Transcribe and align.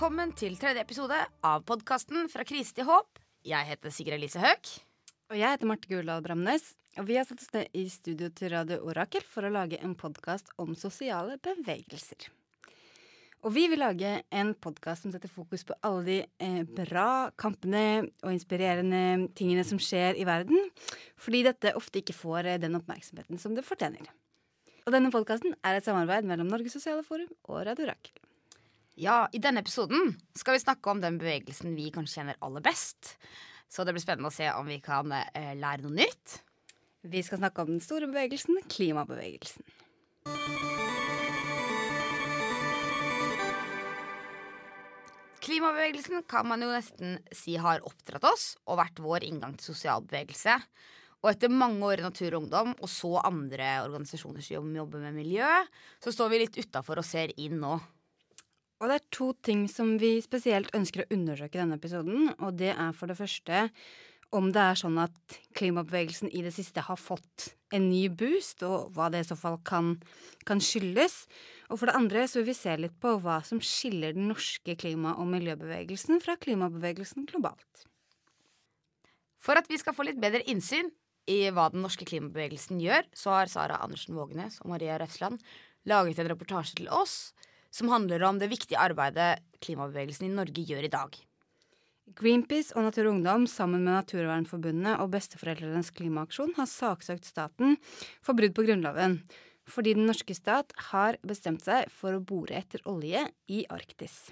Velkommen 0.00 0.30
til 0.32 0.54
tredje 0.56 0.80
episode 0.80 1.16
av 1.44 1.64
podkasten 1.68 2.30
Fra 2.32 2.40
krise 2.48 2.72
til 2.72 2.86
håp. 2.88 3.18
Jeg 3.44 3.66
heter 3.68 3.92
Sigrid 3.92 4.14
Elise 4.16 4.40
Høek. 4.40 4.70
Og 5.28 5.36
jeg 5.36 5.52
heter 5.52 5.68
Marte 5.68 5.90
Guldal 5.90 6.22
Bramnes. 6.24 6.70
Og 6.96 7.04
vi 7.10 7.18
har 7.18 7.26
satt 7.28 7.42
oss 7.44 7.50
ned 7.52 7.76
i 7.76 7.82
studio 7.92 8.30
til 8.32 8.48
Radio 8.54 8.78
Orakel 8.88 9.26
for 9.28 9.44
å 9.44 9.50
lage 9.52 9.76
en 9.84 9.92
podkast 10.00 10.48
om 10.56 10.72
sosiale 10.72 11.36
bevegelser. 11.44 12.30
Og 13.44 13.52
vi 13.52 13.66
vil 13.68 13.84
lage 13.84 14.14
en 14.32 14.54
podkast 14.56 15.04
som 15.04 15.12
setter 15.12 15.28
fokus 15.28 15.66
på 15.68 15.76
alle 15.84 16.06
de 16.08 16.16
eh, 16.48 16.64
bra 16.64 17.28
kampene 17.36 18.06
og 18.22 18.32
inspirerende 18.32 19.28
tingene 19.36 19.66
som 19.68 19.76
skjer 19.76 20.16
i 20.16 20.24
verden, 20.24 20.64
fordi 21.20 21.44
dette 21.50 21.76
ofte 21.76 22.00
ikke 22.00 22.16
får 22.16 22.54
eh, 22.54 22.62
den 22.64 22.80
oppmerksomheten 22.80 23.44
som 23.44 23.52
det 23.52 23.68
fortjener. 23.68 24.08
Og 24.88 24.96
denne 24.96 25.12
podkasten 25.12 25.60
er 25.60 25.76
et 25.76 25.84
samarbeid 25.84 26.24
mellom 26.24 26.48
Norges 26.48 26.80
Sosiale 26.80 27.04
Forum 27.04 27.28
og 27.52 27.66
Radio 27.68 27.90
Orakel. 27.90 28.16
Ja, 29.00 29.30
I 29.32 29.38
denne 29.40 29.62
episoden 29.64 30.10
skal 30.36 30.58
vi 30.58 30.60
snakke 30.60 30.90
om 30.92 30.98
den 31.00 31.14
bevegelsen 31.16 31.72
vi 31.72 31.86
kanskje 31.94 32.18
kjenner 32.18 32.36
aller 32.44 32.60
best. 32.60 33.14
Så 33.72 33.86
det 33.86 33.94
blir 33.96 34.02
spennende 34.02 34.28
å 34.28 34.34
se 34.34 34.50
om 34.52 34.66
vi 34.68 34.76
kan 34.84 35.08
eh, 35.16 35.54
lære 35.56 35.86
noe 35.86 36.02
nytt. 36.02 36.34
Vi 37.08 37.22
skal 37.24 37.38
snakke 37.40 37.64
om 37.64 37.70
den 37.70 37.80
store 37.80 38.10
bevegelsen, 38.10 38.58
klimabevegelsen. 38.68 39.64
Klimabevegelsen 45.40 46.26
kan 46.28 46.50
man 46.50 46.60
jo 46.60 46.68
nesten 46.68 47.16
si 47.32 47.54
har 47.56 47.80
oppdratt 47.88 48.26
oss 48.28 48.44
og 48.66 48.82
vært 48.82 49.00
vår 49.00 49.24
inngang 49.30 49.54
til 49.56 49.70
sosial 49.70 50.04
bevegelse. 50.04 50.58
Og 51.24 51.30
etter 51.32 51.48
mange 51.48 51.88
år 51.88 52.02
i 52.02 52.04
Natur 52.04 52.34
og 52.34 52.42
Ungdom 52.42 52.76
og 52.76 52.92
så 52.92 53.14
andre 53.22 53.78
organisasjoner 53.86 54.44
som 54.44 54.68
jobber 54.76 55.00
med 55.06 55.16
miljø, 55.22 55.48
så 56.04 56.12
står 56.12 56.34
vi 56.34 56.42
litt 56.44 56.60
utafor 56.60 57.00
og 57.00 57.08
ser 57.08 57.32
inn 57.40 57.56
nå. 57.64 57.78
Og 58.80 58.88
det 58.88 58.96
er 58.96 59.10
to 59.12 59.32
ting 59.44 59.66
som 59.68 59.98
vi 60.00 60.14
spesielt 60.24 60.72
ønsker 60.76 61.04
å 61.04 61.10
undersøke 61.12 61.58
i 61.58 61.60
denne 61.60 61.76
episoden. 61.76 62.30
Og 62.40 62.56
det 62.56 62.72
er 62.72 62.94
for 62.96 63.12
det 63.12 63.18
første 63.18 63.66
om 64.36 64.52
det 64.54 64.62
er 64.62 64.78
sånn 64.78 64.98
at 65.02 65.38
klimabevegelsen 65.58 66.30
i 66.30 66.42
det 66.44 66.52
siste 66.54 66.84
har 66.86 66.98
fått 67.00 67.50
en 67.74 67.88
ny 67.90 68.04
boost, 68.08 68.62
og 68.66 68.92
hva 68.94 69.08
det 69.10 69.24
i 69.24 69.26
så 69.26 69.36
fall 69.38 69.58
kan, 69.66 69.96
kan 70.46 70.62
skyldes. 70.62 71.24
Og 71.68 71.80
for 71.80 71.90
det 71.90 71.96
andre 71.98 72.24
så 72.30 72.38
vil 72.40 72.52
vi 72.52 72.56
se 72.58 72.76
litt 72.78 72.94
på 73.02 73.16
hva 73.24 73.40
som 73.46 73.60
skiller 73.62 74.14
den 74.14 74.30
norske 74.30 74.76
klima- 74.78 75.16
og 75.18 75.28
miljøbevegelsen 75.34 76.22
fra 76.22 76.38
klimabevegelsen 76.40 77.26
globalt. 77.30 77.84
For 79.40 79.58
at 79.58 79.70
vi 79.70 79.78
skal 79.80 79.96
få 79.96 80.06
litt 80.06 80.20
bedre 80.22 80.44
innsyn 80.50 80.92
i 81.30 81.42
hva 81.54 81.68
den 81.74 81.82
norske 81.84 82.06
klimabevegelsen 82.06 82.80
gjør, 82.82 83.06
så 83.16 83.34
har 83.34 83.50
Sara 83.50 83.82
Andersen 83.82 84.16
Vågenes 84.18 84.60
og 84.62 84.70
Maria 84.72 84.98
Refsland 85.00 85.42
laget 85.90 86.20
en 86.22 86.30
reportasje 86.30 86.78
til 86.78 86.90
oss 86.92 87.32
som 87.70 87.90
handler 87.92 88.22
om 88.26 88.38
det 88.40 88.50
viktige 88.50 88.80
arbeidet 88.80 89.40
klimabevegelsen 89.64 90.28
i 90.28 90.34
Norge 90.34 90.64
gjør 90.66 90.86
i 90.86 90.92
dag. 90.92 91.18
Greenpeace 92.18 92.74
og 92.74 92.88
Natur 92.88 93.06
og 93.06 93.12
Ungdom 93.14 93.46
sammen 93.46 93.84
med 93.84 93.94
Naturvernforbundet 93.94 94.98
og 94.98 95.12
Besteforeldrenes 95.12 95.92
klimaaksjon 95.94 96.56
har 96.56 96.66
saksøkt 96.66 97.28
staten 97.28 97.78
for 98.18 98.34
brudd 98.34 98.56
på 98.56 98.66
Grunnloven, 98.66 99.20
fordi 99.70 99.94
den 99.94 100.10
norske 100.10 100.34
stat 100.34 100.74
har 100.90 101.20
bestemt 101.22 101.62
seg 101.62 101.86
for 101.94 102.16
å 102.16 102.24
bore 102.24 102.58
etter 102.58 102.82
olje 102.90 103.28
i 103.46 103.62
Arktis. 103.70 104.24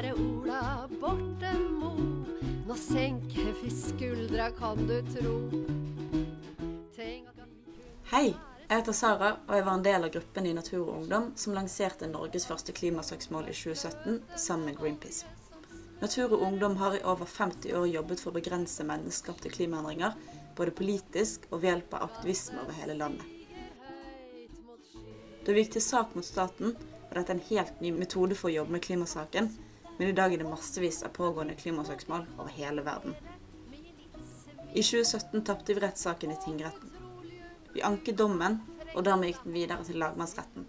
Kjære 0.00 0.16
Ola 0.16 0.88
Borten 1.00 1.64
Moe, 1.76 2.04
nå 2.64 2.76
senker 2.80 3.50
vi 3.58 3.68
skuldra, 3.68 4.46
kan 4.56 4.80
du 4.88 4.94
tro. 5.12 5.34
Hei, 8.08 8.30
jeg 8.30 8.70
heter 8.70 8.96
Sara, 8.96 9.28
og 9.44 9.52
jeg 9.58 9.66
var 9.66 9.76
en 9.76 9.84
del 9.84 10.08
av 10.08 10.14
gruppen 10.14 10.48
i 10.48 10.54
Natur 10.56 10.86
og 10.86 10.94
Ungdom 10.94 11.28
som 11.36 11.52
lanserte 11.52 12.08
Norges 12.08 12.48
første 12.48 12.72
klimasøksmål 12.80 13.52
i 13.52 13.58
2017 13.60 14.18
sammen 14.40 14.70
med 14.70 14.80
Greenpeace. 14.80 15.28
Natur 16.00 16.32
og 16.32 16.48
Ungdom 16.48 16.80
har 16.80 16.96
i 16.96 17.04
over 17.04 17.28
50 17.28 17.76
år 17.76 17.92
jobbet 17.92 18.24
for 18.24 18.32
å 18.32 18.40
begrense 18.40 18.88
menneskeskapte 18.88 19.52
klimaendringer, 19.52 20.16
både 20.56 20.78
politisk 20.80 21.44
og 21.50 21.58
ved 21.60 21.74
hjelp 21.74 22.00
av 22.00 22.08
aktivisme 22.08 22.62
over 22.64 22.80
hele 22.80 22.96
landet. 23.04 23.26
Da 25.44 25.52
vi 25.52 25.60
gikk 25.60 25.76
til 25.76 25.90
sak 25.92 26.16
mot 26.16 26.24
staten, 26.24 26.78
var 27.10 27.20
dette 27.20 27.36
en 27.36 27.48
helt 27.52 27.82
ny 27.84 27.92
metode 27.92 28.32
for 28.38 28.48
å 28.48 28.60
jobbe 28.62 28.80
med 28.80 28.88
klimasaken, 28.88 29.58
men 30.00 30.08
i 30.08 30.12
dag 30.12 30.32
er 30.32 30.38
det 30.40 30.48
massevis 30.48 31.02
av 31.04 31.10
pågående 31.12 31.54
klimasøksmål 31.60 32.22
over 32.38 32.48
hele 32.56 32.80
verden. 32.80 33.12
I 34.72 34.80
2017 34.80 35.42
tapte 35.44 35.74
vi 35.74 35.80
rettssaken 35.82 36.30
i 36.32 36.36
tingretten. 36.40 36.94
Vi 37.74 37.82
anket 37.84 38.16
dommen, 38.16 38.62
og 38.94 39.04
dermed 39.04 39.28
gikk 39.28 39.42
den 39.44 39.52
videre 39.58 39.84
til 39.84 39.98
lagmannsretten. 40.00 40.64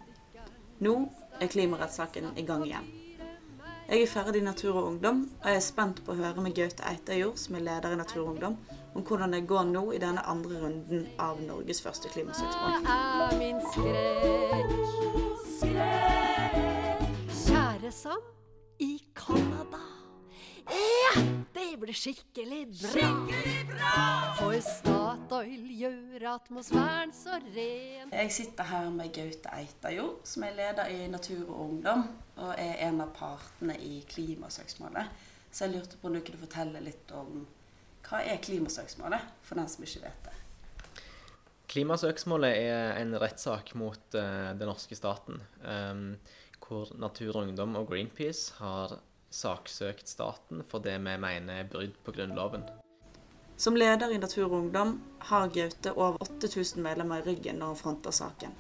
Nå 0.83 0.95
er 1.39 1.51
klimarettssaken 1.53 2.33
i 2.35 2.43
gang 2.43 2.65
igjen. 2.65 2.89
Jeg 3.87 4.01
er 4.01 4.11
ferdig 4.11 4.41
i 4.41 4.49
Natur 4.49 4.81
og 4.81 4.89
Ungdom, 4.89 5.23
og 5.39 5.47
jeg 5.47 5.61
er 5.61 5.63
spent 5.63 6.03
på 6.03 6.11
å 6.11 6.19
høre 6.19 6.43
med 6.43 6.57
Gaute 6.59 6.83
Eitajord, 6.91 7.39
som 7.39 7.55
er 7.55 7.65
leder 7.69 7.95
i 7.95 8.01
Natur 8.01 8.25
og 8.25 8.33
Ungdom, 8.33 8.59
om 8.91 9.07
hvordan 9.07 9.37
det 9.37 9.45
går 9.47 9.71
nå 9.71 9.85
i 9.95 10.03
denne 10.03 10.27
andre 10.27 10.59
runden 10.65 11.07
av 11.15 11.39
Norges 11.47 11.79
første 11.87 12.11
klimasøksmål. 12.11 12.83
Kjære 17.47 17.95
Sam 17.95 18.40
i 18.81 18.99
Canada. 19.13 19.79
Ja, 20.65 21.21
det 21.53 21.77
blir 21.77 21.93
skikkelig 21.93 22.63
bra. 22.81 23.91
For 24.39 24.55
Statoil 24.65 25.67
gjør 25.77 26.25
atmosfæren 26.31 27.13
så 27.13 27.37
ren. 27.43 28.09
Jeg 28.09 28.33
sitter 28.33 28.65
her 28.71 28.89
med 28.89 29.13
Gaute 29.13 29.53
Eitajo, 29.53 30.07
som 30.25 30.47
er 30.47 30.57
leder 30.57 30.89
i 30.89 31.05
Natur 31.13 31.43
og 31.43 31.61
Ungdom, 31.67 32.07
og 32.41 32.55
er 32.57 32.81
en 32.87 33.03
av 33.05 33.13
partene 33.13 33.77
i 33.77 34.01
klimasøksmålet. 34.09 35.13
Så 35.51 35.67
jeg 35.67 35.75
lurte 35.75 36.01
på 36.01 36.09
om 36.09 36.17
du 36.17 36.23
kunne 36.25 36.41
fortelle 36.41 36.81
litt 36.81 37.13
om 37.13 37.45
hva 38.07 38.25
er 38.25 38.41
klimasøksmålet, 38.41 39.33
for 39.45 39.61
den 39.61 39.69
som 39.69 39.85
ikke 39.85 40.07
vet 40.07 40.29
det. 40.29 40.37
Klimasøksmålet 41.71 42.57
er 42.65 42.97
en 42.99 43.13
rettssak 43.21 43.75
mot 43.79 44.17
uh, 44.17 44.51
den 44.57 44.67
norske 44.67 44.97
staten, 44.97 45.37
em, 45.61 46.15
hvor 46.67 46.91
Natur 46.99 47.35
og 47.35 47.47
Ungdom 47.47 47.75
og 47.75 47.87
Greenpeace 47.89 48.53
har 48.59 48.99
saksøkt 49.31 50.09
staten 50.09 50.63
for 50.67 50.83
det 50.83 50.97
vi 50.99 51.17
mener 51.19 51.61
er 51.61 51.69
brudd 51.71 51.95
på 52.05 52.13
Grunnloven. 52.15 52.63
Som 53.57 53.75
leder 53.75 54.09
i 54.09 54.17
Natur 54.17 54.47
og 54.47 54.57
Ungdom 54.63 54.95
har 55.29 55.51
Gaute 55.53 55.93
over 55.93 56.17
8000 56.21 56.81
medlemmer 56.83 57.21
i 57.21 57.27
ryggen 57.29 57.59
når 57.61 57.73
han 57.73 57.81
fronter 57.83 58.11
saken. 58.11 58.55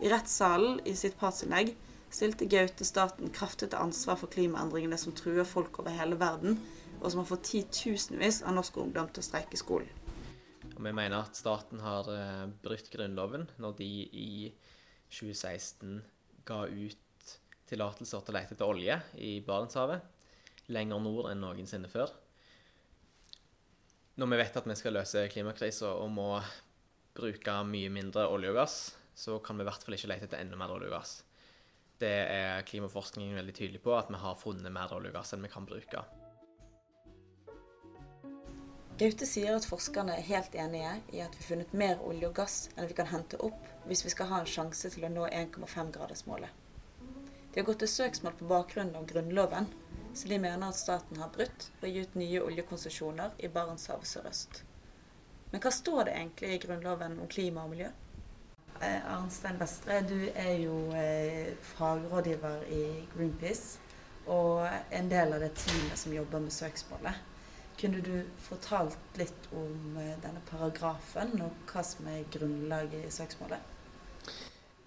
I 0.00 0.10
rettssalen 0.12 0.80
i 0.86 0.94
sitt 0.98 1.16
partsinnlegg 1.18 1.74
stilte 2.14 2.46
Gaute 2.50 2.86
staten 2.86 3.32
kraftig 3.34 3.70
til 3.72 3.80
ansvar 3.80 4.18
for 4.20 4.30
klimaendringene 4.30 4.98
som 5.00 5.14
truer 5.16 5.46
folk 5.48 5.80
over 5.82 5.94
hele 5.94 6.18
verden, 6.20 6.60
og 7.00 7.10
som 7.10 7.20
har 7.20 7.28
fått 7.28 7.48
titusenvis 7.50 8.42
av 8.46 8.54
norsk 8.56 8.78
ungdom 8.84 9.10
til 9.10 9.24
å 9.24 9.26
streike 9.26 9.58
skolen. 9.58 9.90
Og 10.74 10.80
vi 10.82 10.92
mener 10.94 11.20
at 11.20 11.38
staten 11.38 11.82
har 11.84 12.08
eh, 12.10 12.46
brutt 12.62 12.90
Grunnloven 12.90 13.48
når 13.62 13.76
de 13.78 13.90
i 14.10 14.30
2016 15.10 16.00
ga 16.46 16.64
ut 16.66 17.03
tillatelser 17.74 18.24
til 18.24 18.34
å 18.34 18.38
lete 18.38 18.56
etter 18.56 18.70
olje 18.70 18.98
i 19.20 19.36
Barentshavet, 19.44 20.06
lenger 20.72 21.02
nord 21.04 21.30
enn 21.32 21.42
noensinne 21.44 21.90
før. 21.92 22.14
Når 24.14 24.30
vi 24.30 24.38
vet 24.38 24.56
at 24.60 24.66
vi 24.70 24.78
skal 24.78 24.94
løse 24.94 25.26
klimakrisen 25.32 25.90
og 25.90 26.10
må 26.14 26.28
bruke 27.14 27.54
mye 27.66 27.90
mindre 27.90 28.28
olje 28.30 28.52
og 28.52 28.58
gass, 28.62 28.76
så 29.14 29.38
kan 29.42 29.58
vi 29.58 29.64
i 29.64 29.68
hvert 29.68 29.86
fall 29.86 29.96
ikke 29.96 30.10
lete 30.10 30.28
etter 30.28 30.42
enda 30.42 30.58
mer 30.58 30.74
olje 30.74 30.90
og 30.90 30.96
gass. 30.96 31.14
Det 31.98 32.14
er 32.26 32.66
klimaforskningen 32.66 33.38
veldig 33.38 33.54
tydelig 33.54 33.80
på, 33.82 33.94
at 33.94 34.10
vi 34.10 34.18
har 34.18 34.38
funnet 34.38 34.74
mer 34.74 34.94
olje 34.94 35.12
og 35.12 35.18
gass 35.18 35.34
enn 35.34 35.44
vi 35.44 35.50
kan 35.50 35.66
bruke. 35.66 36.02
Gaute 38.98 39.26
sier 39.26 39.56
at 39.56 39.66
forskerne 39.66 40.14
er 40.14 40.26
helt 40.28 40.54
enige 40.54 40.90
i 41.14 41.22
at 41.22 41.34
vi 41.34 41.42
har 41.42 41.48
funnet 41.48 41.72
mer 41.74 42.02
olje 42.06 42.28
og 42.30 42.36
gass 42.38 42.58
enn 42.76 42.86
vi 42.86 42.94
kan 42.94 43.10
hente 43.10 43.40
opp 43.42 43.66
hvis 43.88 44.04
vi 44.06 44.12
skal 44.14 44.30
ha 44.30 44.42
en 44.42 44.50
sjanse 44.50 44.90
til 44.94 45.06
å 45.06 45.10
nå 45.10 45.26
1,5-gradersmålet. 45.26 46.63
De 47.54 47.60
har 47.60 47.66
gått 47.66 47.84
til 47.84 47.90
søksmål 47.90 48.32
på 48.34 48.46
bakgrunn 48.50 48.88
av 48.98 49.04
Grunnloven, 49.06 49.68
så 50.14 50.26
de 50.26 50.38
mener 50.42 50.66
at 50.66 50.78
staten 50.78 51.20
har 51.22 51.28
brutt 51.36 51.68
og 51.76 51.84
gi 51.86 52.00
ut 52.02 52.16
nye 52.18 52.40
oljekonsesjoner 52.42 53.36
i 53.38 53.50
Barentshavet 53.54 54.08
sørøst. 54.10 54.64
Men 55.52 55.62
hva 55.62 55.70
står 55.70 56.08
det 56.08 56.16
egentlig 56.16 56.48
i 56.50 56.58
Grunnloven 56.64 57.14
om 57.22 57.30
klima 57.30 57.62
og 57.62 57.70
miljø? 57.70 57.92
Eh, 58.80 59.06
Arnstein 59.06 59.60
Vestre, 59.60 60.00
du 60.02 60.16
er 60.34 60.56
jo 60.64 60.80
eh, 60.98 61.54
fagrådgiver 61.76 62.66
i 62.74 62.82
Greenpeace 63.12 63.78
og 64.26 64.66
en 64.90 65.12
del 65.12 65.36
av 65.36 65.46
det 65.46 65.52
teamet 65.60 66.00
som 66.00 66.16
jobber 66.16 66.42
med 66.42 66.56
søksmålet. 66.56 67.22
Kunne 67.78 68.02
du 68.02 68.16
fortalt 68.48 69.22
litt 69.22 69.46
om 69.54 69.94
eh, 70.02 70.16
denne 70.26 70.42
paragrafen 70.50 71.38
og 71.46 71.70
hva 71.70 71.86
som 71.86 72.10
er 72.10 72.26
grunnlaget 72.34 73.06
i 73.06 73.14
søksmålet? 73.14 73.73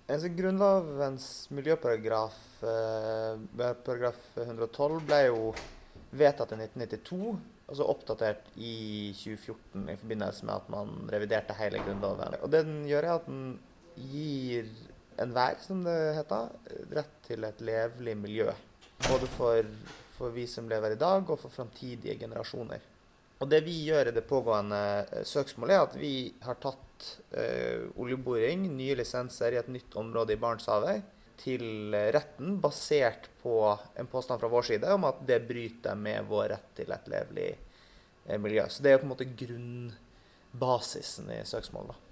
Altså, 0.08 0.30
Grunnlovens 0.32 1.26
miljøparagraf, 1.52 2.36
eh, 2.64 3.42
paragraf 3.84 4.22
112, 4.40 5.02
ble 5.04 5.18
jo 5.26 5.50
vedtatt 6.16 6.54
i 6.56 6.60
1992, 6.62 7.34
og 7.68 7.76
så 7.76 7.88
oppdatert 7.92 8.46
i 8.56 9.12
2014 9.20 9.90
i 9.92 9.98
forbindelse 10.00 10.48
med 10.48 10.56
at 10.56 10.70
man 10.72 10.94
reviderte 11.12 11.58
hele 11.60 11.84
Grunnloven. 11.84 12.38
Og 12.40 12.54
det 12.54 12.64
den 12.70 12.86
gjør, 12.88 13.04
er 13.04 13.18
at 13.18 13.28
den 13.28 13.60
gir 14.00 14.72
enhver, 15.20 15.60
som 15.60 15.84
det 15.84 16.00
heter, 16.22 16.56
rett 16.96 17.20
til 17.28 17.44
et 17.44 17.68
levelig 17.68 18.16
miljø. 18.24 18.50
Både 19.10 19.28
for, 19.36 19.76
for 20.16 20.32
vi 20.32 20.48
som 20.48 20.72
lever 20.72 20.96
i 20.96 21.02
dag, 21.04 21.28
og 21.28 21.42
for 21.44 21.52
framtidige 21.52 22.16
generasjoner. 22.24 22.94
Og 23.44 23.52
det 23.52 23.60
vi 23.68 23.76
gjør 23.90 24.08
i 24.08 24.16
det 24.16 24.24
pågående 24.30 24.84
eh, 25.04 25.28
søksmålet, 25.28 25.76
er 25.76 25.90
at 25.90 26.00
vi 26.00 26.14
har 26.48 26.64
tatt 26.64 26.87
eh, 27.32 27.86
oljeboring, 28.00 28.68
nye 28.78 28.96
lisenser 29.00 29.56
i 29.56 29.60
et 29.62 29.70
nytt 29.72 29.96
område 30.00 30.36
i 30.36 30.42
Barentshavet, 30.42 31.14
til 31.38 31.94
retten 32.14 32.58
basert 32.62 33.30
på 33.44 33.60
en 33.96 34.10
påstand 34.10 34.42
fra 34.42 34.50
vår 34.52 34.66
side 34.72 34.94
om 34.96 35.06
at 35.10 35.22
det 35.30 35.44
bryter 35.48 35.96
med 36.00 36.26
vår 36.30 36.50
rett 36.56 36.72
til 36.80 36.92
et 36.94 37.10
levelig 37.14 37.52
eh, 38.26 38.40
miljø. 38.42 38.66
Så 38.70 38.84
det 38.84 38.94
er 38.94 39.02
på 39.02 39.08
en 39.08 39.14
måte 39.14 39.30
grunnbasisen 39.44 41.30
i 41.38 41.42
søksmålet. 41.46 42.04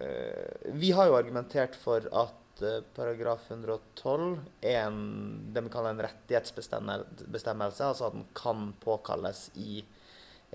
Eh, 0.00 0.72
vi 0.80 0.92
har 0.96 1.10
jo 1.10 1.18
argumentert 1.18 1.76
for 1.76 2.06
at 2.16 2.64
eh, 2.64 2.80
paragraf 2.96 3.50
112 3.50 4.38
er 4.62 4.86
en, 4.86 5.00
det 5.52 5.64
vi 5.66 5.72
kaller 5.72 5.94
en 5.94 6.04
rettighetsbestemmelse, 6.06 7.84
altså 7.84 8.08
at 8.08 8.16
den 8.16 8.28
kan 8.36 8.70
påkalles 8.80 9.48
i 9.60 9.82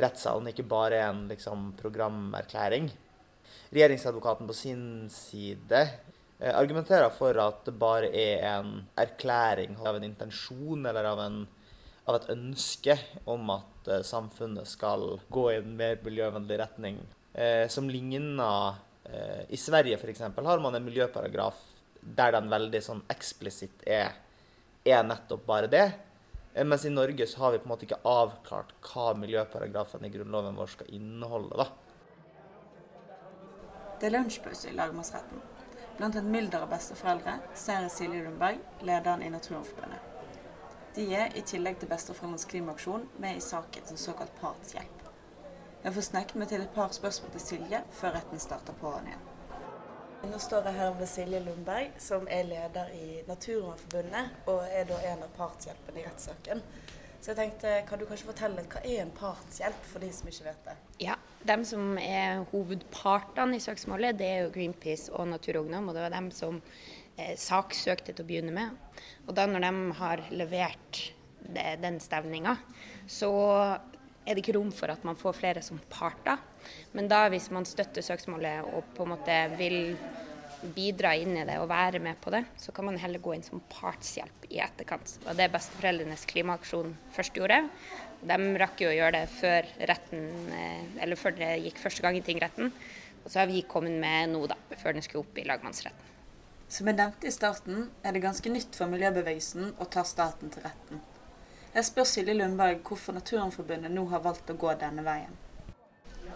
rettssalen, 0.01 0.49
ikke 0.51 0.67
bare 0.67 1.03
en 1.05 1.27
liksom, 1.29 1.73
programerklæring. 1.79 2.89
Regjeringsadvokaten 3.75 4.47
på 4.47 4.53
sin 4.53 5.09
side 5.09 5.81
eh, 6.39 6.53
argumenterer 6.55 7.09
for 7.11 7.37
at 7.41 7.65
det 7.67 7.73
bare 7.79 8.11
er 8.13 8.45
en 8.53 8.85
erklæring 8.99 9.75
av 9.81 9.97
en 9.97 10.07
intensjon 10.07 10.85
eller 10.85 11.09
av, 11.09 11.21
en, 11.25 11.41
av 12.05 12.19
et 12.19 12.29
ønske 12.35 12.97
om 13.25 13.49
at 13.55 13.89
eh, 13.89 14.03
samfunnet 14.05 14.69
skal 14.69 15.17
gå 15.33 15.45
i 15.51 15.59
en 15.59 15.75
mer 15.75 15.99
miljøvennlig 16.05 16.59
retning, 16.61 17.01
eh, 17.33 17.65
som 17.67 17.89
ligner 17.89 18.81
I 19.53 19.57
Sverige 19.61 19.99
f.eks. 19.99 20.21
har 20.33 20.61
man 20.63 20.75
en 20.75 20.85
miljøparagraf 20.85 21.59
der 22.01 22.31
den 22.33 22.47
veldig 22.49 22.79
sånn 22.81 23.03
eksplisitt 23.13 23.83
er, 23.85 24.15
er 24.81 25.03
nettopp 25.05 25.43
bare 25.45 25.69
det. 25.69 25.85
Mens 26.65 26.85
i 26.87 26.93
Norge 26.93 27.27
så 27.27 27.43
har 27.43 27.51
vi 27.53 27.59
på 27.59 27.67
en 27.67 27.73
måte 27.73 27.85
ikke 27.85 28.01
avklart 28.07 28.71
hva 28.87 29.11
miljøparagrafen 29.19 30.05
i 30.07 30.11
grunnloven 30.13 30.57
vår 30.57 30.71
skal 30.73 30.93
inneholde. 30.95 31.57
da. 31.59 31.84
Det 33.99 34.09
er 34.09 34.17
lunsjpause 34.17 34.69
i 34.69 34.75
lagmannsretten. 34.75 35.41
Blant 35.97 36.15
et 36.19 36.25
mylder 36.27 36.65
av 36.65 36.71
besteforeldre 36.73 37.37
ser 37.55 37.85
jeg 37.85 37.91
Silje 37.93 38.23
Lundberg, 38.25 38.59
lederen 38.83 39.21
i 39.23 39.29
Naturvernforbundet. 39.31 40.11
De 40.95 41.05
er, 41.15 41.31
i 41.35 41.43
tillegg 41.43 41.77
til 41.79 41.89
Besteforeldrenes 41.91 42.47
klimaaksjon, 42.51 43.05
med 43.19 43.37
i 43.37 43.43
saken 43.43 43.87
som 43.87 43.99
såkalt 43.99 44.35
partshjelp. 44.41 45.05
Jeg 45.83 45.93
får 45.95 46.05
sneket 46.07 46.39
meg 46.41 46.51
til 46.51 46.63
et 46.63 46.75
par 46.75 46.91
spørsmål 46.95 47.31
til 47.35 47.43
Silje 47.43 47.81
før 47.95 48.15
retten 48.17 48.43
starter 48.43 48.75
på'n 48.81 49.07
igjen. 49.11 49.25
Nå 50.25 50.39
står 50.41 50.67
jeg 50.67 50.79
her 50.79 50.95
med 50.99 51.07
Silje 51.11 51.39
Lundberg, 51.45 51.95
som 52.01 52.27
er 52.31 52.47
leder 52.49 52.91
i 52.97 53.21
Naturvernforbundet, 53.27 54.41
og 54.51 54.63
er 54.65 54.89
da 54.89 54.97
en 55.11 55.23
av 55.27 55.31
partshjelpene 55.37 56.01
i 56.01 56.07
rettssaken. 56.07 56.63
Så 57.21 57.31
jeg 57.31 57.39
tenkte, 57.39 57.77
Kan 57.87 57.99
du 57.99 58.05
kanskje 58.09 58.27
fortelle 58.31 58.67
hva 58.67 58.83
er 58.83 59.05
en 59.05 59.15
partshjelp, 59.15 59.87
for 59.91 60.03
de 60.03 60.11
som 60.13 60.27
ikke 60.31 60.49
vet 60.49 60.67
det? 60.67 60.75
Ja, 61.05 61.15
De 61.45 61.57
som 61.67 61.97
er 62.01 62.43
hovedpartene 62.49 63.59
i 63.59 63.63
søksmålet, 63.63 64.17
det 64.17 64.29
er 64.29 64.39
jo 64.45 64.53
Greenpeace 64.55 65.11
og 65.13 65.27
Naturungdom. 65.29 65.89
Og 65.89 65.97
det 65.97 66.05
var 66.05 66.15
dem 66.15 66.31
som 66.33 66.57
eh, 67.17 67.35
saksøkte 67.37 68.13
til 68.13 68.25
å 68.25 68.29
begynne 68.29 68.55
med. 68.55 69.01
Og 69.27 69.35
da 69.37 69.45
når 69.49 69.67
de 69.67 69.99
har 69.99 70.23
levert 70.33 71.01
det, 71.45 71.75
den 71.83 71.99
stevninga, 72.01 72.55
så 73.05 73.31
er 74.25 74.33
det 74.33 74.41
ikke 74.41 74.57
rom 74.57 74.71
for 74.73 74.89
at 74.89 75.05
man 75.05 75.17
får 75.19 75.37
flere 75.37 75.61
som 75.65 75.79
parter. 75.89 76.41
Men 76.97 77.09
da 77.11 77.27
hvis 77.29 77.51
man 77.53 77.67
støtter 77.69 78.05
søksmålet 78.05 78.65
og 78.73 78.89
på 78.97 79.05
en 79.05 79.13
måte 79.13 79.37
vil 79.59 79.93
bidra 80.73 81.13
inn 81.17 81.35
i 81.37 81.45
det 81.47 81.57
og 81.61 81.69
være 81.69 82.01
med 82.03 82.17
på 82.21 82.33
det, 82.33 82.43
så 82.61 82.73
kan 82.75 82.87
man 82.87 82.97
heller 83.01 83.21
gå 83.23 83.35
inn 83.35 83.45
som 83.45 83.63
partshjelp 83.71 84.47
i 84.49 84.59
etterkant. 84.63 85.17
Og 85.25 85.37
det 85.37 85.51
Besteforeldrenes 85.53 86.25
klimaaksjon 86.29 86.95
først 87.15 87.37
gjorde. 87.39 87.61
De 88.25 88.37
rakk 88.61 88.81
jo 88.81 88.89
å 88.89 88.95
gjøre 88.95 89.19
det 89.19 89.31
før 89.35 89.69
retten, 89.91 90.27
eh, 90.55 90.83
eller 91.03 91.19
før 91.19 91.37
det 91.37 91.51
gikk 91.67 91.81
første 91.83 92.05
gang 92.05 92.17
i 92.17 92.25
tingretten. 92.25 92.73
Og 93.23 93.31
så 93.31 93.41
har 93.41 93.49
vi 93.49 93.63
kommet 93.69 93.99
med 94.01 94.33
nå, 94.33 94.45
da, 94.49 94.57
før 94.77 94.97
den 94.97 95.05
skulle 95.05 95.25
opp 95.25 95.37
i 95.41 95.47
lagmannsretten. 95.47 96.13
Som 96.67 96.89
jeg 96.89 96.97
nevnte 96.97 97.29
i 97.29 97.33
starten, 97.33 97.89
er 98.03 98.13
det 98.13 98.23
ganske 98.23 98.49
nytt 98.49 98.77
for 98.77 98.89
miljøbevegelsen 98.89 99.75
å 99.77 99.85
ta 99.89 100.03
staten 100.03 100.49
til 100.53 100.65
retten. 100.65 101.01
Jeg 101.75 101.85
spør 101.89 102.07
Silje 102.09 102.33
Lundberg 102.33 102.81
hvorfor 102.87 103.17
Naturvernforbundet 103.17 103.91
nå 103.93 104.05
har 104.13 104.23
valgt 104.23 104.49
å 104.49 104.57
gå 104.57 104.73
denne 104.79 105.03
veien. 105.05 105.33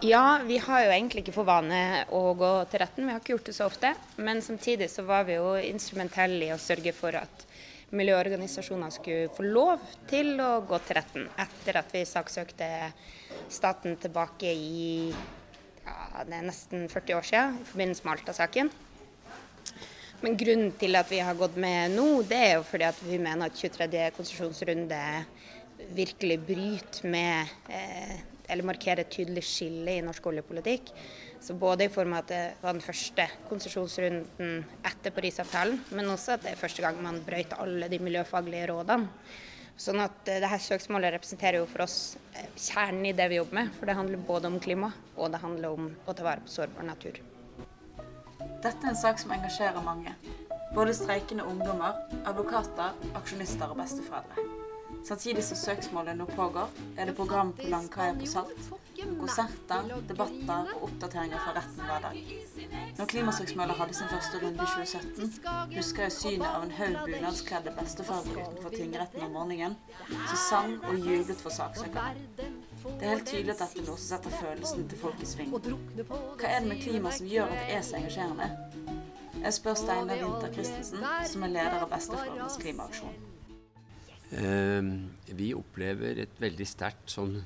Ja, 0.02 0.40
vi 0.46 0.56
har 0.56 0.86
jo 0.86 0.92
egentlig 0.94 1.20
ikke 1.26 1.34
for 1.34 1.44
vane 1.44 2.06
å 2.16 2.32
gå 2.32 2.48
til 2.72 2.80
retten. 2.80 3.04
Vi 3.04 3.12
har 3.12 3.18
ikke 3.20 3.34
gjort 3.34 3.48
det 3.50 3.52
så 3.52 3.66
ofte. 3.68 3.90
Men 4.16 4.38
samtidig 4.40 4.86
så 4.88 5.04
var 5.04 5.26
vi 5.28 5.34
jo 5.36 5.50
instrumentelle 5.60 6.46
i 6.46 6.54
å 6.54 6.56
sørge 6.60 6.94
for 6.96 7.18
at 7.20 7.44
miljøorganisasjoner 7.92 8.94
skulle 8.94 9.28
få 9.36 9.44
lov 9.44 9.84
til 10.08 10.40
å 10.40 10.62
gå 10.64 10.78
til 10.86 10.96
retten 10.96 11.28
etter 11.44 11.80
at 11.82 11.92
vi 11.92 12.06
saksøkte 12.08 12.70
staten 13.52 13.98
tilbake 14.00 14.48
i 14.48 15.10
ja, 15.10 16.24
det 16.24 16.38
er 16.38 16.48
nesten 16.48 16.88
40 16.88 17.18
år 17.18 17.30
siden 17.34 17.60
i 17.60 17.68
forbindelse 17.74 18.06
med 18.06 18.14
Alta-saken. 18.16 18.72
Men 20.24 20.40
grunnen 20.40 20.74
til 20.80 20.96
at 20.96 21.12
vi 21.12 21.20
har 21.20 21.36
gått 21.36 21.60
med 21.60 21.92
nå, 21.92 22.08
det 22.24 22.40
er 22.46 22.56
jo 22.56 22.64
fordi 22.72 22.88
at 22.88 23.04
vi 23.04 23.20
mener 23.20 23.52
at 23.52 23.60
23. 23.68 24.08
konsesjonsrunde 24.16 25.04
virkelig 25.92 26.40
bryter 26.48 27.12
med 27.12 27.56
eh, 27.68 28.29
eller 28.50 28.66
markere 28.66 29.04
et 29.04 29.12
tydelig 29.12 29.44
skille 29.46 29.96
i 29.98 30.04
norsk 30.04 30.26
oljepolitikk. 30.32 30.90
Så 31.40 31.54
både 31.56 31.86
i 31.86 31.92
form 31.92 32.12
av 32.12 32.24
at 32.24 32.32
det 32.32 32.40
var 32.60 32.76
den 32.76 32.84
første 32.84 33.26
konsesjonsrunden 33.48 34.58
etter 34.84 35.14
Parisavtalen, 35.14 35.78
men 35.96 36.10
også 36.12 36.34
at 36.36 36.44
det 36.44 36.52
er 36.52 36.60
første 36.60 36.84
gang 36.84 36.98
man 37.02 37.22
brøyt 37.24 37.56
alle 37.56 37.88
de 37.88 38.02
miljøfaglige 38.02 38.68
rådene. 38.72 39.08
Sånn 39.80 39.96
at 40.02 40.18
det 40.26 40.42
dette 40.42 40.58
søksmålet 40.60 41.14
representerer 41.14 41.62
jo 41.62 41.68
for 41.70 41.86
oss 41.86 42.18
uh, 42.34 42.42
kjernen 42.52 43.06
i 43.08 43.14
det 43.16 43.30
vi 43.32 43.38
jobber 43.38 43.62
med. 43.62 43.72
For 43.78 43.88
det 43.88 43.96
handler 43.96 44.26
både 44.28 44.50
om 44.50 44.60
klima, 44.60 44.92
og 45.16 45.32
det 45.32 45.40
handler 45.40 45.72
om 45.78 45.88
å 46.04 46.16
ta 46.16 46.26
vare 46.26 46.44
på 46.44 46.52
sårbar 46.52 46.84
natur. 46.84 47.16
Dette 48.60 48.76
er 48.76 48.90
en 48.92 49.00
sak 49.00 49.22
som 49.22 49.32
engasjerer 49.32 49.80
mange. 49.80 50.12
Både 50.76 50.92
streikende 50.94 51.48
ungdommer, 51.48 51.96
advokater, 52.28 52.92
aksjonister 53.16 53.72
og 53.72 53.80
besteforeldre. 53.80 54.59
Samtidig 55.04 55.44
som 55.44 55.56
søksmålet 55.56 56.18
nå 56.18 56.26
pågår, 56.36 56.68
er 56.96 57.08
det 57.08 57.16
program 57.16 57.52
på 57.56 57.68
Langkaia 57.72 58.14
på 58.14 58.26
Salt. 58.26 58.70
Konserter, 59.00 59.86
debatter 60.08 60.68
og 60.74 60.82
oppdateringer 60.88 61.40
fra 61.40 61.54
retten 61.56 61.86
hver 61.88 62.02
dag. 62.04 62.18
Når 62.98 63.08
klimasøksmålet 63.12 63.78
hadde 63.78 63.94
sin 63.96 64.10
første 64.10 64.40
runde 64.42 64.66
i 64.66 64.66
2017, 64.74 65.32
husker 65.76 66.04
jeg 66.04 66.12
synet 66.12 66.48
av 66.50 66.66
en 66.66 66.74
haug 66.76 66.98
bunadskledde 67.06 67.72
besteforeldre 67.78 68.44
utenfor 68.44 68.76
tingretten 68.76 69.24
om 69.24 69.32
morgenen, 69.38 69.78
som 70.10 70.42
sang 70.44 70.76
og 70.90 71.00
jublet 71.00 71.40
for 71.40 71.56
saksøkeren. 71.56 72.20
Det 72.84 73.08
er 73.08 73.14
helt 73.14 73.26
tydelig 73.28 73.56
at 73.56 73.64
dette 73.64 73.80
er 73.80 73.88
noe 73.88 73.96
som 73.96 74.06
setter 74.12 74.36
følelsen 74.36 74.86
til 74.92 75.00
folk 75.00 75.24
i 75.24 75.32
sving. 75.32 75.56
Hva 75.56 76.52
er 76.52 76.60
det 76.60 76.68
med 76.68 76.84
klima 76.84 77.16
som 77.16 77.28
gjør 77.32 77.48
at 77.56 77.64
det 77.64 77.80
er 77.80 77.88
så 77.88 77.98
engasjerende? 78.02 78.52
Jeg 79.40 79.56
spør 79.56 79.80
Steinar 79.80 80.20
Winther 80.20 80.52
Christensen, 80.52 81.04
som 81.32 81.48
er 81.48 81.56
leder 81.56 81.80
av 81.80 81.92
Besteforeldrenes 81.92 82.60
klimaaksjon. 82.60 83.29
Ehm, 84.30 85.10
vi 85.34 85.50
opplever 85.58 86.20
et 86.22 86.36
veldig 86.38 86.66
sterkt 86.68 87.10
sånn 87.10 87.40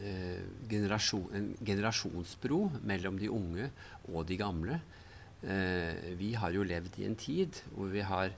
eh, 0.00 0.40
generasjon, 0.70 1.26
en 1.36 1.50
generasjonsbro 1.60 2.62
mellom 2.88 3.18
de 3.20 3.28
unge 3.28 3.66
og 4.08 4.24
de 4.30 4.38
gamle. 4.40 4.78
Eh, 5.44 6.14
vi 6.16 6.32
har 6.40 6.56
jo 6.56 6.64
levd 6.64 6.96
i 7.00 7.08
en 7.08 7.18
tid 7.20 7.60
hvor 7.74 7.92
vi 7.92 8.04
har 8.04 8.32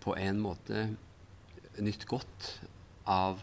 på 0.00 0.16
en 0.16 0.40
måte 0.40 0.86
nytt 1.84 2.06
godt 2.08 2.50
av 3.04 3.42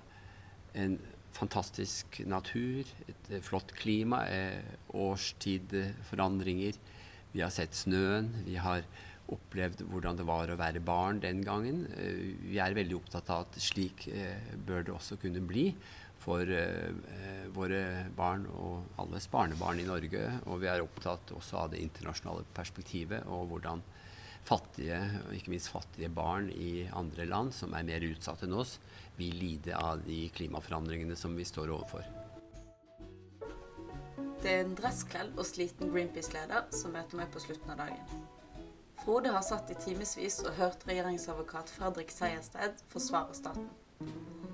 en 0.73 0.97
fantastisk 1.33 2.23
natur, 2.29 2.89
et 3.09 3.31
flott 3.45 3.73
klima, 3.77 4.23
eh, 4.29 4.61
årstidforandringer. 4.89 6.77
Vi 7.33 7.41
har 7.41 7.49
sett 7.49 7.73
snøen. 7.73 8.33
vi 8.45 8.55
har 8.55 8.83
opplevd 9.33 9.83
hvordan 9.89 10.19
det 10.19 10.27
var 10.27 10.51
å 10.51 10.59
være 10.59 10.83
barn 10.85 11.19
den 11.23 11.43
gangen. 11.45 11.83
Eh, 11.97 12.23
vi 12.45 12.61
er 12.61 12.77
veldig 12.77 12.97
opptatt 12.99 13.33
av 13.33 13.47
at 13.47 13.59
slik 13.61 14.07
eh, 14.11 14.55
bør 14.65 14.87
det 14.87 14.95
også 14.95 15.19
kunne 15.21 15.43
bli 15.45 15.69
for 16.23 16.47
eh, 16.47 17.47
våre 17.55 17.83
barn 18.15 18.45
og 18.53 18.95
alles 19.03 19.27
barnebarn 19.31 19.81
i 19.83 19.87
Norge. 19.89 20.23
Og 20.47 20.61
vi 20.63 20.71
er 20.71 20.85
opptatt 20.85 21.35
også 21.35 21.65
av 21.65 21.73
det 21.73 21.83
internasjonale 21.83 22.47
perspektivet 22.55 23.27
og 23.27 23.51
hvordan 23.51 23.83
fattige, 24.43 24.99
og 25.23 25.35
ikke 25.37 25.53
minst 25.53 25.71
fattige 25.71 26.11
barn 26.11 26.49
i 26.51 26.85
andre 26.91 27.27
land 27.29 27.53
som 27.55 27.75
er 27.77 27.87
mer 27.87 28.03
utsatt 28.09 28.43
enn 28.43 28.57
oss, 28.59 28.77
vil 29.15 29.37
lide 29.39 29.77
av 29.77 30.03
de 30.03 30.25
klimaforandringene 30.35 31.15
som 31.19 31.35
vi 31.37 31.47
står 31.47 31.71
overfor. 31.71 32.03
Det 34.43 34.51
er 34.51 34.65
en 34.65 34.75
dresskledd 34.75 35.37
og 35.39 35.47
sliten 35.47 35.91
Greenpeace-leder 35.93 36.65
som 36.75 36.91
møter 36.91 37.15
meg 37.15 37.29
på 37.31 37.39
slutten 37.39 37.71
av 37.71 37.85
dagen. 37.85 38.25
Frode 39.03 39.33
har 39.35 39.41
satt 39.43 39.67
i 39.67 39.75
timevis 39.75 40.37
og 40.45 40.53
hørt 40.55 40.83
regjeringsadvokat 40.87 41.73
Fredrik 41.75 42.11
Sejersted 42.13 42.77
forsvare 42.87 43.35
staten. 43.35 43.65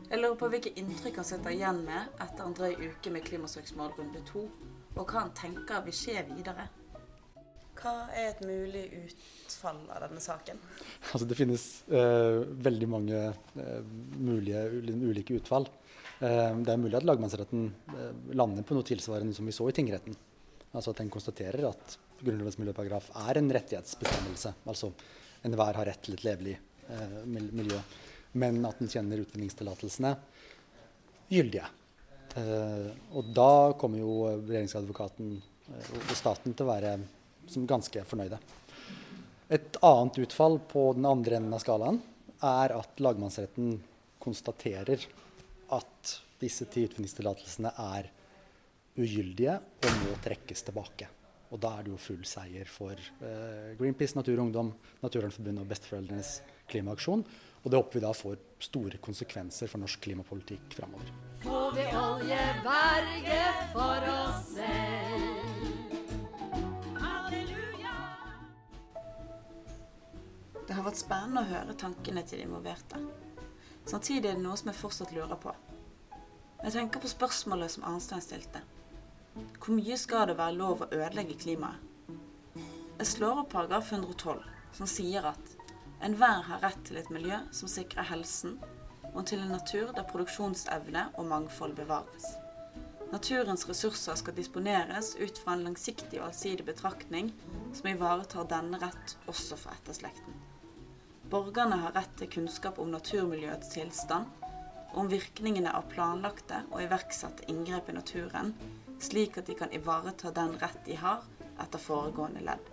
Jeg 0.10 0.18
lurer 0.24 0.40
på 0.42 0.50
hvilke 0.50 0.72
inntrykk 0.82 1.20
han 1.22 1.28
sitter 1.28 1.54
igjen 1.54 1.84
med 1.86 2.18
etter 2.26 2.48
en 2.48 2.56
drøy 2.58 2.74
uke 2.88 3.14
med 3.14 3.28
klimasøksmål 3.28 3.94
runde 4.00 4.24
to, 4.26 4.48
og 4.96 5.04
hva 5.04 5.28
han 5.28 5.36
tenker 5.38 5.86
vil 5.86 5.98
skje 6.00 6.26
videre. 6.32 6.66
Hva 7.78 7.94
er 8.10 8.32
et 8.32 8.42
mulig 8.42 8.84
utfall 9.04 9.84
av 9.86 10.08
denne 10.08 10.26
saken? 10.26 10.66
Altså, 11.12 11.30
det 11.30 11.38
finnes 11.38 11.70
eh, 11.94 12.42
veldig 12.70 12.90
mange 12.90 13.22
eh, 13.30 13.96
mulige, 14.18 14.66
ulike 14.82 15.38
utfall. 15.38 15.70
Eh, 16.26 16.58
det 16.58 16.74
er 16.74 16.82
mulig 16.82 16.98
at 16.98 17.06
lagmannsretten 17.06 17.70
eh, 17.94 18.12
lander 18.34 18.66
på 18.66 18.82
noe 18.82 18.90
tilsvarende 18.96 19.38
som 19.38 19.46
vi 19.46 19.54
så 19.54 19.70
i 19.70 19.78
tingretten. 19.78 20.18
Altså 20.74 20.90
at 20.90 21.06
den 21.06 21.14
konstaterer 21.14 21.70
at 21.70 22.00
Grunnlovens 22.20 22.60
miljøparagraf 22.60 23.10
er 23.28 23.40
en 23.40 23.52
rettighetsbestemmelse. 23.56 24.54
Altså 24.70 24.92
enhver 25.48 25.80
har 25.80 25.88
rett 25.88 26.02
til 26.04 26.18
et 26.18 26.26
levelig 26.28 26.56
eh, 26.90 27.20
miljø. 27.26 27.80
Men 28.40 28.60
at 28.68 28.82
den 28.82 28.92
kjenner 28.92 29.24
utvinningstillatelsene 29.24 30.14
gyldige. 31.30 31.70
Eh, 32.38 32.90
og 33.18 33.32
da 33.36 33.52
kommer 33.80 34.02
jo 34.02 34.14
regjeringsadvokaten 34.36 35.34
eh, 35.38 35.94
og 36.00 36.16
staten 36.18 36.54
til 36.54 36.68
å 36.68 36.72
være 36.74 36.96
ganske 37.70 38.04
fornøyde. 38.06 38.40
Et 39.50 39.80
annet 39.82 40.20
utfall 40.22 40.60
på 40.70 40.92
den 40.98 41.08
andre 41.10 41.40
enden 41.40 41.56
av 41.58 41.64
skalaen 41.64 41.98
er 42.46 42.76
at 42.76 43.02
lagmannsretten 43.02 43.80
konstaterer 44.22 45.08
at 45.74 46.20
disse 46.40 46.68
ti 46.72 46.86
utvinningstillatelsene 46.88 47.72
er 47.96 48.12
ugyldige 49.00 49.58
og 49.58 50.04
må 50.04 50.20
trekkes 50.24 50.68
tilbake. 50.68 51.10
Og 51.50 51.58
da 51.62 51.72
er 51.78 51.86
det 51.86 51.94
jo 51.94 52.00
full 52.02 52.26
seier 52.30 52.70
for 52.70 52.94
eh, 52.94 53.76
Greenpeace, 53.80 54.18
Natur 54.18 54.38
og 54.38 54.44
Ungdom, 54.48 54.74
Naturvernforbundet 55.02 55.64
og 55.64 55.72
Besteforeldrenes 55.72 56.34
klimaaksjon. 56.70 57.24
Og 57.60 57.72
det 57.72 57.80
håper 57.80 57.98
vi 57.98 58.04
da 58.06 58.12
får 58.16 58.38
store 58.64 59.00
konsekvenser 59.04 59.68
for 59.72 59.82
norsk 59.82 60.04
klimapolitikk 60.06 60.78
framover. 60.78 61.10
Får 61.44 61.74
vi 61.76 61.88
oljeberget 62.00 63.66
for 63.74 64.08
oss 64.14 64.54
selv? 64.54 65.66
Halleluja! 67.02 67.98
Det 70.68 70.78
har 70.78 70.86
vært 70.86 71.02
spennende 71.02 71.44
å 71.44 71.50
høre 71.50 71.80
tankene 71.82 72.24
til 72.30 72.44
de 72.44 72.48
involverte. 72.48 73.02
Samtidig 73.90 74.30
er 74.30 74.38
det 74.38 74.46
noe 74.46 74.60
som 74.60 74.70
jeg 74.70 74.80
fortsatt 74.84 75.16
lurer 75.18 75.40
på. 75.42 75.56
Jeg 76.60 76.76
tenker 76.76 77.02
på 77.02 77.10
spørsmålet 77.10 77.74
som 77.74 77.88
Arnstein 77.90 78.22
stilte. 78.22 78.62
Hvor 79.60 79.76
mye 79.78 79.98
skal 80.00 80.28
det 80.30 80.38
være 80.40 80.58
lov 80.58 80.84
å 80.84 80.90
ødelegge 80.92 81.38
klimaet? 81.40 81.86
Jeg 83.00 83.08
slår 83.08 83.44
opp 83.44 83.54
paragraf 83.54 83.94
112, 83.94 84.44
som 84.76 84.90
sier 84.90 85.28
at 85.30 85.56
enhver 86.04 86.42
har 86.50 86.64
rett 86.66 86.82
til 86.88 87.00
et 87.00 87.12
miljø 87.14 87.38
som 87.56 87.72
sikrer 87.72 88.10
helsen, 88.10 88.58
og 89.14 89.24
til 89.30 89.44
en 89.44 89.54
natur 89.56 89.94
der 89.96 90.08
produksjonsevne 90.10 91.06
og 91.16 91.30
mangfold 91.30 91.78
bevares. 91.78 92.28
Naturens 93.10 93.64
ressurser 93.70 94.20
skal 94.20 94.36
disponeres 94.38 95.16
ut 95.18 95.40
fra 95.42 95.56
en 95.56 95.64
langsiktig 95.66 96.20
og 96.20 96.28
allsidig 96.28 96.68
betraktning 96.68 97.32
som 97.74 97.90
ivaretar 97.90 98.46
denne 98.52 98.78
rett 98.84 99.16
også 99.32 99.58
for 99.58 99.74
etterslekten. 99.74 100.36
Borgerne 101.30 101.80
har 101.86 101.96
rett 101.96 102.14
til 102.20 102.30
kunnskap 102.36 102.78
om 102.82 102.92
naturmiljøets 102.94 103.74
tilstand, 103.74 104.30
om 104.98 105.10
virkningene 105.10 105.74
av 105.78 105.90
planlagte 105.90 106.64
og 106.72 106.84
iverksatte 106.84 107.46
inngrep 107.50 107.90
i 107.90 107.98
naturen, 107.98 108.54
slik 109.00 109.38
at 109.38 109.48
de 109.48 109.56
kan 109.56 109.72
ivareta 109.74 110.32
den 110.36 110.58
rett 110.62 110.80
de 110.86 110.98
har 111.00 111.24
etter 111.60 111.82
foregående 111.82 112.44
ledd. 112.46 112.70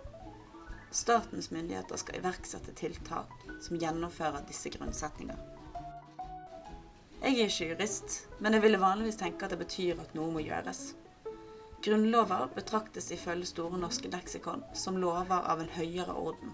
Statens 0.91 1.51
myndigheter 1.51 1.99
skal 1.99 2.19
iverksette 2.19 2.73
tiltak 2.75 3.33
som 3.61 3.79
gjennomfører 3.79 4.45
disse 4.47 4.71
grunnsetninger. 4.71 5.39
Jeg 7.17 7.33
er 7.33 7.49
ikke 7.49 7.67
jurist, 7.71 8.15
men 8.39 8.53
jeg 8.53 8.63
ville 8.63 8.79
vanligvis 8.79 9.19
tenke 9.19 9.45
at 9.45 9.51
det 9.51 9.59
betyr 9.59 9.99
at 9.99 10.13
noe 10.15 10.31
må 10.31 10.43
gjøres. 10.45 10.93
Grunnlover 11.83 12.47
betraktes 12.55 13.11
ifølge 13.11 13.49
Store 13.49 13.77
norske 13.77 14.09
leksikon 14.13 14.63
som 14.73 14.97
lover 15.01 15.43
av 15.51 15.61
en 15.61 15.71
høyere 15.75 16.13
orden. 16.13 16.53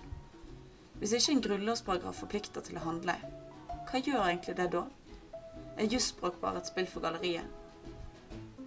Hvis 1.00 1.13
ikke 1.18 1.32
en 1.36 1.44
grunnlovsparagraf 1.48 2.22
forplikter 2.24 2.63
til 2.65 2.80
å 2.80 2.86
handle, 2.86 3.15
hva 3.89 4.00
gjør 4.00 4.24
egentlig 4.24 4.56
det 4.58 4.70
da? 4.75 4.86
Er 5.77 5.92
jusspråk 5.92 6.39
bare 6.42 6.62
et 6.62 6.70
spill 6.70 6.88
for 6.88 7.03
galleriet? 7.03 7.62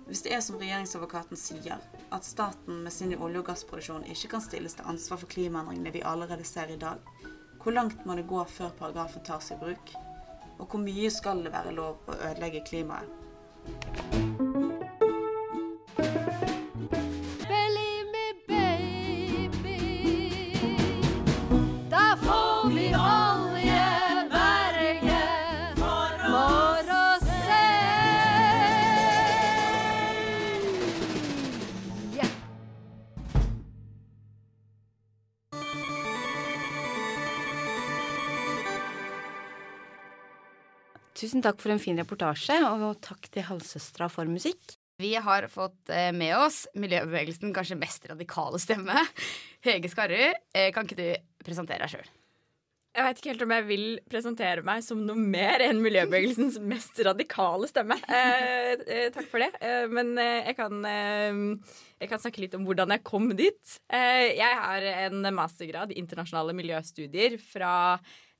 Hvis 0.06 0.22
det 0.22 0.36
er 0.36 0.42
som 0.44 0.58
regjeringsadvokaten 0.60 1.38
sier, 1.38 1.80
at 2.14 2.24
staten 2.24 2.84
med 2.84 2.94
sin 2.94 3.14
olje- 3.18 3.40
og 3.40 3.48
gassproduksjon 3.48 4.06
ikke 4.06 4.30
kan 4.36 4.44
stilles 4.44 4.78
til 4.78 4.86
ansvar 4.86 5.18
for 5.18 5.32
klimaendringene 5.32 5.92
vi 5.96 6.04
allerede 6.06 6.46
ser 6.46 6.70
i 6.70 6.78
dag, 6.78 7.02
hvor 7.62 7.74
langt 7.74 8.06
må 8.06 8.14
det 8.14 8.28
gå 8.30 8.44
før 8.46 8.70
paragrafen 8.78 9.26
tas 9.26 9.50
i 9.50 9.58
bruk? 9.58 9.96
Og 10.60 10.68
hvor 10.70 10.78
mye 10.78 11.10
skal 11.10 11.42
det 11.42 11.52
være 11.56 11.74
lov 11.74 12.06
å 12.06 12.20
ødelegge 12.30 12.62
klimaet? 12.70 14.25
Tusen 41.36 41.44
takk 41.44 41.58
for 41.60 41.68
en 41.74 41.80
fin 41.82 41.98
reportasje, 42.00 42.54
og 42.64 42.96
takk 43.04 43.26
til 43.28 43.44
Halvsøstera 43.44 44.06
for 44.08 44.24
musikk. 44.24 44.72
Vi 44.96 45.10
har 45.20 45.44
fått 45.52 45.90
eh, 45.92 46.08
med 46.16 46.32
oss 46.32 46.62
miljøbevegelsen 46.72 47.52
kanskje 47.52 47.76
mest 47.76 48.06
radikale 48.08 48.56
stemme. 48.56 49.02
Hege 49.66 49.90
Skarrud, 49.92 50.38
eh, 50.56 50.70
kan 50.72 50.88
ikke 50.88 50.96
du 50.96 51.10
presentere 51.44 51.84
deg 51.84 51.92
sjøl? 51.92 52.08
Jeg 52.96 53.04
vet 53.04 53.20
ikke 53.20 53.32
helt 53.34 53.44
om 53.44 53.52
jeg 53.52 53.66
vil 53.68 53.84
presentere 54.08 54.64
meg 54.64 54.80
som 54.86 55.02
noe 55.04 55.20
mer 55.20 55.60
enn 55.66 55.84
miljøbevegelsens 55.84 56.56
mest 56.72 57.04
radikale 57.04 57.68
stemme. 57.68 58.00
Eh, 58.08 58.72
eh, 58.88 59.06
takk 59.12 59.28
for 59.28 59.44
det. 59.44 59.52
Eh, 59.60 59.84
men 59.92 60.16
jeg, 60.16 60.56
kan, 60.56 60.80
eh, 60.88 61.42
jeg 62.00 62.14
kan 62.14 62.22
snakke 62.22 62.46
litt 62.46 62.56
om 62.56 62.64
hvordan 62.64 62.96
jeg 62.96 63.04
kom 63.12 63.28
dit. 63.36 63.76
Eh, 63.92 64.38
jeg 64.40 64.62
har 64.64 64.88
en 65.10 65.20
mastergrad 65.36 65.92
i 65.92 66.00
internasjonale 66.00 66.56
miljøstudier 66.56 67.36
fra 67.44 67.74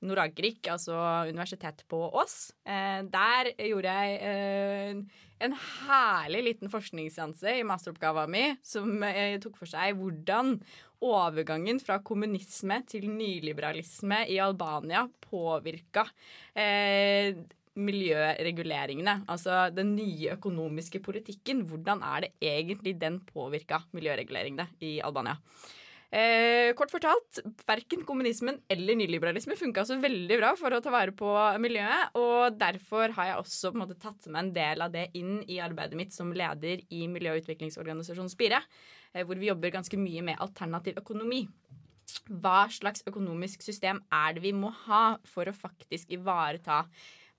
Noragrik, 0.04 0.66
altså 0.68 0.96
Universitetet 1.30 1.86
på 1.88 1.98
Ås. 2.20 2.50
Eh, 2.68 3.00
der 3.08 3.48
gjorde 3.56 3.94
jeg 3.96 4.18
eh, 4.28 5.22
en 5.46 5.54
herlig 5.56 6.42
liten 6.50 6.72
forskningsseanse 6.72 7.56
i 7.60 7.64
masteroppgaven 7.66 8.32
min 8.32 8.58
som 8.66 9.00
eh, 9.08 9.38
tok 9.40 9.56
for 9.56 9.70
seg 9.70 9.96
hvordan 9.96 10.58
overgangen 11.06 11.80
fra 11.80 11.98
kommunisme 12.04 12.80
til 12.88 13.08
nyliberalisme 13.12 14.22
i 14.32 14.38
Albania 14.40 15.04
påvirka 15.28 16.06
miljøreguleringene. 17.76 19.18
Altså 19.28 19.66
den 19.76 19.92
nye 19.98 20.32
økonomiske 20.38 21.02
politikken. 21.04 21.66
Hvordan 21.68 22.00
er 22.00 22.24
det 22.24 22.32
egentlig 22.40 22.96
den 23.00 23.20
påvirka 23.28 23.82
miljøreguleringene 23.92 24.70
i 24.80 24.96
Albania? 25.04 25.36
Eh, 26.14 26.70
kort 26.78 26.92
fortalt, 26.94 27.40
verken 27.66 28.04
kommunismen 28.06 28.60
eller 28.70 28.94
nyliberalisme 28.94 29.56
funka 29.58 29.82
så 29.88 29.96
veldig 29.98 30.36
bra 30.38 30.52
for 30.58 30.70
å 30.70 30.78
ta 30.82 30.92
vare 30.94 31.10
på 31.16 31.30
miljøet, 31.58 32.14
og 32.14 32.54
derfor 32.60 33.10
har 33.16 33.32
jeg 33.32 33.40
også 33.40 33.72
på 33.72 33.78
en 33.78 33.82
måte 33.82 33.98
tatt 33.98 34.28
med 34.30 34.38
en 34.44 34.52
del 34.54 34.84
av 34.86 34.94
det 34.94 35.08
inn 35.18 35.40
i 35.50 35.58
arbeidet 35.62 35.98
mitt 35.98 36.14
som 36.14 36.30
leder 36.30 36.84
i 36.94 37.08
miljø- 37.10 37.34
og 37.34 37.42
utviklingsorganisasjonen 37.42 38.30
Spire, 38.30 38.62
eh, 39.14 39.24
hvor 39.26 39.34
vi 39.34 39.50
jobber 39.50 39.74
ganske 39.74 39.98
mye 39.98 40.22
med 40.22 40.38
alternativ 40.38 41.02
økonomi. 41.02 41.48
Hva 42.30 42.70
slags 42.70 43.02
økonomisk 43.06 43.66
system 43.66 43.98
er 44.12 44.36
det 44.36 44.46
vi 44.46 44.54
må 44.54 44.70
ha 44.86 45.18
for 45.26 45.50
å 45.50 45.56
faktisk 45.58 46.14
ivareta 46.14 46.84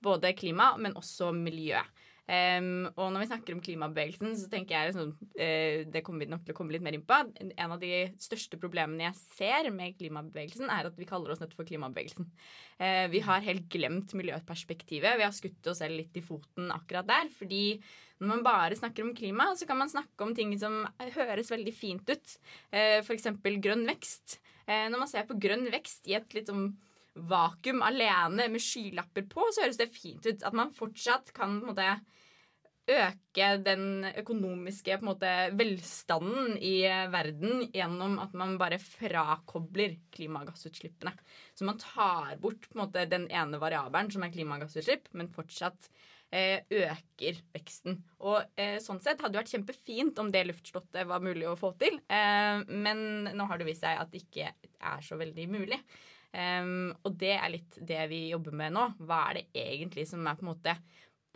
både 0.04 0.36
klima, 0.36 0.74
men 0.78 1.00
også 1.00 1.32
miljø? 1.32 1.80
Um, 2.28 2.90
og 3.00 3.14
når 3.16 3.22
vi 3.22 3.28
snakker 3.30 3.56
om 3.56 3.62
klimabevegelsen, 3.64 4.34
så 4.36 4.50
tenker 4.52 4.76
jeg 4.76 4.90
liksom, 4.90 5.14
uh, 5.16 5.86
det 5.88 6.02
kommer 6.04 6.26
vi 6.26 6.32
nok 6.34 6.42
til 6.44 6.52
å 6.52 6.58
komme 6.58 6.74
litt 6.76 6.84
mer 6.84 6.98
inn 6.98 7.06
på. 7.08 7.20
En 7.48 7.72
av 7.72 7.80
de 7.80 7.92
største 8.20 8.60
problemene 8.60 9.06
jeg 9.06 9.22
ser 9.38 9.70
med 9.72 9.96
klimabevegelsen, 9.96 10.68
er 10.68 10.90
at 10.90 10.98
vi 11.00 11.08
kaller 11.08 11.32
oss 11.32 11.40
nødt 11.40 11.56
for 11.56 11.68
klimabevegelsen. 11.70 12.28
Uh, 12.82 13.06
vi 13.14 13.22
har 13.24 13.46
helt 13.46 13.70
glemt 13.72 14.12
miljøperspektivet. 14.20 15.16
Vi 15.22 15.24
har 15.24 15.38
skutt 15.38 15.72
oss 15.72 15.80
selv 15.80 15.96
litt 16.02 16.20
i 16.20 16.26
foten 16.26 16.68
akkurat 16.76 17.08
der. 17.08 17.32
Fordi 17.38 17.62
når 18.20 18.34
man 18.34 18.44
bare 18.50 18.80
snakker 18.80 19.08
om 19.08 19.16
klima, 19.16 19.48
så 19.56 19.70
kan 19.70 19.80
man 19.80 19.94
snakke 19.94 20.28
om 20.28 20.36
ting 20.36 20.52
som 20.60 20.82
høres 21.00 21.54
veldig 21.54 21.76
fint 21.78 22.12
ut. 22.12 22.36
Uh, 22.76 23.00
F.eks. 23.06 23.32
grønn 23.64 23.88
vekst. 23.88 24.42
Uh, 24.68 24.90
når 24.92 25.00
man 25.00 25.14
ser 25.14 25.24
på 25.32 25.40
grønn 25.40 25.64
vekst 25.72 26.12
i 26.12 26.20
et 26.20 26.36
litt 26.36 26.52
sånn 26.52 26.74
vakuum 27.18 27.80
alene 27.82 28.52
med 28.52 28.62
skylapper 28.62 29.26
på, 29.32 29.48
så 29.56 29.64
høres 29.64 29.80
det 29.80 29.94
fint 29.96 30.28
ut. 30.28 30.44
At 30.44 30.54
man 30.60 30.76
fortsatt 30.76 31.32
kan 31.32 31.62
på 31.62 31.70
en 31.70 31.72
måte 31.72 31.90
øke 32.88 33.48
den 33.64 34.08
økonomiske 34.18 34.98
måte, 35.06 35.32
velstanden 35.60 36.56
i 36.58 36.82
eh, 36.88 37.08
verden 37.14 37.66
gjennom 37.74 38.18
at 38.24 38.36
man 38.38 38.56
bare 38.60 38.80
frakobler 38.82 39.98
klimagassutslippene. 40.16 41.14
Så 41.54 41.68
man 41.68 41.80
tar 41.82 42.38
bort 42.42 42.70
en 42.72 42.84
måte, 42.84 43.08
den 43.12 43.28
ene 43.28 43.60
variabelen, 43.62 44.12
som 44.14 44.26
er 44.26 44.34
klimagassutslipp, 44.34 45.12
men 45.18 45.32
fortsatt 45.34 45.90
eh, 46.32 46.64
øker 46.72 47.42
veksten. 47.56 48.02
Og 48.24 48.60
eh, 48.60 48.78
sånn 48.84 49.02
sett 49.04 49.22
hadde 49.22 49.36
det 49.36 49.44
vært 49.44 49.56
kjempefint 49.56 50.20
om 50.24 50.32
det 50.34 50.48
luftslottet 50.50 51.08
var 51.10 51.24
mulig 51.24 51.48
å 51.50 51.58
få 51.60 51.74
til. 51.82 52.00
Eh, 52.08 52.62
men 52.68 53.32
nå 53.32 53.50
har 53.50 53.60
det 53.60 53.68
vist 53.70 53.84
seg 53.86 54.00
at 54.00 54.14
det 54.14 54.26
ikke 54.26 54.54
er 54.54 55.04
så 55.06 55.20
veldig 55.20 55.50
mulig. 55.52 55.82
Um, 56.38 56.92
og 57.08 57.16
det 57.18 57.34
er 57.38 57.50
litt 57.50 57.78
det 57.88 58.02
vi 58.12 58.28
jobber 58.34 58.56
med 58.60 58.76
nå. 58.76 58.84
Hva 59.08 59.22
er 59.30 59.40
det 59.40 59.64
egentlig 59.64 60.04
som 60.10 60.26
er 60.28 60.36
på 60.38 60.44
en 60.44 60.52
måte 60.52 60.74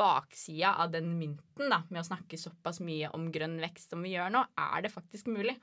baksida 0.02 0.74
av 0.82 0.92
den 0.96 1.14
mynten 1.20 1.72
da, 1.72 1.84
med 1.90 2.02
å 2.02 2.08
snakke 2.08 2.40
såpass 2.40 2.82
mye 2.84 3.12
om 3.16 3.30
grønn 3.34 3.60
vekst 3.62 3.94
som 3.94 4.02
vi 4.04 4.16
gjør 4.16 4.34
nå? 4.34 4.44
Er 4.58 4.86
det 4.86 4.94
faktisk 4.94 5.30
mulig? 5.32 5.56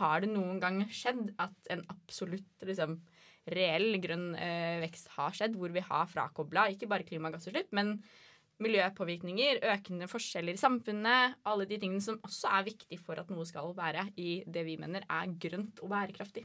Har 0.00 0.24
det 0.24 0.32
noen 0.32 0.58
gang 0.62 0.82
skjedd 0.90 1.28
at 1.42 1.70
en 1.70 1.84
absolutt 1.92 2.66
liksom, 2.66 2.98
reell 3.54 4.00
grønn 4.02 4.32
eh, 4.34 4.82
vekst 4.82 5.12
har 5.14 5.34
skjedd, 5.36 5.58
hvor 5.60 5.74
vi 5.74 5.84
har 5.84 6.08
frakobla 6.10 6.68
ikke 6.72 6.88
bare 6.90 7.06
klimagassutslipp, 7.06 7.70
men 7.76 7.98
miljøpåvirkninger, 8.62 9.62
økende 9.72 10.08
forskjeller 10.10 10.54
i 10.54 10.60
samfunnet, 10.60 11.38
alle 11.50 11.66
de 11.70 11.78
tingene 11.80 12.02
som 12.04 12.20
også 12.22 12.52
er 12.54 12.68
viktig 12.68 13.00
for 13.02 13.18
at 13.20 13.30
noe 13.32 13.46
skal 13.48 13.74
være 13.76 14.08
i 14.20 14.42
det 14.46 14.62
vi 14.66 14.76
mener 14.80 15.06
er 15.10 15.32
grønt 15.42 15.82
og 15.82 15.90
bærekraftig. 15.90 16.44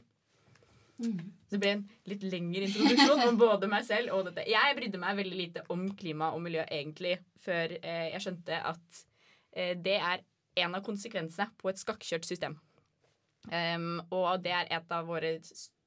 Mm. 1.00 1.20
Det 1.50 1.58
ble 1.58 1.70
en 1.74 1.84
litt 2.10 2.24
lengre 2.28 2.66
introduksjon 2.68 3.22
om 3.24 3.38
både 3.40 3.68
meg 3.70 3.86
selv 3.88 4.14
og 4.16 4.26
dette. 4.28 4.44
Jeg 4.50 4.76
brydde 4.76 5.00
meg 5.00 5.20
veldig 5.22 5.38
lite 5.38 5.62
om 5.72 5.86
klima 5.98 6.30
og 6.36 6.42
miljø 6.44 6.64
egentlig 6.66 7.16
før 7.40 7.76
eh, 7.80 8.10
jeg 8.12 8.24
skjønte 8.26 8.58
at 8.72 9.00
eh, 9.56 9.72
det 9.80 9.96
er 9.96 10.26
en 10.60 10.76
av 10.76 10.84
konsekvensene 10.84 11.48
på 11.60 11.70
et 11.70 11.80
skakkjørt 11.80 12.28
system. 12.28 12.58
Um, 13.48 14.02
og 14.12 14.42
det 14.44 14.52
er 14.52 14.68
et 14.68 14.90
av 14.92 15.06
våre 15.08 15.38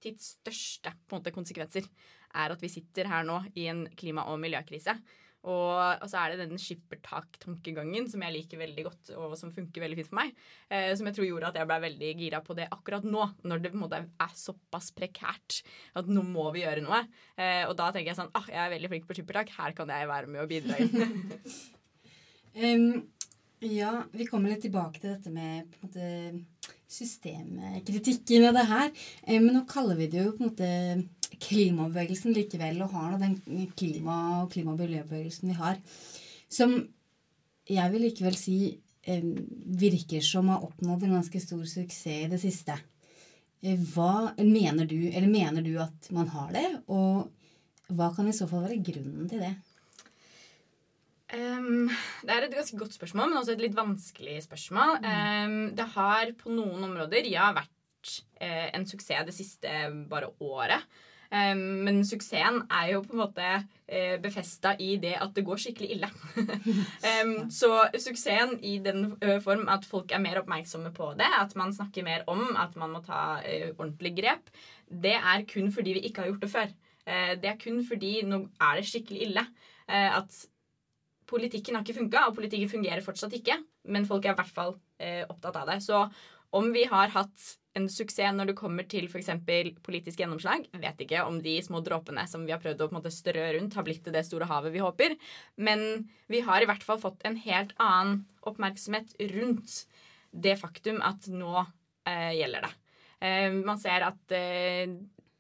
tids 0.01 0.31
største 0.39 0.95
måte, 1.11 1.33
konsekvenser. 1.35 1.85
Er 2.33 2.55
at 2.55 2.63
vi 2.63 2.71
sitter 2.71 3.11
her 3.11 3.27
nå 3.27 3.43
i 3.53 3.67
en 3.69 3.85
klima- 3.99 4.25
og 4.31 4.39
miljøkrise 4.41 4.95
og, 5.43 5.99
og, 5.99 6.05
så 6.07 6.21
er 6.21 6.33
det 6.33 6.45
den 6.45 6.59
skippertak-tankegangen 6.61 8.07
som 8.11 8.23
jeg 8.23 8.35
liker 8.37 8.61
veldig 8.61 8.85
godt, 8.87 9.11
og 9.19 9.35
som 9.39 9.51
funker 9.51 9.83
veldig 9.83 9.97
fint 9.99 10.09
for 10.09 10.19
meg. 10.21 10.31
Eh, 10.71 10.91
som 10.95 11.09
jeg 11.09 11.17
tror 11.17 11.27
gjorde 11.27 11.49
at 11.51 11.59
jeg 11.59 11.69
ble 11.69 11.79
veldig 11.83 12.11
gira 12.21 12.39
på 12.45 12.55
det 12.57 12.69
akkurat 12.71 13.03
nå, 13.07 13.25
når 13.43 13.65
det 13.65 13.73
måte 13.75 13.99
er 13.99 14.37
såpass 14.39 14.93
prekært 14.95 15.59
at 15.99 16.07
nå 16.07 16.23
må 16.27 16.47
vi 16.55 16.63
gjøre 16.63 16.85
noe. 16.85 17.01
Eh, 17.35 17.63
og 17.67 17.75
da 17.79 17.89
tenker 17.91 18.13
jeg 18.13 18.21
sånn 18.21 18.31
ah, 18.39 18.47
jeg 18.47 18.61
er 18.63 18.71
veldig 18.77 18.93
flink 18.93 19.09
på 19.09 19.17
skippertak, 19.19 19.51
her 19.57 19.75
kan 19.75 19.91
jeg 19.91 20.11
være 20.13 20.31
med 20.31 20.45
og 20.45 20.51
bidra 20.51 20.79
um, 22.63 22.87
ja, 23.81 23.97
vi 24.15 24.27
kommer 24.29 24.53
litt 24.53 24.63
tilbake 24.63 25.01
til 25.01 25.11
dette 25.11 25.33
med 25.33 25.67
på 25.73 25.81
en 25.81 25.89
måte, 25.89 26.71
systemkritikken 26.93 28.47
av 28.47 28.55
det 28.55 28.65
her. 28.69 28.89
Eh, 29.25 29.41
men 29.41 29.51
nå 29.57 29.65
kaller 29.67 29.99
vi 29.99 30.07
det 30.13 30.23
jo 30.23 30.37
på 30.37 30.43
en 30.45 30.51
måte 30.53 30.71
klimabevegelsen 31.41 32.35
likevel, 32.35 32.81
og 32.85 32.93
har 32.97 33.17
den 33.21 33.37
klima- 33.77 34.43
og 34.43 34.51
klima- 34.53 34.75
og 34.75 34.81
miljøbevegelsen 34.83 35.51
vi 35.51 35.57
har, 35.59 35.79
som 36.49 36.75
jeg 37.69 37.91
vil 37.93 38.05
likevel 38.07 38.35
si 38.37 38.57
eh, 39.07 39.23
virker 39.83 40.23
som 40.25 40.49
har 40.51 40.65
oppnådd 40.65 41.05
en 41.07 41.15
ganske 41.19 41.39
stor 41.41 41.63
suksess 41.63 42.25
i 42.25 42.31
det 42.31 42.41
siste. 42.41 42.75
Eh, 43.63 43.79
hva 43.93 44.33
mener 44.39 44.87
du, 44.89 44.99
eller 45.09 45.29
mener 45.31 45.63
du 45.63 45.77
at 45.81 46.09
man 46.11 46.27
har 46.33 46.51
det, 46.55 46.67
og 46.87 47.29
hva 47.93 48.09
kan 48.15 48.27
i 48.27 48.35
så 48.35 48.47
fall 48.49 48.65
være 48.67 48.81
grunnen 48.83 49.29
til 49.31 49.43
det? 49.43 49.53
Um, 51.33 51.89
det 52.21 52.29
er 52.29 52.45
et 52.45 52.53
ganske 52.53 52.77
godt 52.77 52.93
spørsmål, 52.93 53.31
men 53.31 53.39
også 53.39 53.55
et 53.55 53.63
litt 53.63 53.77
vanskelig 53.77 54.43
spørsmål. 54.45 54.99
Um, 55.01 55.55
det 55.73 55.87
har 55.95 56.33
på 56.37 56.51
noen 56.53 56.83
områder 56.85 57.25
ja, 57.31 57.47
vært 57.55 58.11
uh, 58.37 58.67
en 58.75 58.85
suksess 58.85 59.25
det 59.25 59.33
siste 59.33 59.71
bare 60.11 60.29
året. 60.43 60.85
Men 61.33 62.03
suksessen 62.05 62.59
er 62.69 62.91
jo 62.91 62.99
på 63.01 63.15
en 63.15 63.21
måte 63.23 63.45
eh, 63.87 64.19
befesta 64.21 64.75
i 64.77 64.91
det 65.01 65.15
at 65.17 65.33
det 65.33 65.45
går 65.47 65.61
skikkelig 65.63 65.95
ille. 65.95 66.09
så 67.59 67.71
suksessen 67.97 68.59
i 68.61 68.75
den 68.83 69.15
form 69.41 69.65
at 69.73 69.87
folk 69.89 70.13
er 70.13 70.21
mer 70.21 70.43
oppmerksomme 70.43 70.91
på 70.93 71.09
det, 71.17 71.29
at 71.39 71.55
man 71.57 71.73
snakker 71.73 72.05
mer 72.05 72.27
om 72.29 72.43
at 72.61 72.77
man 72.77 72.93
må 72.93 73.01
ta 73.05 73.39
ordentlig 73.79 74.13
grep, 74.21 74.53
det 74.85 75.15
er 75.17 75.45
kun 75.49 75.71
fordi 75.73 75.97
vi 75.97 76.05
ikke 76.05 76.21
har 76.21 76.29
gjort 76.29 76.45
det 76.45 76.51
før. 76.53 76.75
Det 77.41 77.49
er 77.49 77.57
kun 77.59 77.81
fordi 77.87 78.13
nå 78.29 78.43
er 78.61 78.77
det 78.77 78.85
skikkelig 78.91 79.25
ille. 79.25 79.43
At 79.89 80.37
politikken 81.27 81.75
har 81.75 81.83
ikke 81.83 81.97
funka, 81.97 82.27
og 82.27 82.37
politikken 82.37 82.69
fungerer 82.69 83.01
fortsatt 83.03 83.33
ikke. 83.33 83.57
Men 83.89 84.05
folk 84.05 84.25
er 84.25 84.35
i 84.35 84.37
hvert 84.37 84.53
fall 84.53 84.77
opptatt 85.33 85.57
av 85.63 85.73
det. 85.73 85.81
Så 85.81 86.05
om 86.53 86.69
vi 86.75 86.85
har 86.91 87.09
hatt 87.15 87.57
en 87.77 87.87
suksess 87.89 88.35
når 88.35 88.51
det 88.51 88.57
kommer 88.57 88.85
til 88.89 89.07
f.eks. 89.09 89.31
politisk 89.85 90.21
gjennomslag. 90.21 90.67
Vet 90.81 91.01
ikke 91.05 91.23
om 91.25 91.39
de 91.43 91.55
små 91.65 91.81
dråpene 91.85 92.25
som 92.29 92.45
vi 92.45 92.53
har 92.53 92.61
prøvd 92.61 92.83
å 92.83 92.89
på 92.89 92.95
en 92.95 92.99
måte 92.99 93.13
strø 93.13 93.47
rundt, 93.55 93.77
har 93.77 93.87
blitt 93.87 94.03
til 94.05 94.15
det 94.15 94.25
store 94.27 94.49
havet 94.49 94.75
vi 94.75 94.83
håper. 94.83 95.17
Men 95.57 96.05
vi 96.31 96.43
har 96.45 96.61
i 96.61 96.69
hvert 96.69 96.85
fall 96.85 97.01
fått 97.01 97.25
en 97.27 97.39
helt 97.45 97.73
annen 97.81 98.23
oppmerksomhet 98.45 99.15
rundt 99.33 99.83
det 100.33 100.55
faktum 100.61 101.01
at 101.05 101.29
nå 101.29 101.55
eh, 102.09 102.31
gjelder 102.37 102.67
det. 102.67 102.73
Eh, 103.25 103.49
man 103.65 103.81
ser 103.81 104.05
at 104.05 104.37
eh, 104.37 104.93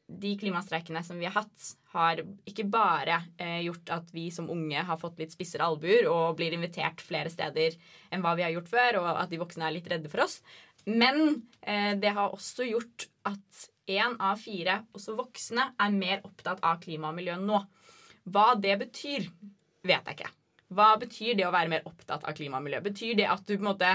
de 0.07 0.33
klimastreikene 0.37 1.01
som 1.03 1.19
vi 1.19 1.27
har 1.29 1.35
hatt, 1.37 1.71
har 1.93 2.23
ikke 2.49 2.65
bare 2.73 3.19
eh, 3.37 3.61
gjort 3.67 3.91
at 3.93 4.09
vi 4.15 4.25
som 4.33 4.49
unge 4.49 4.81
har 4.81 4.97
fått 4.97 5.19
litt 5.21 5.33
spissere 5.33 5.65
albuer 5.67 6.07
og 6.09 6.39
blir 6.39 6.55
invitert 6.55 7.03
flere 7.05 7.29
steder 7.29 7.77
enn 8.09 8.23
hva 8.25 8.33
vi 8.37 8.45
har 8.45 8.53
gjort 8.55 8.71
før, 8.71 8.99
og 9.03 9.09
at 9.13 9.29
de 9.29 9.39
voksne 9.41 9.67
er 9.67 9.75
litt 9.75 9.89
redde 9.91 10.09
for 10.11 10.25
oss, 10.25 10.39
men 10.89 11.23
eh, 11.61 11.93
det 11.99 12.13
har 12.15 12.33
også 12.35 12.67
gjort 12.67 13.07
at 13.29 13.67
én 13.89 14.15
av 14.19 14.39
fire, 14.39 14.81
også 14.95 15.15
voksne, 15.17 15.69
er 15.79 15.95
mer 15.95 16.23
opptatt 16.27 16.63
av 16.63 16.79
klima 16.83 17.11
og 17.11 17.17
miljø 17.17 17.35
nå. 17.39 17.59
Hva 18.31 18.53
det 18.59 18.77
betyr, 18.79 19.27
vet 19.83 20.07
jeg 20.07 20.17
ikke. 20.17 20.31
Hva 20.73 20.93
betyr 20.99 21.37
det 21.37 21.47
å 21.47 21.53
være 21.53 21.71
mer 21.71 21.87
opptatt 21.89 22.23
av 22.25 22.35
klima 22.37 22.59
og 22.59 22.67
miljø? 22.67 22.81
Betyr 22.83 23.17
det 23.19 23.29
at 23.29 23.43
du 23.45 23.55
på 23.55 23.61
en 23.61 23.71
måte 23.73 23.91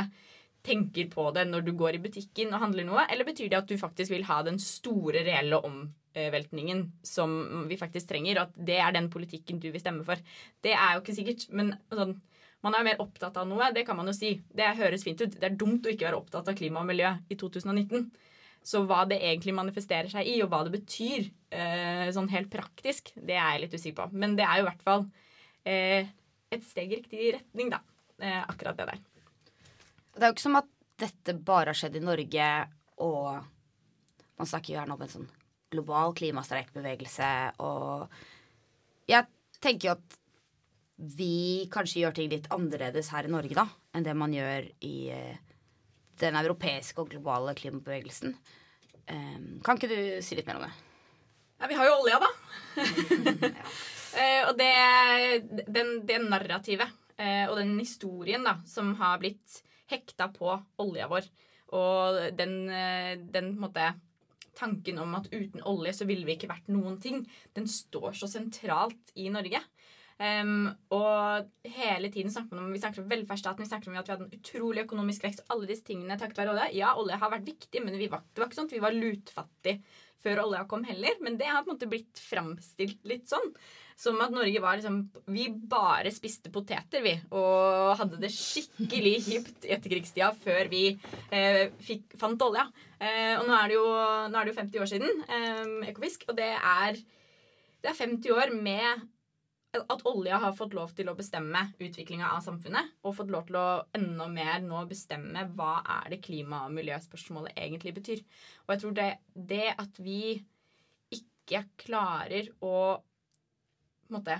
tenker 0.67 1.09
på 1.13 1.29
det 1.35 1.47
når 1.49 1.65
du 1.67 1.73
går 1.79 1.97
i 1.97 2.03
butikken 2.03 2.53
og 2.53 2.63
handler 2.67 2.87
noe, 2.87 3.07
eller 3.09 3.29
betyr 3.29 3.51
det 3.51 3.61
at 3.61 3.71
du 3.71 3.79
faktisk 3.81 4.13
vil 4.13 4.27
ha 4.29 4.41
den 4.47 4.59
store, 4.63 5.23
reelle 5.27 5.61
omveltningen 5.65 6.85
som 7.07 7.67
vi 7.71 7.79
faktisk 7.81 8.11
trenger, 8.11 8.41
og 8.41 8.49
at 8.49 8.67
det 8.71 8.81
er 8.83 8.97
den 8.97 9.09
politikken 9.13 9.63
du 9.63 9.71
vil 9.73 9.83
stemme 9.83 10.05
for? 10.07 10.21
Det 10.65 10.75
er 10.75 10.97
jo 10.97 11.05
ikke 11.05 11.17
sikkert, 11.17 11.49
men 11.55 11.73
sånn 11.95 12.19
man 12.65 12.75
er 12.75 12.87
mer 12.87 13.03
opptatt 13.03 13.37
av 13.39 13.47
noe, 13.47 13.71
det 13.75 13.85
kan 13.87 13.97
man 13.99 14.11
jo 14.11 14.15
si. 14.17 14.33
Det 14.55 14.67
høres 14.81 15.05
fint 15.07 15.21
ut. 15.23 15.37
Det 15.37 15.47
er 15.47 15.59
dumt 15.59 15.87
å 15.87 15.93
ikke 15.93 16.09
være 16.09 16.19
opptatt 16.19 16.49
av 16.51 16.57
klima 16.59 16.83
og 16.83 16.89
miljø 16.89 17.13
i 17.31 17.39
2019. 17.39 18.09
Så 18.67 18.83
hva 18.89 19.05
det 19.09 19.21
egentlig 19.23 19.55
manifesterer 19.55 20.11
seg 20.11 20.27
i, 20.27 20.41
og 20.43 20.51
hva 20.51 20.65
det 20.67 20.75
betyr 20.75 21.29
eh, 21.55 22.09
sånn 22.15 22.31
helt 22.33 22.51
praktisk, 22.53 23.13
det 23.15 23.37
er 23.39 23.55
jeg 23.55 23.63
litt 23.65 23.77
usikker 23.79 24.01
på. 24.01 24.19
Men 24.19 24.35
det 24.39 24.45
er 24.45 24.59
jo 24.59 24.67
i 24.67 24.69
hvert 24.69 24.83
fall 24.85 25.07
eh, 25.63 26.11
et 26.51 26.67
steg 26.67 26.93
i 26.93 26.99
riktig 26.99 27.31
retning, 27.39 27.71
da. 27.73 27.81
Eh, 28.19 28.43
akkurat 28.43 28.81
det 28.81 28.89
der. 28.91 29.07
Det 30.19 30.27
er 30.27 30.33
jo 30.33 30.37
ikke 30.37 30.49
som 30.49 30.59
at 30.59 30.71
dette 30.99 31.37
bare 31.47 31.71
har 31.71 31.79
skjedd 31.79 32.01
i 32.01 32.03
Norge, 32.03 32.53
og 33.07 33.39
man 34.39 34.51
snakker 34.51 34.75
jo 34.75 34.81
her 34.83 34.91
nå 34.91 34.99
om 34.99 35.07
en 35.07 35.15
sånn 35.15 35.31
global 35.71 36.15
klimastreikbevegelse, 36.19 37.33
og 37.63 38.09
jeg 39.09 39.29
tenker 39.63 39.93
jo 39.93 39.95
at 39.95 40.18
vi 40.99 41.69
kanskje 41.71 42.03
gjør 42.03 42.17
ting 42.17 42.31
litt 42.33 42.49
annerledes 42.55 43.13
her 43.15 43.29
i 43.29 43.31
Norge 43.31 43.55
da, 43.55 43.69
enn 43.95 44.07
det 44.07 44.15
man 44.19 44.35
gjør 44.35 44.67
i 44.85 44.95
uh, 45.15 45.37
den 46.19 46.39
europeiske 46.41 47.03
og 47.03 47.13
globale 47.13 47.55
klimabevegelsen. 47.59 48.35
Um, 49.09 49.59
kan 49.65 49.79
ikke 49.79 49.91
du 49.93 50.01
si 50.25 50.37
litt 50.37 50.49
mer 50.49 50.59
om 50.59 50.67
det? 50.67 50.73
Ja, 51.59 51.71
vi 51.71 51.79
har 51.79 51.89
jo 51.89 52.01
olja, 52.01 52.19
da. 52.23 52.33
ja. 53.47 53.69
uh, 54.19 54.43
og 54.49 54.59
det, 54.59 54.73
den, 55.71 55.95
det 56.09 56.19
narrativet 56.27 56.91
uh, 56.91 57.47
og 57.47 57.57
den 57.61 57.77
historien 57.79 58.47
da, 58.47 58.59
som 58.67 58.97
har 58.99 59.23
blitt 59.23 59.63
hekta 59.89 60.29
på 60.35 60.51
olja 60.83 61.07
vår, 61.09 61.31
og 61.79 62.19
den, 62.37 62.63
den 63.33 63.51
måte, 63.61 63.91
tanken 64.59 64.99
om 65.01 65.15
at 65.19 65.29
uten 65.31 65.63
olje 65.69 65.93
så 65.97 66.07
ville 66.09 66.27
vi 66.27 66.35
ikke 66.37 66.51
vært 66.51 66.71
noen 66.73 66.97
ting, 67.01 67.23
den 67.57 67.69
står 67.71 68.17
så 68.19 68.29
sentralt 68.31 69.13
i 69.21 69.29
Norge. 69.33 69.61
Um, 70.19 70.67
og 70.91 71.47
hele 71.63 72.09
tiden 72.11 72.33
snakker 72.35 72.57
man 72.57 72.65
om 72.67 72.73
vi 72.75 72.81
snakker 72.83 73.05
om 73.05 73.11
velferdsstaten, 73.13 73.63
vi 73.63 73.71
snakker 73.71 73.91
om 73.91 73.99
at 74.01 74.09
vi 74.09 74.15
hadde 74.17 74.27
en 74.27 74.41
utrolig 74.41 74.83
økonomisk 74.83 75.29
vekst. 75.29 75.45
Alle 75.55 75.69
disse 75.71 75.87
tingene 75.87 76.19
takket 76.19 76.41
være 76.41 76.57
olje. 76.57 76.69
Ja, 76.79 76.97
olje 76.99 77.19
har 77.21 77.33
vært 77.33 77.47
viktig, 77.47 77.83
men 77.85 77.95
var, 78.11 78.25
det 78.27 78.43
var 78.43 78.51
ikke 78.51 78.59
sånn 78.59 78.71
at 78.71 78.75
vi 78.75 78.85
var 78.85 78.97
lutfattige 78.97 79.79
før 80.23 80.41
olja 80.47 80.65
kom 80.67 80.83
heller. 80.87 81.19
Men 81.23 81.37
det 81.39 81.51
har 81.51 81.63
på 81.63 81.71
en 81.71 81.77
måte 81.77 81.91
blitt 81.91 82.19
framstilt 82.23 83.05
litt 83.09 83.29
sånn. 83.31 83.53
Som 83.99 84.21
at 84.23 84.31
Norge 84.31 84.61
var 84.63 84.77
liksom 84.79 84.99
Vi 85.35 85.49
bare 85.51 86.13
spiste 86.15 86.53
poteter, 86.55 87.03
vi. 87.03 87.15
Og 87.35 87.95
hadde 87.99 88.21
det 88.23 88.31
skikkelig 88.35 89.15
kjipt 89.27 89.69
i 89.69 89.75
etterkrigstida 89.75 90.33
før 90.43 90.71
vi 90.71 90.83
eh, 91.35 91.69
fikk, 91.83 92.19
fant 92.19 92.43
olja. 92.47 92.67
Eh, 92.99 93.37
og 93.39 93.47
nå 93.47 93.55
er, 93.59 93.77
jo, 93.77 93.85
nå 94.31 94.39
er 94.39 94.49
det 94.49 94.55
jo 94.55 94.59
50 94.59 94.83
år 94.83 94.91
siden 94.91 95.23
eh, 95.27 95.91
Ekofisk, 95.93 96.27
og 96.31 96.39
det 96.39 96.51
er, 96.57 96.99
det 97.83 97.91
er 97.93 97.99
50 98.03 98.35
år 98.35 98.55
med 98.55 99.07
at 99.93 100.05
olja 100.09 100.39
har 100.43 100.55
fått 100.57 100.75
lov 100.77 100.93
til 100.97 101.11
å 101.11 101.17
bestemme 101.19 101.61
utviklinga 101.79 102.31
av 102.35 102.43
samfunnet, 102.45 102.95
og 103.03 103.17
fått 103.17 103.33
lov 103.33 103.49
til 103.49 103.59
å 103.61 103.69
enda 103.97 104.29
mer 104.33 104.63
nå 104.65 104.85
bestemme 104.91 105.47
hva 105.55 105.79
er 105.99 106.15
det 106.15 106.23
klima- 106.25 106.65
og 106.67 106.75
miljøspørsmålet 106.77 107.59
egentlig 107.59 107.95
betyr. 107.99 108.23
Og 108.67 108.75
jeg 108.75 108.83
tror 108.85 108.97
det, 108.99 109.09
det 109.35 109.67
at 109.75 110.01
vi 110.03 110.21
ikke 111.15 111.65
klarer 111.81 112.51
å 112.61 112.79
på 114.09 114.15
en 114.15 114.19
måte 114.23 114.39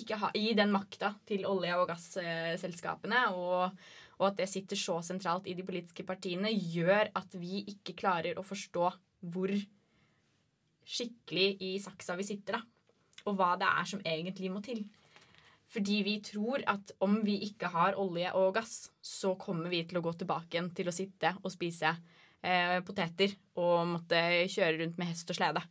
ikke 0.00 0.16
ha, 0.20 0.30
gi 0.32 0.52
den 0.56 0.72
makta 0.72 1.14
til 1.28 1.46
olje- 1.48 1.76
og 1.76 1.88
gasselskapene, 1.90 3.22
og, 3.36 3.76
og 4.18 4.26
at 4.30 4.38
det 4.40 4.48
sitter 4.48 4.80
så 4.80 4.98
sentralt 5.04 5.48
i 5.48 5.56
de 5.56 5.64
politiske 5.64 6.04
partiene, 6.08 6.52
gjør 6.52 7.12
at 7.16 7.36
vi 7.36 7.62
ikke 7.72 7.96
klarer 7.96 8.36
å 8.36 8.44
forstå 8.44 8.90
hvor 9.32 9.52
skikkelig 10.86 11.48
i 11.64 11.76
saksa 11.82 12.16
vi 12.18 12.28
sitter, 12.28 12.60
da. 12.60 12.75
Og 13.26 13.36
hva 13.38 13.54
det 13.58 13.68
er 13.68 13.90
som 13.90 14.02
egentlig 14.06 14.52
må 14.52 14.62
til. 14.64 14.84
Fordi 15.72 15.96
vi 16.06 16.18
tror 16.22 16.62
at 16.70 16.92
om 17.02 17.18
vi 17.26 17.40
ikke 17.48 17.72
har 17.72 17.98
olje 17.98 18.30
og 18.38 18.54
gass, 18.54 18.76
så 19.02 19.34
kommer 19.38 19.72
vi 19.72 19.82
til 19.88 19.98
å 19.98 20.04
gå 20.04 20.12
tilbake 20.20 20.54
igjen 20.54 20.70
til 20.76 20.88
å 20.88 20.94
sitte 20.94 21.34
og 21.42 21.50
spise 21.52 21.90
eh, 22.46 22.78
poteter 22.86 23.34
og 23.58 23.88
måtte 23.96 24.22
kjøre 24.52 24.78
rundt 24.84 25.00
med 25.00 25.10
hest 25.10 25.34
og 25.34 25.38
slede. 25.40 25.64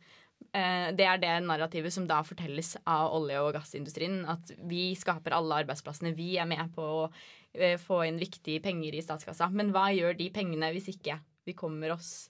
Eh, 0.52 0.92
det 0.96 1.06
er 1.08 1.20
det 1.22 1.32
narrativet 1.46 1.94
som 1.94 2.06
da 2.08 2.20
fortelles 2.26 2.74
av 2.84 3.14
olje- 3.16 3.40
og 3.40 3.54
gassindustrien. 3.56 4.20
At 4.28 4.52
vi 4.68 4.90
skaper 4.98 5.36
alle 5.36 5.62
arbeidsplassene. 5.64 6.14
Vi 6.16 6.36
er 6.40 6.48
med 6.50 6.72
på 6.76 6.84
å 6.84 7.02
eh, 7.54 7.80
få 7.80 8.04
inn 8.06 8.20
viktige 8.20 8.62
penger 8.64 8.96
i 8.96 9.04
statskassa. 9.04 9.48
Men 9.52 9.72
hva 9.74 9.88
gjør 9.96 10.18
de 10.20 10.28
pengene 10.34 10.72
hvis 10.76 10.92
ikke 10.92 11.18
vi 11.46 11.56
kommer 11.56 11.96
oss 11.96 12.28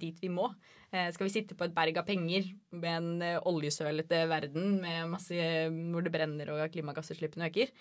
dit 0.00 0.18
vi 0.22 0.30
må? 0.32 0.50
Eh, 0.90 1.10
skal 1.12 1.28
vi 1.28 1.34
sitte 1.34 1.56
på 1.58 1.66
et 1.66 1.74
berg 1.76 2.00
av 2.00 2.06
penger 2.08 2.46
med 2.72 2.90
en 2.92 3.24
eh, 3.24 3.40
oljesølete 3.48 4.22
verden 4.30 4.78
med 4.82 5.10
masse, 5.12 5.48
hvor 5.92 6.04
det 6.04 6.12
brenner 6.14 6.54
og 6.54 6.64
klimagassutslippene 6.72 7.50
øker? 7.50 7.72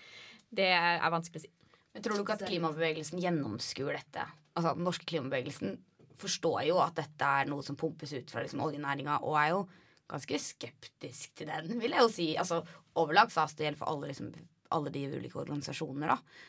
Det 0.47 0.67
er 0.75 1.13
vanskelig 1.13 1.43
å 1.43 1.45
si. 1.45 1.53
Men 1.95 2.03
tror 2.05 2.17
du 2.17 2.23
ikke 2.23 2.35
at 2.37 2.47
klimabevegelsen 2.47 3.21
gjennomskuer 3.23 3.97
dette? 3.97 4.25
Altså, 4.53 4.75
Den 4.77 4.85
norske 4.85 5.07
klimabevegelsen 5.09 5.77
forstår 6.17 6.65
jo 6.67 6.81
at 6.81 6.97
dette 6.97 7.31
er 7.39 7.49
noe 7.49 7.65
som 7.65 7.77
pumpes 7.79 8.13
ut 8.13 8.33
fra 8.33 8.43
liksom, 8.43 8.61
oljenæringa, 8.65 9.19
og 9.25 9.37
er 9.39 9.53
jo 9.53 9.63
ganske 10.07 10.39
skeptisk 10.41 11.33
til 11.37 11.49
den, 11.51 11.79
vil 11.81 11.95
jeg 11.95 12.05
jo 12.05 12.11
si. 12.11 12.27
Altså, 12.39 12.61
Overlag 12.97 13.31
sa 13.33 13.45
det 13.49 13.67
gjelder 13.67 13.81
for 13.81 13.91
alle, 13.91 14.11
liksom, 14.11 14.31
alle 14.73 14.93
de 14.93 15.03
ulike 15.15 15.39
organisasjoner, 15.41 16.13
da. 16.13 16.45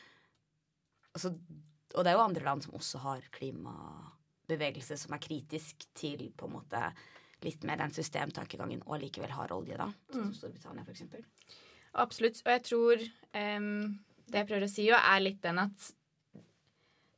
Altså, 1.17 1.33
og 1.95 2.05
det 2.05 2.11
er 2.11 2.17
jo 2.17 2.25
andre 2.25 2.45
land 2.45 2.65
som 2.65 2.77
også 2.77 3.01
har 3.03 3.25
klimabevegelse 4.49 4.97
som 4.97 5.13
er 5.13 5.21
kritisk 5.21 5.85
til 5.95 6.31
på 6.35 6.47
en 6.47 6.57
måte 6.57 6.81
litt 7.41 7.63
mer 7.63 7.77
den 7.79 7.93
systemtankegangen, 7.93 8.81
og 8.85 8.99
likevel 8.99 9.31
har 9.31 9.51
olje, 9.53 9.77
da. 9.77 9.87
Sånn 10.11 10.25
som 10.27 10.33
Storbritannia, 10.35 10.83
for 10.83 10.91
eksempel. 10.91 11.23
Absolutt. 11.93 12.41
Og 12.43 12.51
jeg 12.51 12.63
tror 12.67 13.03
um, 13.33 13.99
det 14.27 14.41
jeg 14.41 14.49
prøver 14.49 14.65
å 14.65 14.69
si, 14.69 14.87
jo, 14.89 14.97
er 14.97 15.21
litt 15.23 15.41
den 15.41 15.61
at 15.61 15.93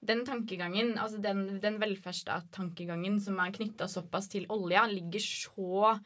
den 0.01 0.23
tankegangen, 0.25 0.95
altså 0.97 1.17
den, 1.21 1.59
den 1.61 1.79
velferdstattankegangen 1.81 3.19
som 3.21 3.39
er 3.41 3.53
knytta 3.53 3.87
såpass 3.89 4.29
til 4.29 4.47
olja, 4.49 4.85
ligger 4.89 5.21
så 5.21 5.97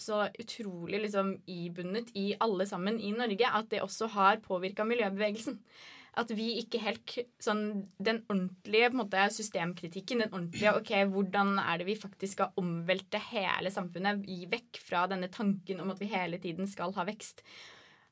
så 0.00 0.22
utrolig 0.40 1.02
liksom 1.02 1.34
ibundet 1.44 2.06
i 2.16 2.30
alle 2.40 2.64
sammen 2.64 2.94
i 3.04 3.10
Norge 3.12 3.50
at 3.52 3.66
det 3.68 3.82
også 3.84 4.06
har 4.14 4.38
påvirka 4.40 4.86
miljøbevegelsen. 4.88 5.58
At 6.18 6.32
vi 6.34 6.56
ikke 6.58 6.80
helt 6.82 7.12
sånn 7.42 7.84
Den 8.02 8.24
ordentlige 8.26 8.88
på 8.90 8.96
en 8.96 9.02
måte, 9.04 9.26
systemkritikken, 9.34 10.24
den 10.24 10.32
ordentlige 10.34 10.72
OK, 10.80 10.94
hvordan 11.12 11.54
er 11.62 11.80
det 11.80 11.86
vi 11.86 11.98
faktisk 11.98 12.38
skal 12.38 12.56
omvelte 12.60 13.20
hele 13.30 13.70
samfunnet 13.70 14.24
i 14.30 14.42
vekk 14.50 14.80
fra 14.82 15.04
denne 15.10 15.30
tanken 15.32 15.84
om 15.84 15.92
at 15.94 16.02
vi 16.02 16.10
hele 16.10 16.40
tiden 16.42 16.70
skal 16.70 16.96
ha 16.96 17.06
vekst? 17.08 17.44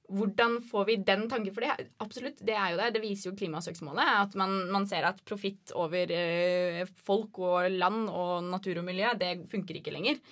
Hvordan 0.09 0.63
får 0.65 0.85
vi 0.89 0.97
den 1.05 1.27
tanken? 1.29 1.53
For 1.53 1.67
det, 1.67 1.89
absolutt, 2.01 2.39
det 2.41 2.55
er 2.57 2.73
jo 2.73 2.79
det. 2.81 2.93
Det 2.95 3.03
viser 3.03 3.29
jo 3.29 3.37
klimasøksmålet. 3.37 4.13
At 4.23 4.37
man, 4.41 4.55
man 4.73 4.87
ser 4.89 5.05
at 5.05 5.21
profitt 5.29 5.75
over 5.77 6.15
eh, 6.15 6.85
folk 7.05 7.43
og 7.45 7.69
land 7.75 8.07
og 8.09 8.47
natur 8.49 8.81
og 8.81 8.87
miljø, 8.89 9.11
det 9.21 9.35
funker 9.53 9.77
ikke 9.77 9.93
lenger. 9.93 10.23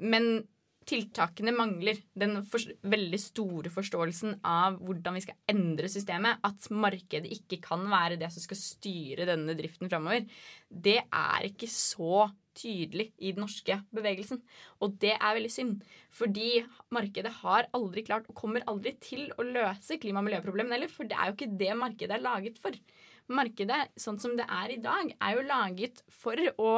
Men 0.00 0.46
tiltakene 0.86 1.52
mangler 1.54 1.98
den 2.18 2.38
veldig 2.86 3.18
store 3.20 3.72
forståelsen 3.74 4.38
av 4.46 4.78
hvordan 4.84 5.16
vi 5.16 5.24
skal 5.24 5.38
endre 5.50 5.90
systemet. 5.90 6.40
At 6.46 6.68
markedet 6.70 7.32
ikke 7.34 7.58
kan 7.64 7.84
være 7.90 8.18
det 8.20 8.30
som 8.34 8.44
skal 8.44 8.60
styre 8.60 9.26
denne 9.28 9.56
driften 9.58 9.90
framover. 9.90 10.26
Det 10.70 11.00
er 11.04 11.48
ikke 11.48 11.70
så 11.70 12.28
tydelig 12.56 13.10
i 13.18 13.34
den 13.34 13.42
norske 13.44 13.78
bevegelsen. 13.94 14.40
Og 14.80 14.96
det 15.02 15.14
er 15.16 15.36
veldig 15.36 15.52
synd. 15.52 15.74
Fordi 16.14 16.62
markedet 16.94 17.34
har 17.42 17.68
aldri 17.76 18.06
klart, 18.06 18.30
og 18.30 18.38
kommer 18.38 18.64
aldri 18.70 18.94
til, 19.02 19.26
å 19.36 19.44
løse 19.44 19.98
klima- 20.00 20.22
og 20.22 20.30
miljøproblemene 20.30 20.78
heller. 20.78 20.92
For 20.92 21.08
det 21.08 21.18
er 21.18 21.30
jo 21.30 21.36
ikke 21.36 21.58
det 21.60 21.74
markedet 21.82 22.16
er 22.16 22.24
laget 22.24 22.62
for. 22.62 22.78
Markedet, 23.36 23.82
sånn 23.98 24.20
som 24.22 24.36
det 24.38 24.46
er 24.46 24.72
i 24.72 24.80
dag, 24.82 25.12
er 25.18 25.36
jo 25.36 25.46
laget 25.50 26.02
for 26.14 26.40
å 26.62 26.72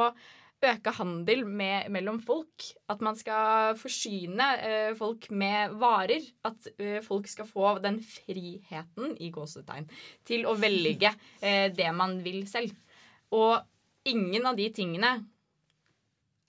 øke 0.65 0.91
handel 0.97 1.45
med, 1.47 1.89
mellom 1.93 2.19
folk. 2.23 2.65
At 2.91 3.01
man 3.05 3.17
skal 3.19 3.77
forsyne 3.79 4.47
eh, 4.65 4.91
folk 4.97 5.29
med 5.31 5.75
varer. 5.79 6.25
At 6.47 6.69
eh, 6.77 6.99
folk 7.05 7.29
skal 7.31 7.47
få 7.49 7.77
den 7.83 7.99
friheten, 8.03 9.15
i 9.19 9.31
gåsetegn, 9.33 9.89
til 10.27 10.47
å 10.49 10.55
velge 10.59 11.13
eh, 11.41 11.67
det 11.73 11.91
man 11.95 12.19
vil 12.25 12.45
selv. 12.49 12.75
Og 13.35 13.59
ingen 14.09 14.47
av 14.49 14.57
de 14.59 14.69
tingene 14.73 15.13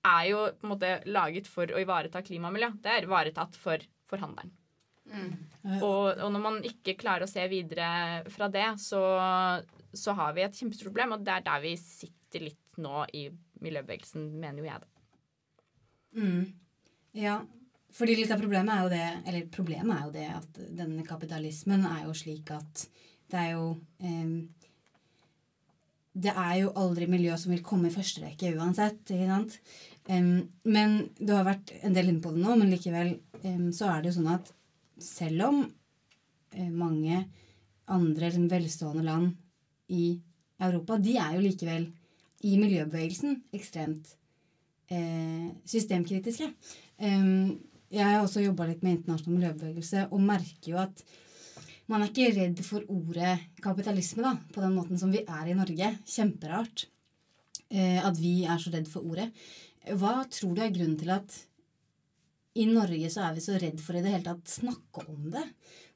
er 0.06 0.24
jo 0.30 0.46
på 0.56 0.66
en 0.66 0.72
måte 0.72 0.94
laget 1.12 1.48
for 1.50 1.68
å 1.68 1.80
ivareta 1.82 2.22
klima 2.24 2.48
og 2.48 2.56
miljø. 2.56 2.72
Det 2.80 2.94
er 2.94 3.06
ivaretatt 3.08 3.58
for, 3.60 3.82
forhandleren. 4.08 4.54
handelen. 5.10 5.82
Og, 5.82 6.16
og 6.16 6.30
når 6.32 6.42
man 6.42 6.58
ikke 6.66 6.96
klarer 6.98 7.26
å 7.26 7.30
se 7.30 7.44
videre 7.50 8.22
fra 8.32 8.48
det, 8.52 8.66
så, 8.80 9.02
så 9.92 10.14
har 10.18 10.34
vi 10.36 10.44
et 10.46 10.56
kjempestort 10.56 10.92
problem. 10.92 11.16
Og 11.16 11.26
det 11.26 11.36
er 11.36 11.46
der 11.46 11.64
vi 11.64 11.74
sitter 11.80 12.46
litt 12.48 12.80
nå 12.80 13.04
i 13.16 13.26
miljøbevegelsen, 13.64 14.28
mener 14.40 14.62
jo 14.62 14.68
jeg, 14.68 14.82
da. 14.82 14.88
Mm. 16.20 16.44
Ja, 17.20 17.40
fordi 17.94 18.16
litt 18.18 18.30
av 18.34 18.40
problemet 18.40 18.72
er 18.74 18.82
jo 18.82 18.90
det 18.90 19.28
Eller 19.30 19.50
problemet 19.54 19.94
er 19.94 20.06
jo 20.06 20.14
det 20.14 20.26
at 20.30 20.58
denne 20.78 21.04
kapitalismen 21.06 21.84
er 21.86 22.04
jo 22.06 22.14
slik 22.18 22.50
at 22.54 22.82
det 23.30 23.38
er 23.38 23.52
jo 23.54 23.66
eh, 24.02 24.32
Det 26.10 26.34
er 26.34 26.54
jo 26.64 26.72
aldri 26.82 27.06
miljø 27.10 27.36
som 27.38 27.54
vil 27.54 27.62
komme 27.66 27.90
i 27.90 27.94
første 27.94 28.24
rekke 28.24 28.54
uansett, 28.58 29.02
ikke 29.06 29.28
sant? 29.30 29.58
Um, 30.10 30.48
men 30.66 30.96
du 31.20 31.30
har 31.36 31.44
vært 31.46 31.70
en 31.86 31.94
del 31.94 32.08
inne 32.10 32.22
på 32.24 32.32
det 32.34 32.40
nå, 32.42 32.56
men 32.58 32.72
likevel 32.72 33.12
um, 33.44 33.68
så 33.70 33.92
er 33.92 34.00
det 34.00 34.10
jo 34.10 34.16
sånn 34.16 34.32
at 34.32 34.48
selv 35.04 35.44
om 35.46 35.60
uh, 35.62 36.70
mange 36.72 37.20
andre 37.94 38.26
liksom, 38.26 38.48
velstående 38.50 39.04
land 39.06 39.36
i 39.94 40.16
Europa, 40.58 40.98
de 40.98 41.14
er 41.20 41.36
jo 41.36 41.44
likevel 41.44 41.86
i 42.46 42.56
miljøbevegelsen 42.60 43.40
ekstremt 43.56 44.14
eh, 44.92 45.50
systemkritiske. 45.68 46.48
Um, 47.00 47.58
jeg 47.90 48.06
har 48.06 48.22
også 48.22 48.44
jobba 48.44 48.68
litt 48.68 48.84
med 48.86 48.98
internasjonal 48.98 49.36
miljøbevegelse 49.36 50.06
og 50.14 50.22
merker 50.22 50.72
jo 50.74 50.78
at 50.82 51.02
man 51.90 52.04
er 52.04 52.12
ikke 52.12 52.30
redd 52.36 52.60
for 52.62 52.86
ordet 52.92 53.32
kapitalisme 53.62 54.22
da, 54.22 54.36
på 54.54 54.62
den 54.62 54.76
måten 54.76 55.00
som 55.00 55.10
vi 55.10 55.24
er 55.24 55.50
i 55.50 55.56
Norge. 55.58 55.88
Kjemperart 56.06 56.84
eh, 57.66 57.98
at 57.98 58.18
vi 58.20 58.44
er 58.46 58.62
så 58.62 58.70
redd 58.70 58.86
for 58.90 59.06
ordet. 59.10 59.26
Hva 59.98 60.20
tror 60.30 60.54
du 60.54 60.62
er 60.62 60.74
grunnen 60.74 60.98
til 61.00 61.10
at 61.10 61.34
i 62.60 62.66
Norge 62.70 63.10
så 63.10 63.24
er 63.26 63.34
vi 63.34 63.42
så 63.42 63.58
redd 63.58 63.82
for 63.82 63.98
i 63.98 64.04
det 64.04 64.14
hele 64.14 64.26
tatt 64.26 64.54
snakke 64.54 65.02
om 65.10 65.30
det? 65.34 65.42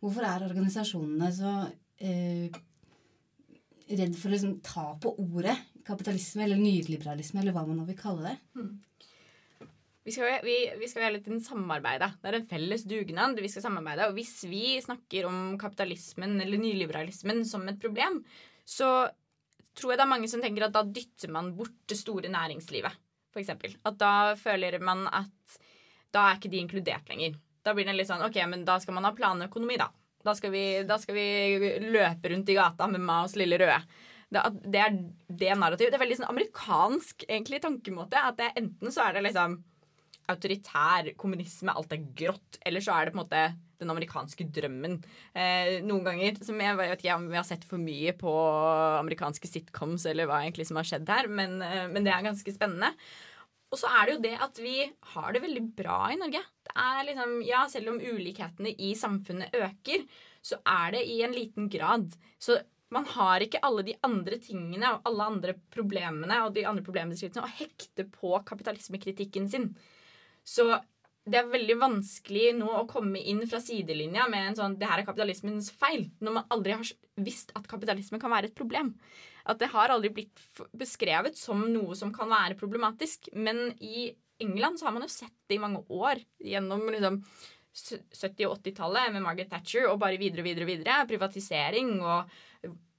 Hvorfor 0.02 0.26
er 0.26 0.48
organisasjonene 0.48 1.30
så 1.34 1.54
eh, 2.02 2.50
redd 3.94 4.18
for 4.18 4.30
å 4.30 4.34
liksom 4.34 4.58
ta 4.66 4.88
på 4.98 5.14
ordet 5.22 5.56
kapitalisme 5.86 6.44
eller 6.46 6.60
nyliberalisme, 6.60 7.42
eller 7.42 7.54
hva 7.54 7.64
man 7.68 7.80
nå 7.80 7.86
vil 7.88 7.98
kalle 7.98 8.32
det? 8.32 8.64
Vi 10.04 10.12
skal, 10.12 10.42
vi, 10.44 10.56
vi 10.76 10.88
skal 10.90 11.06
hele 11.06 11.20
tiden 11.24 11.40
samarbeide. 11.40 12.10
Det 12.20 12.28
er 12.28 12.36
en 12.36 12.48
felles 12.48 12.82
dugnad. 12.84 13.38
Vi 13.40 13.48
skal 13.48 13.64
samarbeide. 13.64 14.10
Og 14.10 14.18
hvis 14.18 14.42
vi 14.50 14.76
snakker 14.84 15.28
om 15.30 15.54
kapitalismen 15.60 16.36
eller 16.44 16.60
nyliberalismen 16.60 17.40
som 17.48 17.64
et 17.70 17.80
problem, 17.80 18.20
så 18.68 19.08
tror 19.74 19.94
jeg 19.94 20.00
det 20.00 20.04
er 20.04 20.12
mange 20.12 20.28
som 20.30 20.44
tenker 20.44 20.66
at 20.66 20.74
da 20.76 20.84
dytter 20.84 21.32
man 21.32 21.54
bort 21.56 21.74
det 21.90 21.96
store 21.98 22.28
næringslivet, 22.32 23.00
eksempel. 23.40 23.74
At 23.88 23.96
da 23.98 24.12
føler 24.38 24.76
man 24.84 25.06
at 25.08 25.58
da 26.14 26.28
er 26.28 26.38
ikke 26.38 26.52
de 26.52 26.60
inkludert 26.62 27.08
lenger. 27.10 27.40
Da 27.64 27.72
blir 27.74 27.88
det 27.88 27.96
litt 27.96 28.10
sånn 28.10 28.22
OK, 28.22 28.38
men 28.50 28.62
da 28.68 28.76
skal 28.82 28.94
man 28.98 29.08
ha 29.08 29.14
planøkonomi, 29.16 29.80
da. 29.80 29.88
Da 30.24 30.32
skal 30.36 30.52
vi, 30.54 30.64
da 30.86 30.96
skal 31.00 31.16
vi 31.16 31.72
løpe 31.84 32.30
rundt 32.32 32.52
i 32.52 32.56
gata 32.56 32.86
med 32.92 33.02
Maos 33.04 33.34
lille 33.40 33.58
røde. 33.60 33.80
Det, 34.34 34.42
det 34.74 34.80
er 34.82 34.96
det 35.42 35.52
narrativet. 35.60 35.92
Det 35.92 35.98
er 35.98 36.04
veldig 36.04 36.18
sånn 36.20 36.32
amerikansk 36.32 37.26
egentlig 37.28 37.62
tankemåte. 37.64 38.20
At 38.30 38.40
det, 38.40 38.50
enten 38.60 38.94
så 38.94 39.06
er 39.06 39.16
det 39.16 39.28
liksom 39.28 39.60
autoritær 40.32 41.10
kommunisme, 41.20 41.74
alt 41.74 41.92
er 41.92 42.04
grått, 42.16 42.58
eller 42.64 42.84
så 42.84 42.96
er 42.96 43.06
det 43.06 43.14
på 43.14 43.18
en 43.18 43.24
måte 43.24 43.44
den 43.82 43.92
amerikanske 43.92 44.46
drømmen. 44.56 44.96
Eh, 45.36 45.80
noen 45.84 46.06
ganger, 46.06 46.38
som 46.46 46.60
jeg 46.62 46.78
vet 46.78 47.02
ikke 47.02 47.18
om 47.18 47.28
vi 47.28 47.38
har 47.38 47.46
sett 47.46 47.66
for 47.68 47.82
mye 47.82 48.14
på 48.16 48.32
amerikanske 49.02 49.50
sitcoms, 49.50 50.06
eller 50.08 50.30
hva 50.30 50.40
egentlig 50.44 50.68
som 50.70 50.80
har 50.80 50.88
skjedd 50.88 51.10
her, 51.12 51.28
men, 51.28 51.60
eh, 51.62 51.86
men 51.92 52.06
det 52.06 52.14
er 52.14 52.24
ganske 52.24 52.54
spennende. 52.54 52.94
Og 53.74 53.80
så 53.80 53.90
er 53.90 54.06
det 54.06 54.14
jo 54.14 54.22
det 54.22 54.34
at 54.46 54.60
vi 54.62 54.76
har 55.14 55.32
det 55.34 55.42
veldig 55.42 55.64
bra 55.74 55.98
i 56.12 56.18
Norge. 56.20 56.44
Det 56.64 56.74
er 56.78 57.06
liksom, 57.08 57.32
ja, 57.42 57.64
Selv 57.68 57.90
om 57.90 57.98
ulikhetene 57.98 58.70
i 58.78 58.94
samfunnet 58.94 59.56
øker, 59.58 60.06
så 60.44 60.60
er 60.62 60.94
det 60.94 61.02
i 61.10 61.22
en 61.26 61.34
liten 61.34 61.66
grad. 61.72 62.14
Så 62.38 62.60
man 62.94 63.06
har 63.10 63.42
ikke 63.42 63.60
alle 63.66 63.84
de 63.86 63.96
andre 64.06 64.38
tingene 64.42 64.94
og 64.94 65.06
alle 65.10 65.28
andre 65.32 65.54
problemene 65.74 66.40
og 66.44 66.54
de 66.56 66.66
andre 66.68 66.84
problembeskrivelsene 66.86 67.44
å 67.44 67.56
hekte 67.58 68.06
på 68.14 68.34
kapitalismekritikken 68.46 69.48
sin. 69.50 69.70
Så 70.46 70.68
det 71.24 71.38
er 71.40 71.48
veldig 71.48 71.76
vanskelig 71.80 72.50
nå 72.58 72.68
å 72.68 72.88
komme 72.88 73.20
inn 73.20 73.40
fra 73.48 73.60
sidelinja 73.64 74.26
med 74.28 74.50
en 74.50 74.58
sånn 74.58 74.74
'det 74.78 74.88
her 74.88 75.00
er 75.00 75.08
kapitalismens 75.08 75.70
feil', 75.72 76.10
når 76.20 76.32
man 76.32 76.50
aldri 76.50 76.72
har 76.76 76.84
visst 77.16 77.52
at 77.56 77.68
kapitalisme 77.68 78.20
kan 78.20 78.30
være 78.30 78.52
et 78.52 78.54
problem. 78.54 78.94
At 79.46 79.58
det 79.58 79.70
har 79.72 79.88
aldri 79.88 80.10
blitt 80.10 80.40
beskrevet 80.76 81.36
som 81.36 81.64
noe 81.72 81.96
som 81.96 82.12
kan 82.12 82.28
være 82.28 82.58
problematisk. 82.60 83.28
Men 83.32 83.72
i 83.80 84.14
England 84.40 84.78
så 84.78 84.86
har 84.86 84.92
man 84.92 85.02
jo 85.02 85.08
sett 85.08 85.34
det 85.48 85.56
i 85.56 85.62
mange 85.62 85.84
år 85.88 86.20
gjennom 86.40 86.88
liksom 86.90 87.22
70- 87.74 88.46
og 88.48 88.58
80-tallet 88.62 89.14
med 89.14 89.24
Margaret 89.24 89.50
Thatcher 89.50 89.88
og 89.90 89.98
bare 90.02 90.18
videre 90.20 90.44
og 90.44 90.48
videre, 90.48 90.68
videre. 90.68 90.98
Privatisering 91.10 91.96
og 92.02 92.30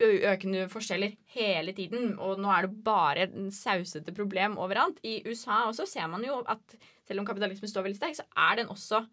økende 0.03 0.65
forskjeller 0.69 1.15
hele 1.35 1.73
tiden. 1.77 2.13
Og 2.19 2.41
nå 2.41 2.51
er 2.51 2.67
det 2.67 2.83
bare 2.85 3.29
sausete 3.55 4.13
problem 4.15 4.59
overalt. 4.61 4.99
I 5.03 5.21
USA 5.27 5.63
også 5.69 5.88
ser 5.89 6.09
man 6.11 6.25
jo 6.27 6.41
at 6.43 6.75
selv 7.07 7.21
om 7.21 7.27
kapitalismen 7.27 7.71
står 7.71 7.88
veldig 7.88 8.01
sterk, 8.01 8.19
så 8.19 8.27
er 8.35 8.59
den 8.61 8.71
også 8.73 9.05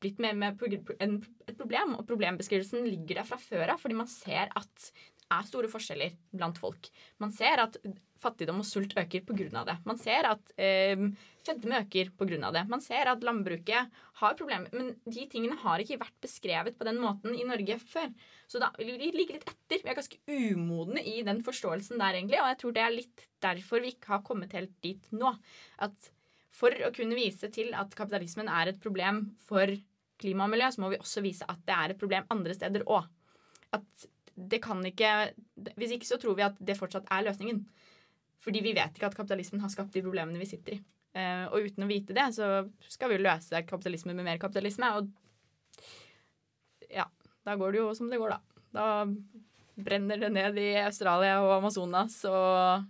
blitt 0.00 0.20
med, 0.22 0.38
med 0.40 0.56
et 0.56 1.56
problem. 1.58 1.94
Og 1.98 2.06
problembeskrivelsen 2.08 2.86
ligger 2.88 3.20
der 3.20 3.28
fra 3.28 3.36
før 3.40 3.74
av, 3.74 3.80
fordi 3.82 3.98
man 3.98 4.08
ser 4.08 4.48
at 4.56 4.92
er 5.30 5.48
store 5.48 5.70
forskjeller 5.70 6.16
blant 6.36 6.58
folk. 6.60 6.90
Man 7.22 7.32
ser 7.34 7.62
at 7.62 7.78
fattigdom 8.20 8.60
og 8.60 8.68
sult 8.68 8.94
øker 8.98 9.24
pga. 9.24 9.64
det. 9.64 9.76
Man 9.88 9.98
ser 9.98 10.28
at 10.28 10.52
eh, 10.60 11.06
fedme 11.46 11.80
øker 11.80 12.10
pga. 12.18 12.50
det. 12.52 12.64
Man 12.68 12.82
ser 12.84 13.08
at 13.08 13.24
landbruket 13.24 13.90
har 14.20 14.36
problemer. 14.36 14.68
Men 14.72 14.94
de 15.06 15.26
tingene 15.30 15.56
har 15.56 15.80
ikke 15.80 16.00
vært 16.00 16.20
beskrevet 16.20 16.78
på 16.78 16.84
den 16.88 17.00
måten 17.00 17.34
i 17.34 17.46
Norge 17.48 17.78
før. 17.80 18.12
Så 18.46 18.60
da, 18.60 18.70
vi 18.78 18.96
ligger 18.98 19.38
litt 19.38 19.48
etter. 19.48 19.82
Vi 19.82 19.90
er 19.90 19.98
ganske 19.98 20.20
umodne 20.28 21.04
i 21.04 21.20
den 21.26 21.42
forståelsen 21.46 22.00
der, 22.00 22.18
egentlig. 22.18 22.40
Og 22.42 22.50
jeg 22.52 22.60
tror 22.62 22.76
det 22.76 22.84
er 22.84 22.96
litt 22.96 23.28
derfor 23.40 23.84
vi 23.84 23.94
ikke 23.94 24.16
har 24.16 24.24
kommet 24.26 24.56
helt 24.58 24.74
dit 24.84 25.12
nå. 25.16 25.32
At 25.80 26.12
for 26.60 26.74
å 26.84 26.92
kunne 26.92 27.16
vise 27.16 27.48
til 27.54 27.72
at 27.78 27.94
kapitalismen 27.96 28.50
er 28.52 28.72
et 28.72 28.82
problem 28.82 29.30
for 29.46 29.70
klima 30.20 30.44
og 30.44 30.52
miljø, 30.52 30.68
så 30.68 30.82
må 30.82 30.90
vi 30.92 31.00
også 31.00 31.22
vise 31.24 31.46
at 31.48 31.62
det 31.64 31.76
er 31.76 31.94
et 31.94 32.00
problem 32.00 32.26
andre 32.34 32.56
steder 32.56 32.84
òg. 32.84 33.06
At 33.72 34.08
det 34.48 34.62
kan 34.64 34.80
ikke 34.86 35.32
Hvis 35.76 35.96
ikke 35.96 36.08
så 36.08 36.18
tror 36.20 36.36
vi 36.38 36.46
at 36.46 36.58
det 36.58 36.78
fortsatt 36.78 37.08
er 37.12 37.26
løsningen. 37.26 37.64
Fordi 38.40 38.62
vi 38.64 38.72
vet 38.76 38.96
ikke 38.96 39.10
at 39.10 39.16
kapitalismen 39.18 39.60
har 39.60 39.72
skapt 39.72 39.92
de 39.92 40.02
problemene 40.04 40.40
vi 40.40 40.48
sitter 40.48 40.78
i. 40.78 40.80
Uh, 41.10 41.50
og 41.50 41.66
uten 41.66 41.84
å 41.84 41.90
vite 41.90 42.14
det, 42.16 42.28
så 42.32 42.62
skal 42.88 43.10
vi 43.12 43.18
løse 43.20 43.60
kapitalismen 43.68 44.16
med 44.16 44.28
mer 44.28 44.40
kapitalisme. 44.40 44.88
Og 44.96 45.10
ja, 46.88 47.04
da 47.44 47.56
går 47.60 47.74
det 47.74 47.82
jo 47.82 47.90
som 47.98 48.08
det 48.08 48.20
går, 48.22 48.32
da. 48.32 48.64
Da 48.72 48.86
brenner 49.80 50.22
det 50.22 50.30
ned 50.32 50.56
i 50.60 50.70
Australia 50.80 51.40
og 51.42 51.58
Amazonas 51.58 52.16
og 52.30 52.86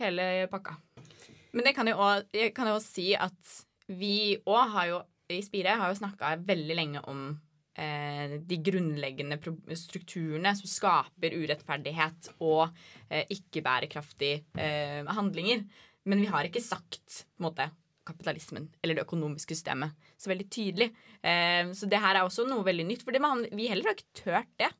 hele 0.00 0.48
pakka. 0.50 0.74
Men 1.54 1.68
det 1.68 1.74
kan 1.76 1.90
jo 1.92 2.74
også 2.74 2.88
si 2.88 3.12
at 3.14 3.58
vi 3.86 4.40
òg 4.48 4.72
har 4.74 4.90
jo 4.90 5.02
i 5.32 5.40
Spire 5.44 5.76
har 5.80 5.92
jo 5.92 5.98
snakka 5.98 6.34
veldig 6.44 6.76
lenge 6.76 7.02
om 7.08 7.20
eh, 7.32 7.43
de 7.74 8.58
grunnleggende 8.62 9.38
strukturene 9.78 10.52
som 10.54 10.70
skaper 10.70 11.34
urettferdighet 11.34 12.28
og 12.38 12.68
eh, 13.08 13.24
ikke-bærekraftige 13.34 14.44
eh, 14.54 15.00
handlinger. 15.16 15.64
Men 16.04 16.22
vi 16.22 16.28
har 16.30 16.46
ikke 16.46 16.62
sagt 16.62 17.24
på 17.34 17.42
en 17.42 17.48
måte, 17.48 17.70
kapitalismen 18.04 18.66
eller 18.82 18.98
det 18.98 19.06
økonomiske 19.06 19.56
systemet 19.56 19.94
så 20.20 20.28
veldig 20.28 20.46
tydelig. 20.52 20.90
Eh, 21.24 21.70
så 21.72 21.88
det 21.90 22.00
her 22.04 22.18
er 22.18 22.26
også 22.26 22.46
noe 22.48 22.66
veldig 22.66 22.86
nytt. 22.88 23.04
For 23.06 23.16
vi 23.16 23.70
heller 23.70 23.90
har 23.90 23.96
ikke 23.96 24.22
tørt 24.24 24.50
det. 24.60 24.70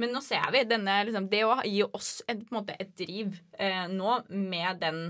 Men 0.00 0.14
nå 0.14 0.22
ser 0.24 0.46
vi 0.54 0.64
denne, 0.64 1.02
liksom, 1.06 1.28
det 1.30 1.42
å 1.44 1.58
gi 1.68 1.82
oss 1.84 2.22
et, 2.30 2.46
måte, 2.54 2.76
et 2.80 2.94
driv 2.96 3.36
eh, 3.60 3.84
nå 3.92 4.22
med 4.32 4.80
den, 4.80 5.02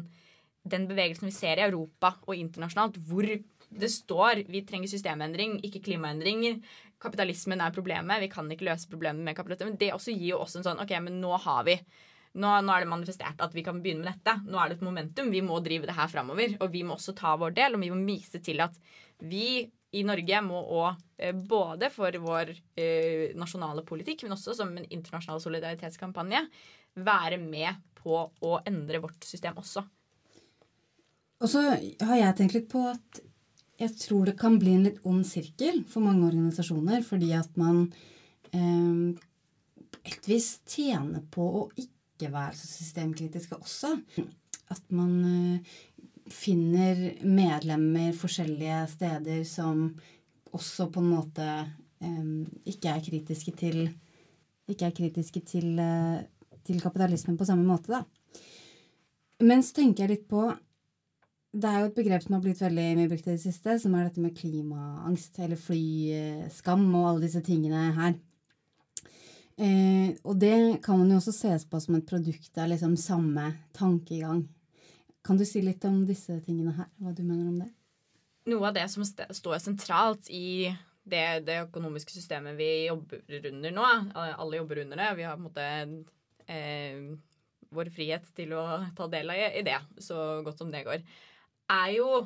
den 0.66 0.88
bevegelsen 0.90 1.30
vi 1.30 1.36
ser 1.36 1.60
i 1.60 1.66
Europa 1.68 2.16
og 2.26 2.34
internasjonalt, 2.34 2.98
hvor 3.06 3.28
det 3.72 3.88
står 3.88 4.42
vi 4.52 4.64
trenger 4.66 4.90
systemendring, 4.90 5.60
ikke 5.64 5.84
klimaendringer. 5.86 6.58
Kapitalismen 7.02 7.60
er 7.64 7.74
problemet. 7.74 8.22
Vi 8.22 8.30
kan 8.32 8.48
ikke 8.52 8.68
løse 8.70 8.90
problemet 8.90 9.26
med 9.26 9.36
kapitalismen. 9.36 9.78
Det 9.80 9.92
også 9.94 10.14
gir 10.14 10.32
jo 10.32 10.40
også 10.44 10.60
en 10.60 10.68
sånn 10.70 10.82
OK, 10.82 10.94
men 11.02 11.20
nå 11.22 11.34
har 11.44 11.66
vi 11.68 11.76
nå, 12.32 12.48
nå, 12.64 12.72
er 12.72 12.84
det 12.84 12.88
manifestert 12.88 13.42
at 13.44 13.52
vi 13.52 13.64
kan 13.66 13.82
begynne 13.84 14.06
med 14.06 14.14
dette. 14.14 14.38
Nå 14.48 14.56
er 14.56 14.70
det 14.70 14.78
et 14.78 14.86
momentum. 14.86 15.30
Vi 15.34 15.42
må 15.44 15.58
drive 15.64 15.88
det 15.88 15.96
her 15.98 16.08
framover. 16.08 16.56
Og 16.64 16.72
vi 16.72 16.84
må 16.86 16.96
også 16.96 17.14
ta 17.18 17.34
vår 17.40 17.56
del, 17.58 17.76
og 17.76 17.82
vi 17.84 17.90
må 17.92 17.98
vise 18.06 18.40
til 18.44 18.62
at 18.64 18.78
vi 19.20 19.66
i 19.92 20.02
Norge 20.08 20.38
må 20.40 20.60
òg, 20.72 21.00
eh, 21.20 21.34
både 21.36 21.90
for 21.92 22.16
vår 22.24 22.54
eh, 22.80 23.34
nasjonale 23.36 23.84
politikk, 23.84 24.24
men 24.24 24.32
også 24.38 24.54
som 24.56 24.70
en 24.72 24.86
internasjonal 24.88 25.42
solidaritetskampanje, 25.44 26.46
være 26.96 27.36
med 27.42 27.82
på 28.00 28.16
å 28.24 28.54
endre 28.68 29.02
vårt 29.02 29.28
system 29.28 29.60
også. 29.60 29.84
Og 31.42 31.50
så 31.50 31.62
har 31.68 32.16
jeg 32.16 32.38
tenkt 32.38 32.56
litt 32.56 32.70
på 32.72 32.86
at 32.88 33.20
jeg 33.80 33.94
tror 33.98 34.28
det 34.28 34.36
kan 34.38 34.58
bli 34.60 34.74
en 34.76 34.86
litt 34.86 35.04
ond 35.08 35.24
sirkel 35.26 35.82
for 35.88 36.04
mange 36.04 36.26
organisasjoner, 36.28 37.02
fordi 37.06 37.32
at 37.36 37.56
man 37.60 37.86
eh, 38.52 39.14
et 40.02 40.28
vis 40.28 40.54
tjener 40.68 41.22
på 41.32 41.46
å 41.62 41.64
ikke 41.78 42.30
være 42.32 42.56
så 42.58 42.68
systemkritiske 42.68 43.58
også. 43.58 43.94
At 44.72 44.84
man 44.94 45.14
eh, 45.26 45.74
finner 46.32 47.00
medlemmer 47.26 48.12
forskjellige 48.16 48.82
steder 48.94 49.42
som 49.48 49.88
også 50.52 50.88
på 50.92 51.00
en 51.00 51.10
måte 51.10 51.46
um, 52.04 52.44
ikke 52.68 52.92
er 52.92 53.04
kritiske 53.04 53.54
til 53.58 53.78
ikke 54.70 54.86
er 54.88 54.94
kritiske 54.96 55.42
til, 55.44 55.80
til, 56.64 56.80
kapitalismen 56.80 57.36
på 57.36 57.44
samme 57.48 57.66
måte, 57.66 57.92
da. 57.92 58.04
Men 59.42 59.64
så 59.66 59.80
tenker 59.80 60.04
jeg 60.04 60.12
litt 60.12 60.28
på 60.30 60.44
Det 61.52 61.68
er 61.68 61.82
jo 61.82 61.88
et 61.90 61.96
begrep 61.98 62.22
som 62.24 62.38
har 62.38 62.44
blitt 62.44 62.62
veldig 62.64 62.84
mye 62.96 63.08
brukt 63.10 63.26
i 63.28 63.34
det 63.34 63.42
siste, 63.42 63.74
som 63.80 63.92
er 63.94 64.06
dette 64.06 64.22
med 64.24 64.32
klimaangst, 64.36 65.36
eller 65.44 65.60
flyskam 65.60 66.86
og 66.96 67.08
alle 67.10 67.26
disse 67.26 67.42
tingene 67.44 67.90
her. 67.98 68.14
Eh, 69.60 70.14
og 70.24 70.38
det 70.40 70.80
kan 70.84 70.96
man 71.02 71.10
jo 71.12 71.18
også 71.20 71.34
ses 71.36 71.66
på 71.68 71.80
som 71.82 71.98
et 71.98 72.08
produkt 72.08 72.56
av 72.56 72.70
liksom 72.72 72.96
samme 72.96 73.50
tankegang. 73.76 74.46
Kan 75.22 75.36
du 75.38 75.44
si 75.46 75.60
litt 75.62 75.84
om 75.84 76.02
disse 76.08 76.38
tingene 76.46 76.72
her? 76.78 76.88
Hva 76.98 77.12
du 77.12 77.20
mener 77.22 77.50
om 77.50 77.58
det? 77.60 77.68
Noe 78.48 78.70
av 78.70 78.74
det 78.74 78.88
som 78.90 79.04
st 79.06 79.28
står 79.36 79.60
sentralt 79.62 80.30
i 80.32 80.72
det, 81.04 81.44
det, 81.46 81.60
økonomiske 81.66 82.14
systemet 82.14 82.56
vi 82.58 82.86
jobber 82.88 83.50
under 83.52 83.74
nå, 83.74 83.90
alle 84.16 84.58
jobber 84.58 84.82
under 84.82 84.98
det, 84.98 85.10
vi 85.18 85.26
har 85.26 85.36
på 85.36 85.42
en 85.42 85.46
måte 85.50 85.68
eh, 86.50 87.04
vår 87.72 87.90
frihet 87.94 88.26
til 88.36 88.54
å 88.56 88.64
ta 88.96 89.06
del 89.10 89.30
i 89.34 89.62
det 89.66 89.78
så 90.02 90.40
godt 90.46 90.62
som 90.62 90.72
det 90.72 90.84
går, 90.86 91.04
er 91.72 91.96
jo 91.96 92.22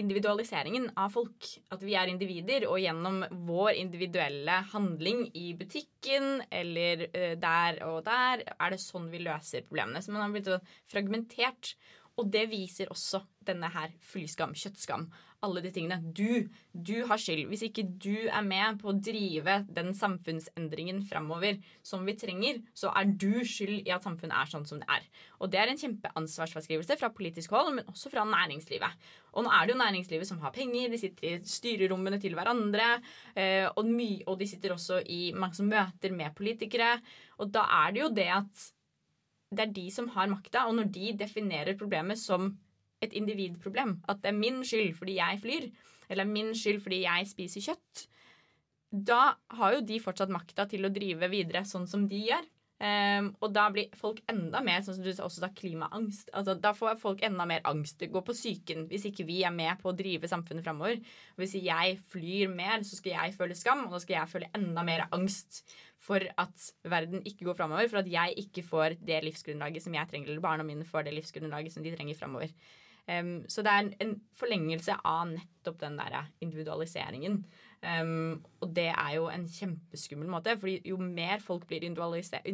individualiseringen 0.00 0.88
av 0.98 1.12
folk. 1.14 1.46
At 1.74 1.82
vi 1.84 1.96
er 1.98 2.10
individer, 2.10 2.66
og 2.70 2.80
gjennom 2.80 3.22
vår 3.48 3.74
individuelle 3.82 4.60
handling 4.72 5.26
i 5.36 5.50
butikken 5.58 6.44
eller 6.48 7.06
uh, 7.10 7.34
der 7.40 7.80
og 7.88 8.04
der, 8.08 8.44
er 8.56 8.72
det 8.72 8.82
sånn 8.82 9.10
vi 9.12 9.22
løser 9.24 9.66
problemene. 9.68 10.02
Så 10.02 10.14
man 10.14 10.24
har 10.24 10.36
blitt 10.36 10.70
fragmentert. 10.90 11.74
Og 12.18 12.28
det 12.28 12.48
viser 12.50 12.90
også 12.92 13.22
denne 13.46 13.70
her 13.72 13.92
flyskam, 14.04 14.52
kjøttskam, 14.58 15.06
alle 15.46 15.62
de 15.64 15.70
tingene. 15.72 15.98
Du, 16.16 16.48
du 16.72 17.04
har 17.08 17.20
skyld. 17.20 17.46
Hvis 17.50 17.64
ikke 17.66 17.86
du 18.02 18.28
er 18.28 18.44
med 18.44 18.80
på 18.80 18.90
å 18.90 18.96
drive 18.96 19.60
den 19.72 19.92
samfunnsendringen 19.96 21.02
framover 21.08 21.60
som 21.86 22.04
vi 22.06 22.16
trenger, 22.18 22.60
så 22.76 22.92
er 22.96 23.10
du 23.10 23.42
skyld 23.46 23.88
i 23.88 23.94
at 23.94 24.04
samfunnet 24.06 24.36
er 24.36 24.50
sånn 24.52 24.66
som 24.68 24.82
det 24.82 24.88
er. 24.92 25.06
Og 25.40 25.52
det 25.52 25.62
er 25.62 25.72
en 25.72 25.80
kjempeansvarsfraskrivelse 25.80 26.98
fra 27.00 27.12
politisk 27.14 27.54
hold, 27.56 27.72
men 27.78 27.88
også 27.90 28.12
fra 28.12 28.26
næringslivet. 28.28 29.08
Og 29.34 29.46
nå 29.46 29.52
er 29.54 29.66
det 29.66 29.74
jo 29.74 29.80
næringslivet 29.80 30.28
som 30.28 30.42
har 30.44 30.54
penger, 30.54 30.90
de 30.92 31.00
sitter 31.00 31.30
i 31.30 31.36
styrerommene 31.46 32.20
til 32.22 32.36
hverandre, 32.36 32.90
eh, 33.34 33.68
og, 33.70 33.94
og 34.26 34.40
de 34.40 34.50
sitter 34.50 34.76
også 34.76 35.00
i 35.08 35.22
mange 35.36 35.64
møter 35.66 36.12
med 36.16 36.36
politikere. 36.36 36.96
Og 37.40 37.52
da 37.54 37.64
er 37.84 37.96
det 37.96 38.04
jo 38.04 38.12
det 38.20 38.28
at 38.40 38.68
det 39.50 39.64
er 39.64 39.72
de 39.74 39.86
som 39.90 40.10
har 40.14 40.30
makta, 40.30 40.68
og 40.68 40.76
når 40.78 40.90
de 40.94 41.14
definerer 41.24 41.78
problemet 41.78 42.20
som 42.20 42.52
et 43.04 43.16
individproblem. 43.16 43.98
At 44.08 44.22
det 44.22 44.32
er 44.32 44.38
min 44.38 44.62
skyld 44.66 44.94
fordi 44.98 45.18
jeg 45.18 45.42
flyr, 45.42 45.68
eller 46.10 46.28
min 46.28 46.54
skyld 46.56 46.80
fordi 46.84 47.02
jeg 47.04 47.28
spiser 47.30 47.66
kjøtt. 47.70 48.06
Da 48.90 49.20
har 49.58 49.76
jo 49.76 49.84
de 49.86 50.00
fortsatt 50.02 50.32
makta 50.34 50.66
til 50.70 50.86
å 50.86 50.92
drive 50.92 51.30
videre 51.30 51.62
sånn 51.68 51.86
som 51.90 52.08
de 52.10 52.24
gjør. 52.30 52.48
Um, 52.80 53.26
og 53.44 53.50
da 53.52 53.66
blir 53.68 53.90
folk 54.00 54.22
enda 54.32 54.62
mer 54.64 54.80
sånn 54.80 54.96
som 54.96 55.04
du 55.04 55.10
også 55.12 55.42
sa, 55.42 55.50
klimaangst. 55.52 56.30
Altså, 56.32 56.54
da 56.56 56.72
får 56.72 56.96
folk 57.02 57.20
enda 57.26 57.44
mer 57.48 57.60
angst. 57.68 58.00
Gå 58.00 58.22
på 58.24 58.34
psyken 58.36 58.86
hvis 58.88 59.04
ikke 59.10 59.26
vi 59.28 59.42
er 59.44 59.52
med 59.52 59.76
på 59.82 59.90
å 59.90 59.96
drive 59.96 60.30
samfunnet 60.30 60.64
framover. 60.64 60.96
Hvis 61.36 61.58
jeg 61.60 61.98
flyr 62.10 62.48
mer, 62.54 62.80
så 62.88 62.96
skal 62.96 63.18
jeg 63.18 63.36
føle 63.36 63.58
skam, 63.58 63.84
og 63.84 63.92
da 63.94 64.00
skal 64.00 64.16
jeg 64.16 64.32
føle 64.32 64.48
enda 64.56 64.84
mer 64.88 65.04
angst 65.12 65.60
for 66.00 66.24
at 66.40 66.70
verden 66.88 67.20
ikke 67.28 67.50
går 67.50 67.60
framover. 67.60 67.90
For 67.92 68.00
at 68.00 68.08
jeg 68.08 68.46
ikke 68.46 68.64
får 68.64 68.96
det 69.04 69.20
livsgrunnlaget 69.28 69.84
som 69.84 70.00
jeg 70.00 70.08
trenger, 70.14 70.32
eller 70.32 70.48
barna 70.48 70.64
mine 70.64 70.88
får 70.88 71.04
det 71.04 71.18
livsgrunnlaget 71.20 71.76
som 71.76 71.84
de 71.84 71.92
trenger 71.92 72.16
framover. 72.16 72.56
Em, 73.10 73.32
så 73.50 73.64
det 73.66 73.72
er 73.72 73.82
en, 73.82 73.90
en 74.04 74.14
forlengelse 74.38 74.94
av 75.06 75.32
nettopp 75.32 75.80
den 75.80 75.98
der 75.98 76.16
individualiseringen. 76.44 77.42
Um, 77.80 78.42
og 78.60 78.74
det 78.76 78.90
er 78.90 79.14
jo 79.14 79.30
en 79.32 79.46
kjempeskummel 79.48 80.28
måte, 80.28 80.52
fordi 80.60 80.90
jo 80.90 80.98
mer 81.00 81.40
folk 81.40 81.64
blir 81.68 81.86
individualisert, 81.86 82.44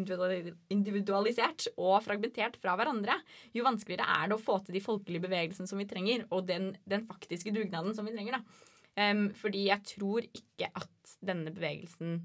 individualisert 0.71 1.67
og 1.75 1.97
fragmentert 2.05 2.61
fra 2.63 2.77
hverandre, 2.79 3.17
jo 3.57 3.67
vanskeligere 3.67 4.07
er 4.21 4.31
det 4.31 4.37
å 4.39 4.45
få 4.45 4.61
til 4.63 4.79
de 4.79 4.85
folkelige 4.85 5.27
bevegelsene 5.27 5.67
som 5.67 5.83
vi 5.83 5.89
trenger, 5.91 6.29
og 6.31 6.47
den, 6.47 6.71
den 6.87 7.03
faktiske 7.11 7.51
dugnaden 7.57 7.97
som 7.97 8.07
vi 8.07 8.15
trenger. 8.15 8.39
da. 8.39 8.63
Um, 8.97 9.27
fordi 9.37 9.67
jeg 9.67 9.83
tror 9.97 10.25
ikke 10.31 10.71
at 10.71 11.17
denne 11.27 11.51
bevegelsen, 11.53 12.21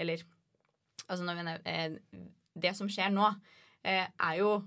eller 0.00 0.22
altså 1.08 1.26
når 1.26 1.40
vi, 1.40 1.58
eh, 1.72 1.98
Det 2.54 2.70
som 2.76 2.86
skjer 2.86 3.10
nå, 3.10 3.26
eh, 3.82 4.06
er 4.06 4.34
jo 4.38 4.62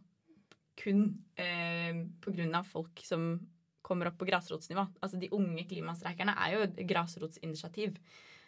kun 0.78 1.10
eh, 1.40 2.04
av 2.56 2.68
folk 2.70 3.02
som 3.06 3.36
kommer 3.82 4.10
opp 4.10 4.18
på 4.20 4.28
grasrotsnivå. 4.28 4.84
Altså 5.02 5.20
De 5.20 5.32
unge 5.36 5.64
klimastreikerne 5.70 6.36
er 6.44 6.56
jo 6.56 6.64
et 6.66 6.80
grasrotsinitiativ. 6.90 7.98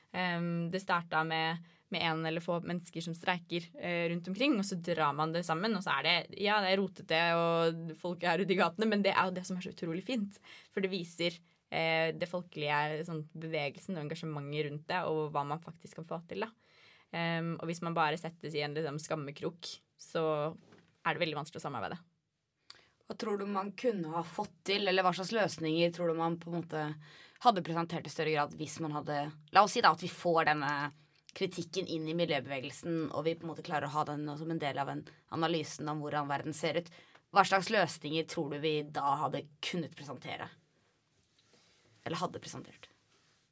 Um, 0.09 0.69
det 0.73 0.81
starta 0.83 1.23
med 1.23 1.59
med 1.89 2.05
en 2.05 2.25
eller 2.25 2.43
få 2.43 2.59
mennesker 2.61 3.01
som 3.01 3.15
streiker 3.17 3.65
eh, 3.81 4.07
rundt 4.11 4.27
omkring, 4.29 4.55
og 4.59 4.65
så 4.65 4.77
drar 4.77 5.13
man 5.17 5.33
det 5.33 5.43
sammen. 5.45 5.73
Og 5.77 5.83
så 5.85 5.95
er 5.97 6.05
det 6.05 6.41
ja, 6.45 6.59
det 6.61 6.73
er 6.73 6.81
rotete, 6.81 7.21
og 7.37 7.93
folk 7.99 8.23
er 8.23 8.43
ute 8.43 8.53
i 8.53 8.59
gatene, 8.59 8.89
men 8.91 9.05
det 9.05 9.15
er 9.15 9.29
jo 9.29 9.35
det 9.39 9.45
som 9.47 9.57
er 9.57 9.65
så 9.65 9.73
utrolig 9.73 10.03
fint. 10.07 10.37
For 10.73 10.85
det 10.85 10.91
viser 10.93 11.33
eh, 11.33 12.11
det 12.13 12.29
folkelige 12.29 13.07
sånn, 13.09 13.23
bevegelsen 13.33 13.97
og 13.97 14.05
engasjementet 14.05 14.67
rundt 14.69 14.85
det, 14.91 15.01
og 15.09 15.33
hva 15.33 15.45
man 15.49 15.63
faktisk 15.63 16.01
kan 16.01 16.09
få 16.09 16.21
til. 16.29 16.45
da. 16.45 16.53
Um, 17.09 17.55
og 17.57 17.65
hvis 17.65 17.81
man 17.81 17.97
bare 17.97 18.19
settes 18.21 18.53
i 18.53 18.61
en 18.61 18.77
liksom, 18.77 19.01
skammekrok, 19.01 19.73
så 19.97 20.23
er 20.53 21.15
det 21.15 21.23
veldig 21.23 21.39
vanskelig 21.41 21.63
å 21.63 21.65
samarbeide. 21.65 21.97
Hva 23.09 23.15
tror 23.17 23.39
du 23.41 23.47
man 23.49 23.71
kunne 23.73 24.11
ha 24.13 24.21
fått 24.21 24.53
til, 24.69 24.83
eller 24.87 25.01
hva 25.01 25.11
slags 25.17 25.31
løsninger 25.33 25.89
tror 25.95 26.11
du 26.11 26.19
man 26.19 26.35
på 26.37 26.51
en 26.51 26.59
måte 26.59 26.81
hadde 27.41 27.63
presentert 27.65 28.05
i 28.05 28.11
større 28.13 28.35
grad 28.35 28.53
hvis 28.59 28.75
man 28.83 28.93
hadde 28.93 29.15
La 29.55 29.63
oss 29.65 29.73
si 29.73 29.81
da 29.81 29.95
at 29.95 30.03
vi 30.03 30.11
får 30.13 30.51
denne 30.51 30.73
kritikken 31.33 31.87
inn 31.89 32.05
i 32.09 32.15
miljøbevegelsen, 32.17 33.09
og 33.13 33.25
vi 33.25 33.33
på 33.37 33.45
en 33.47 33.51
måte 33.51 33.65
klarer 33.65 33.87
å 33.87 33.93
ha 33.95 34.03
den 34.11 34.29
som 34.37 34.49
en 34.53 34.61
del 34.61 34.77
av 34.81 34.89
en 34.93 35.01
analysen 35.33 35.89
om 35.89 36.01
hvordan 36.03 36.29
verden 36.29 36.53
ser 36.57 36.77
ut. 36.81 36.89
Hva 37.33 37.43
slags 37.45 37.69
løsninger 37.73 38.25
tror 38.29 38.53
du 38.53 38.59
vi 38.61 38.75
da 38.93 39.15
hadde 39.23 39.43
kunnet 39.65 39.93
presentere? 39.97 40.49
Eller 42.05 42.21
hadde 42.21 42.41
presentert? 42.41 42.89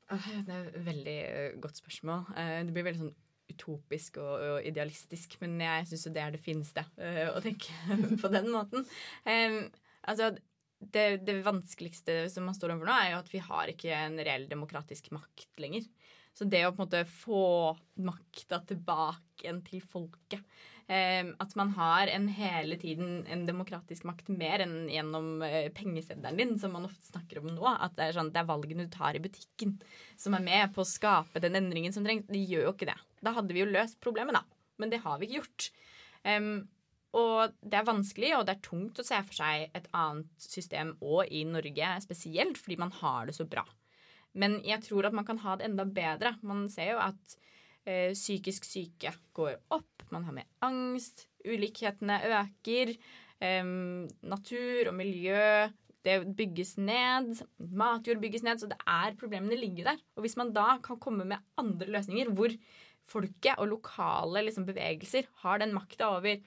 Det 0.09 0.53
er 0.53 0.69
et 0.69 0.81
veldig 0.85 1.17
eh, 1.27 1.57
godt 1.61 1.81
spørsmål. 1.81 2.29
Eh, 2.37 2.59
Det 2.65 2.73
blir 2.73 2.87
veldig 2.87 3.03
sånn 3.07 3.15
utopisk 3.51 4.19
og, 4.21 4.33
og 4.51 4.67
idealistisk, 4.67 5.37
men 5.43 5.57
jeg 5.63 5.87
syns 5.89 6.05
jo 6.07 6.13
det 6.15 6.23
er 6.23 6.35
det 6.35 6.43
fineste 6.43 6.83
eh, 6.99 7.27
å 7.31 7.41
tenke 7.43 7.73
på 8.21 8.31
den 8.33 8.51
måten. 8.53 8.85
Um, 9.27 9.59
altså, 10.07 10.33
det, 10.79 11.07
det 11.25 11.39
vanskeligste 11.45 12.25
som 12.33 12.47
man 12.47 12.57
står 12.57 12.75
overfor 12.75 12.91
nå, 12.91 12.97
er 12.97 13.13
jo 13.13 13.21
at 13.21 13.33
vi 13.33 13.43
har 13.47 13.73
ikke 13.73 13.93
en 13.97 14.19
reell 14.21 14.47
demokratisk 14.51 15.09
makt 15.15 15.63
lenger. 15.63 15.87
Så 16.37 16.45
det 16.45 16.67
å 16.67 16.73
på 16.73 16.83
en 16.83 16.85
måte 16.85 17.05
få 17.09 17.43
makta 18.05 18.59
tilbake 18.69 19.41
igjen 19.41 19.63
til 19.65 19.81
folket 19.81 20.43
At 20.87 21.51
man 21.59 21.73
har 21.75 22.07
en 22.07 22.29
hele 22.31 22.77
tiden 22.79 23.25
en 23.27 23.41
demokratisk 23.43 24.05
makt 24.07 24.29
mer 24.31 24.61
enn 24.63 24.85
gjennom 24.87 25.41
eh, 25.43 25.67
pengeseddelen 25.75 26.39
din, 26.39 26.53
som 26.61 26.71
man 26.71 26.87
ofte 26.87 27.09
snakker 27.09 27.41
om 27.41 27.49
nå. 27.51 27.65
At 27.67 27.97
det 27.97 28.05
er, 28.05 28.15
sånn, 28.15 28.31
det 28.31 28.39
er 28.39 28.47
valgene 28.47 28.85
du 28.87 28.93
tar 28.93 29.17
i 29.17 29.23
butikken 29.23 29.75
som 30.15 30.37
er 30.37 30.45
med 30.45 30.71
på 30.71 30.85
å 30.85 30.87
skape 30.87 31.43
den 31.43 31.59
endringen 31.59 31.91
som 31.95 32.07
trengs. 32.07 32.29
De 32.31 32.39
gjør 32.39 32.69
jo 32.69 32.73
ikke 32.77 32.87
det. 32.87 32.95
Da 33.19 33.35
hadde 33.35 33.51
vi 33.51 33.65
jo 33.65 33.67
løst 33.67 33.99
problemet, 34.03 34.39
da. 34.39 34.45
Men 34.79 34.93
det 34.93 35.01
har 35.03 35.19
vi 35.19 35.27
ikke 35.27 35.41
gjort. 35.41 35.67
Um, 36.23 36.69
og 37.17 37.57
det 37.59 37.79
er 37.79 37.87
vanskelig, 37.87 38.31
og 38.37 38.45
det 38.47 38.55
er 38.55 38.63
tungt 38.67 38.99
å 39.01 39.05
se 39.05 39.19
for 39.27 39.39
seg 39.39 39.75
et 39.75 39.91
annet 39.95 40.47
system 40.47 40.93
òg 41.01 41.31
i 41.33 41.43
Norge 41.49 41.91
spesielt, 42.03 42.59
fordi 42.61 42.79
man 42.79 42.93
har 42.99 43.27
det 43.27 43.35
så 43.37 43.47
bra. 43.49 43.65
Men 44.37 44.59
jeg 44.65 44.83
tror 44.85 45.07
at 45.09 45.15
man 45.17 45.25
kan 45.27 45.39
ha 45.43 45.55
det 45.57 45.67
enda 45.67 45.83
bedre. 45.87 46.35
Man 46.45 46.67
ser 46.71 46.93
jo 46.93 47.01
at 47.01 47.37
eh, 47.87 48.11
psykisk 48.13 48.67
syke 48.67 49.15
går 49.37 49.55
opp, 49.73 50.05
man 50.13 50.27
har 50.27 50.35
mer 50.35 50.47
angst, 50.65 51.27
ulikhetene 51.47 52.19
øker, 52.27 52.93
eh, 53.39 53.73
natur 54.35 54.91
og 54.91 54.97
miljø 54.99 55.67
det 56.07 56.17
bygges 56.37 56.75
ned, 56.79 57.41
matjord 57.57 58.21
bygges 58.21 58.45
ned, 58.45 58.61
så 58.61 58.69
det 58.71 58.77
er 58.87 59.17
problemene 59.19 59.57
ligger 59.59 59.91
der. 59.91 60.03
Og 60.15 60.23
hvis 60.23 60.37
man 60.39 60.53
da 60.55 60.77
kan 60.83 60.99
komme 61.03 61.25
med 61.27 61.43
andre 61.59 61.89
løsninger 61.97 62.31
hvor 62.37 62.53
folket 63.07 63.59
og 63.61 63.69
lokale 63.71 64.43
liksom, 64.45 64.67
bevegelser 64.67 65.27
har 65.43 65.61
den 65.61 65.75
makta 65.75 66.11
over 66.17 66.39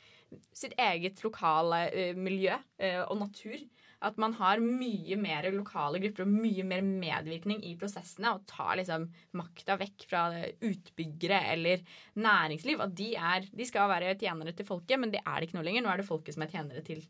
sitt 0.54 0.76
eget 0.78 1.22
lokale 1.24 1.86
eh, 1.90 2.16
miljø 2.16 2.54
eh, 2.78 3.00
og 3.02 3.18
natur, 3.24 3.56
at 4.06 4.16
man 4.20 4.32
har 4.38 4.62
mye 4.64 5.16
mer 5.20 5.48
lokale 5.52 6.00
grupper 6.00 6.24
og 6.24 6.32
mye 6.32 6.64
mer 6.64 6.84
medvirkning 6.84 7.60
i 7.68 7.74
prosessene 7.80 8.32
og 8.32 8.46
tar 8.48 8.78
liksom 8.80 9.06
makta 9.36 9.76
vekk 9.80 10.06
fra 10.08 10.22
utbyggere 10.64 11.42
eller 11.52 11.84
næringsliv. 12.16 12.80
At 12.80 12.94
de, 12.96 13.10
er, 13.16 13.48
de 13.52 13.68
skal 13.68 13.90
være 13.92 14.16
tjenere 14.20 14.54
til 14.56 14.68
folket, 14.68 14.96
men 15.00 15.12
det 15.12 15.20
er 15.20 15.36
det 15.36 15.50
ikke 15.50 15.58
nå 15.58 15.66
lenger. 15.66 15.84
Nå 15.84 15.92
er 15.92 16.00
det 16.00 16.08
folket 16.08 16.36
som 16.36 16.46
er 16.46 16.52
tjenere 16.54 16.84
til, 16.86 17.04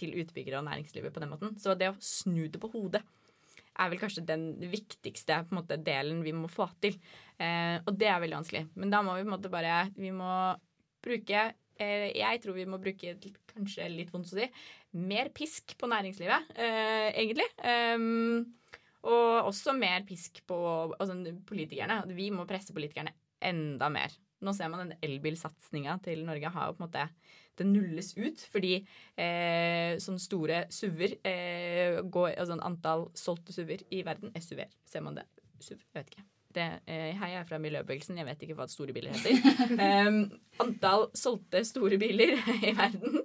til 0.00 0.16
utbyggere 0.22 0.62
og 0.62 0.68
næringslivet 0.70 1.12
på 1.12 1.22
den 1.22 1.32
måten. 1.34 1.56
Så 1.60 1.76
det 1.76 1.92
å 1.92 1.98
snu 2.00 2.46
det 2.48 2.62
på 2.62 2.72
hodet 2.72 3.04
er 3.80 3.92
vel 3.92 4.00
kanskje 4.00 4.26
den 4.28 4.50
viktigste 4.72 5.44
måte, 5.54 5.78
delen 5.80 6.24
vi 6.24 6.34
må 6.36 6.50
få 6.50 6.68
til. 6.82 6.96
Eh, 7.40 7.76
og 7.84 7.94
det 8.00 8.10
er 8.10 8.20
veldig 8.22 8.40
vanskelig. 8.40 8.66
Men 8.80 8.92
da 8.92 9.04
må 9.04 9.16
vi 9.16 9.24
på 9.24 9.30
en 9.30 9.36
måte 9.36 9.52
bare 9.52 9.82
Vi 9.96 10.10
må 10.12 10.32
bruke 11.00 11.44
eh, 11.80 12.10
Jeg 12.16 12.42
tror 12.42 12.58
vi 12.58 12.66
må 12.68 12.80
bruke 12.82 13.16
kanskje 13.54 13.88
litt 13.92 14.12
vondt 14.12 14.34
å 14.34 14.40
si 14.40 14.48
mer 14.96 15.30
pisk 15.34 15.76
på 15.78 15.88
næringslivet, 15.90 16.50
eh, 16.56 17.10
egentlig. 17.14 17.46
Um, 17.62 18.46
og 19.06 19.48
også 19.48 19.72
mer 19.72 20.04
pisk 20.06 20.42
på 20.46 20.56
altså, 20.98 21.16
politikerne. 21.46 22.02
Vi 22.14 22.30
må 22.34 22.44
presse 22.48 22.74
politikerne 22.76 23.14
enda 23.40 23.88
mer. 23.88 24.12
Nå 24.44 24.52
ser 24.56 24.70
man 24.72 24.86
den 24.86 24.98
elbilsatsinga 25.04 25.98
til 26.04 26.24
Norge 26.24 26.52
har 26.52 26.68
jo 26.68 26.76
på 26.76 26.82
en 26.82 26.88
måte 26.88 27.08
Det 27.60 27.66
nulles 27.68 28.14
ut 28.16 28.40
fordi 28.48 28.78
eh, 29.20 29.98
sånne 30.00 30.22
store 30.22 30.62
SUV-er 30.72 31.16
eh, 31.28 31.98
går 32.08 32.38
Altså 32.40 32.56
antall 32.64 33.10
solgte 33.12 33.52
SUV-er 33.52 33.84
i 33.92 34.00
verden 34.06 34.32
SUV-er, 34.32 34.72
ser 34.88 35.04
man 35.04 35.18
det? 35.20 35.26
SUV, 35.60 35.76
jeg 35.76 35.98
vet 35.98 36.14
ikke. 36.14 36.24
Det, 36.50 36.64
eh, 36.90 37.12
hei, 37.14 37.28
jeg 37.30 37.38
er 37.44 37.46
fra 37.46 37.60
miljøbevegelsen. 37.62 38.16
Jeg 38.18 38.26
vet 38.26 38.40
ikke 38.42 38.56
hva 38.58 38.66
store 38.70 38.94
biler 38.94 39.14
heter. 39.14 39.76
um, 40.08 40.24
antall 40.64 41.06
solgte 41.14 41.62
store 41.66 41.98
biler 42.00 42.34
i 42.66 42.72
verden 42.74 43.20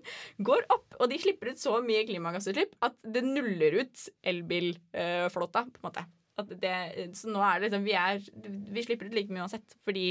går 0.45 0.67
opp, 0.75 0.99
og 0.99 1.09
de 1.09 1.17
slipper 1.21 1.53
ut 1.53 1.61
så 1.61 1.79
mye 1.85 2.03
klimagassutslipp 2.05 2.77
at 2.85 2.99
det 3.15 3.25
nuller 3.25 3.79
ut 3.81 4.05
elbilflåta, 4.33 5.65
på 5.65 5.81
en 5.81 5.87
måte. 5.89 6.05
Det, 6.59 6.75
så 7.15 7.31
nå 7.31 7.41
er 7.47 7.57
det 7.57 7.69
liksom 7.69 7.85
vi, 7.87 7.95
er, 7.97 8.21
vi 8.75 8.83
slipper 8.85 9.09
ut 9.09 9.17
like 9.17 9.33
mye 9.33 9.45
uansett, 9.47 9.77
fordi 9.87 10.09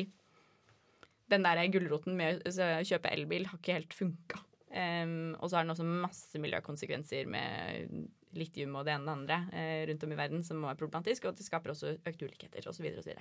den 1.31 1.46
der 1.46 1.62
gulroten 1.72 2.16
med 2.18 2.42
å 2.48 2.68
kjøpe 2.85 3.12
elbil 3.12 3.46
har 3.50 3.61
ikke 3.61 3.79
helt 3.79 3.96
funka. 3.96 4.42
Um, 4.74 5.37
og 5.38 5.46
så 5.46 5.61
har 5.61 5.66
den 5.66 5.70
også 5.77 5.87
masse 5.87 6.40
miljøkonsekvenser 6.42 7.29
med 7.31 8.09
litium 8.38 8.76
og 8.78 8.86
det 8.86 8.94
ene 8.94 9.04
og 9.04 9.26
det 9.26 9.38
andre 9.38 9.40
eh, 9.54 9.80
rundt 9.90 10.06
om 10.06 10.14
i 10.14 10.18
verden 10.18 10.44
som 10.46 10.62
er 10.68 10.78
problematisk, 10.78 11.28
og 11.28 11.38
det 11.38 11.46
skaper 11.46 11.74
også 11.74 11.96
økte 11.96 12.28
ulikheter 12.28 12.68
osv. 12.70 12.86
osv. 13.00 13.12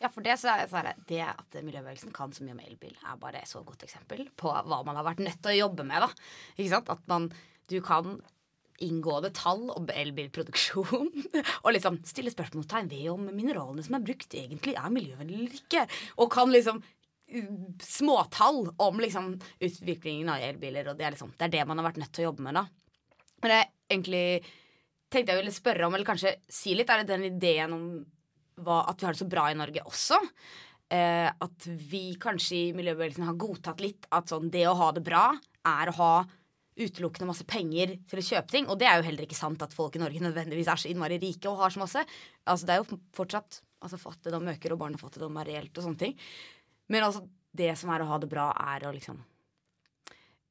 Ja, 0.00 0.08
for 0.08 0.24
det, 0.24 0.38
så 0.40 0.54
er, 0.54 0.66
så 0.70 0.80
er 0.80 0.90
det, 0.90 1.06
det 1.10 1.22
at 1.28 1.56
miljøbevegelsen 1.60 2.12
kan 2.16 2.32
så 2.32 2.44
mye 2.46 2.56
om 2.56 2.62
elbil, 2.64 2.94
er 3.04 3.20
bare 3.20 3.42
et 3.42 3.50
så 3.50 3.60
godt 3.66 3.84
eksempel 3.84 4.24
på 4.40 4.52
hva 4.52 4.82
man 4.86 4.96
har 4.96 5.04
vært 5.04 5.24
nødt 5.24 5.42
til 5.44 5.52
å 5.52 5.58
jobbe 5.66 5.84
med. 5.88 6.06
da. 6.06 6.30
Ikke 6.56 6.70
sant? 6.72 6.92
At 6.92 7.02
man, 7.10 7.28
du 7.68 7.80
kan 7.84 8.20
inngående 8.80 9.28
tall 9.36 9.66
om 9.74 9.90
elbilproduksjon 9.92 11.10
og 11.64 11.74
liksom 11.76 11.98
stille 12.08 12.32
spørsmålstegn 12.32 12.88
ved 12.88 13.10
om 13.12 13.28
mineralene 13.28 13.84
som 13.84 13.98
er 13.98 14.06
brukt, 14.06 14.32
egentlig 14.32 14.72
er 14.72 14.94
miljøvennlige 14.94 15.42
eller 15.42 15.58
ikke. 15.60 15.84
Og 16.16 16.32
kan 16.32 16.52
liksom 16.54 16.80
småtall 17.84 18.64
om 18.82 19.00
liksom 19.00 19.34
utviklingen 19.60 20.32
av 20.32 20.42
elbiler, 20.42 20.88
og 20.90 20.98
det 20.98 21.06
er 21.06 21.14
liksom 21.14 21.34
det 21.36 21.46
er 21.46 21.54
det 21.54 21.66
man 21.68 21.78
har 21.78 21.90
vært 21.90 22.00
nødt 22.02 22.12
til 22.16 22.24
å 22.24 22.30
jobbe 22.30 22.46
med, 22.46 22.58
da. 22.58 22.64
Men 23.44 23.54
jeg 23.54 23.70
egentlig 23.90 24.24
tenkte 25.10 25.34
jeg 25.34 25.42
ville 25.42 25.54
spørre 25.54 25.86
om, 25.86 25.94
eller 25.96 26.06
kanskje 26.06 26.36
si 26.50 26.74
litt, 26.78 26.90
er 26.90 27.02
det 27.02 27.12
den 27.12 27.28
ideen 27.32 27.74
om 27.74 27.86
hva, 28.60 28.84
at 28.90 29.00
vi 29.00 29.08
har 29.08 29.16
det 29.16 29.22
så 29.22 29.30
bra 29.30 29.48
i 29.50 29.58
Norge 29.58 29.82
også? 29.88 30.18
Eh, 30.90 31.28
at 31.30 31.70
vi 31.90 32.04
kanskje 32.20 32.56
i 32.58 32.74
miljøbevegelsen 32.76 33.26
har 33.28 33.38
godtatt 33.40 33.82
litt 33.82 34.06
at 34.14 34.30
sånn, 34.30 34.50
det 34.52 34.66
å 34.68 34.76
ha 34.78 34.90
det 34.94 35.04
bra 35.06 35.24
er 35.66 35.90
å 35.90 35.96
ha 35.98 36.12
utelukkende 36.80 37.28
masse 37.28 37.44
penger 37.48 37.96
til 38.08 38.20
å 38.20 38.26
kjøpe 38.26 38.54
ting. 38.54 38.68
Og 38.70 38.78
det 38.80 38.88
er 38.88 39.00
jo 39.00 39.06
heller 39.08 39.26
ikke 39.26 39.38
sant 39.38 39.62
at 39.64 39.74
folk 39.76 39.96
i 39.96 40.02
Norge 40.02 40.22
nødvendigvis 40.22 40.70
er 40.70 40.80
så 40.80 40.90
innmari 40.90 41.18
rike 41.22 41.50
og 41.50 41.60
har 41.64 41.74
så 41.74 41.82
masse. 41.82 42.04
Altså 42.46 42.68
Det 42.68 42.74
er 42.74 42.80
jo 42.82 43.00
fortsatt 43.16 43.60
altså 43.80 44.00
Fattigdom 44.00 44.48
øker, 44.52 44.74
og 44.74 44.82
barnefattigdom 44.82 45.38
er 45.40 45.52
reelt 45.52 45.78
og 45.78 45.86
sånne 45.86 46.02
ting. 46.02 46.16
Men 46.92 47.06
altså 47.06 47.24
det 47.56 47.72
som 47.78 47.92
er 47.92 48.04
å 48.04 48.10
ha 48.10 48.18
det 48.20 48.30
bra, 48.30 48.50
er 48.74 48.86
å 48.86 48.92
liksom 48.94 49.18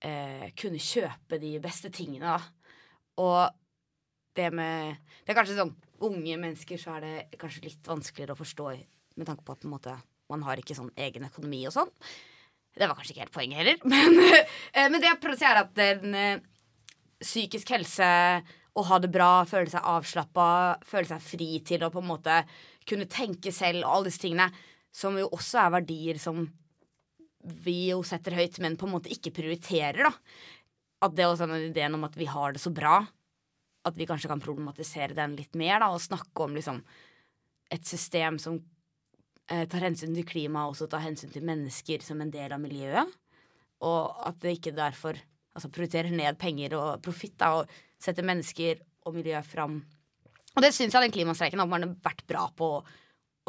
eh, 0.06 0.50
kunne 0.60 0.82
kjøpe 0.82 1.40
de 1.42 1.54
beste 1.64 1.92
tingene, 1.94 2.38
da. 2.38 2.59
Og 3.20 3.56
det 4.38 4.50
med 4.56 4.98
Det 5.26 5.34
er 5.34 5.38
kanskje 5.38 5.58
sånn 5.60 5.76
unge 6.06 6.38
mennesker 6.40 6.80
så 6.80 6.96
er 6.96 7.06
det 7.06 7.40
kanskje 7.40 7.66
litt 7.68 7.88
vanskeligere 7.88 8.36
å 8.36 8.40
forstå 8.40 8.68
med 9.20 9.28
tanke 9.28 9.44
på 9.44 9.56
at 9.56 9.64
på 9.66 9.72
måte, 9.72 9.96
man 10.32 10.46
har 10.48 10.62
ikke 10.62 10.78
sånn 10.78 10.94
egen 10.96 11.26
økonomi 11.28 11.66
og 11.68 11.76
sånn. 11.76 11.90
Det 12.72 12.88
var 12.88 12.96
kanskje 12.96 13.16
ikke 13.16 13.26
helt 13.26 13.36
poenget 13.36 13.60
heller. 13.60 13.82
Men, 13.92 14.16
eh, 14.72 14.88
men 14.88 15.02
det 15.02 15.10
jeg 15.10 15.20
prøver 15.20 15.36
å 15.36 15.40
si, 15.42 15.48
er 15.50 15.60
at 15.60 15.74
den 15.76 16.16
eh, 16.16 16.46
psykisk 17.20 17.74
helse 17.76 18.08
å 18.80 18.86
ha 18.88 19.00
det 19.04 19.10
bra, 19.12 19.44
føle 19.50 19.68
seg 19.72 19.84
avslappa, 19.92 20.48
føle 20.88 21.10
seg 21.10 21.26
fri 21.26 21.50
til 21.68 21.84
å 21.84 21.92
på 21.92 22.00
en 22.00 22.12
måte 22.14 22.38
kunne 22.88 23.10
tenke 23.12 23.52
selv 23.52 23.84
og 23.84 23.92
alle 23.92 24.10
disse 24.10 24.24
tingene, 24.24 24.48
som 24.96 25.18
jo 25.20 25.28
også 25.36 25.60
er 25.66 25.76
verdier 25.80 26.22
som 26.22 26.46
vi 27.66 27.90
jo 27.90 28.00
setter 28.08 28.36
høyt, 28.36 28.60
men 28.64 28.78
på 28.80 28.88
en 28.88 28.96
måte 28.98 29.12
ikke 29.14 29.34
prioriterer, 29.36 30.08
da. 30.08 30.14
At 31.06 31.16
det 31.16 31.28
også 31.28 31.46
er 31.46 31.54
den 31.54 31.70
ideen 31.70 31.96
om 31.96 32.04
at 32.08 32.18
vi 32.20 32.28
har 32.28 32.56
det 32.56 32.62
så 32.64 32.74
bra, 32.76 33.02
at 33.88 33.96
vi 33.96 34.08
kanskje 34.08 34.30
kan 34.32 34.42
problematisere 34.44 35.16
den 35.16 35.38
litt 35.40 35.56
mer, 35.58 35.80
da, 35.80 35.94
og 35.94 36.04
snakke 36.04 36.46
om 36.46 36.58
liksom 36.58 36.82
et 37.72 37.86
system 37.88 38.40
som 38.42 38.58
eh, 39.50 39.66
tar 39.70 39.86
hensyn 39.86 40.16
til 40.18 40.28
klima 40.28 40.66
og 40.66 40.76
også 40.76 40.90
tar 40.92 41.06
hensyn 41.06 41.32
til 41.32 41.46
mennesker 41.48 42.04
som 42.04 42.22
en 42.22 42.34
del 42.34 42.54
av 42.56 42.62
miljøet. 42.62 43.18
Og 43.86 44.26
at 44.28 44.40
det 44.44 44.58
ikke 44.58 44.76
derfor 44.76 45.20
altså 45.56 45.72
prioriterer 45.74 46.12
ned 46.14 46.38
penger 46.40 46.76
og 46.78 47.04
profitt 47.04 47.42
og 47.48 47.70
setter 48.00 48.26
mennesker 48.28 48.82
og 49.08 49.16
miljø 49.16 49.40
fram. 49.46 49.80
Og 50.56 50.66
det 50.66 50.74
syns 50.76 50.96
jeg 50.96 51.06
den 51.06 51.14
klimastreiken 51.14 51.62
har 51.62 51.70
vært 52.04 52.26
bra 52.30 52.48
på 52.56 52.74
å, 52.80 52.84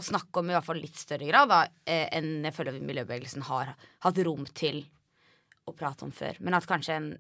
snakke 0.01 0.40
om 0.40 0.48
i 0.48 0.55
hvert 0.55 0.64
fall 0.64 0.78
litt 0.80 0.96
større 0.96 1.26
grad 1.28 1.51
da, 1.51 1.59
eh, 1.84 2.07
enn 2.16 2.46
jeg 2.46 2.55
føler 2.57 2.78
miljøbevegelsen 2.80 3.42
har 3.51 3.74
hatt 3.76 4.20
rom 4.24 4.46
til 4.57 4.78
å 5.68 5.74
prate 5.76 6.07
om 6.07 6.12
før. 6.14 6.38
Men 6.40 6.57
at 6.57 6.68
kanskje 6.68 6.94
en 6.96 7.11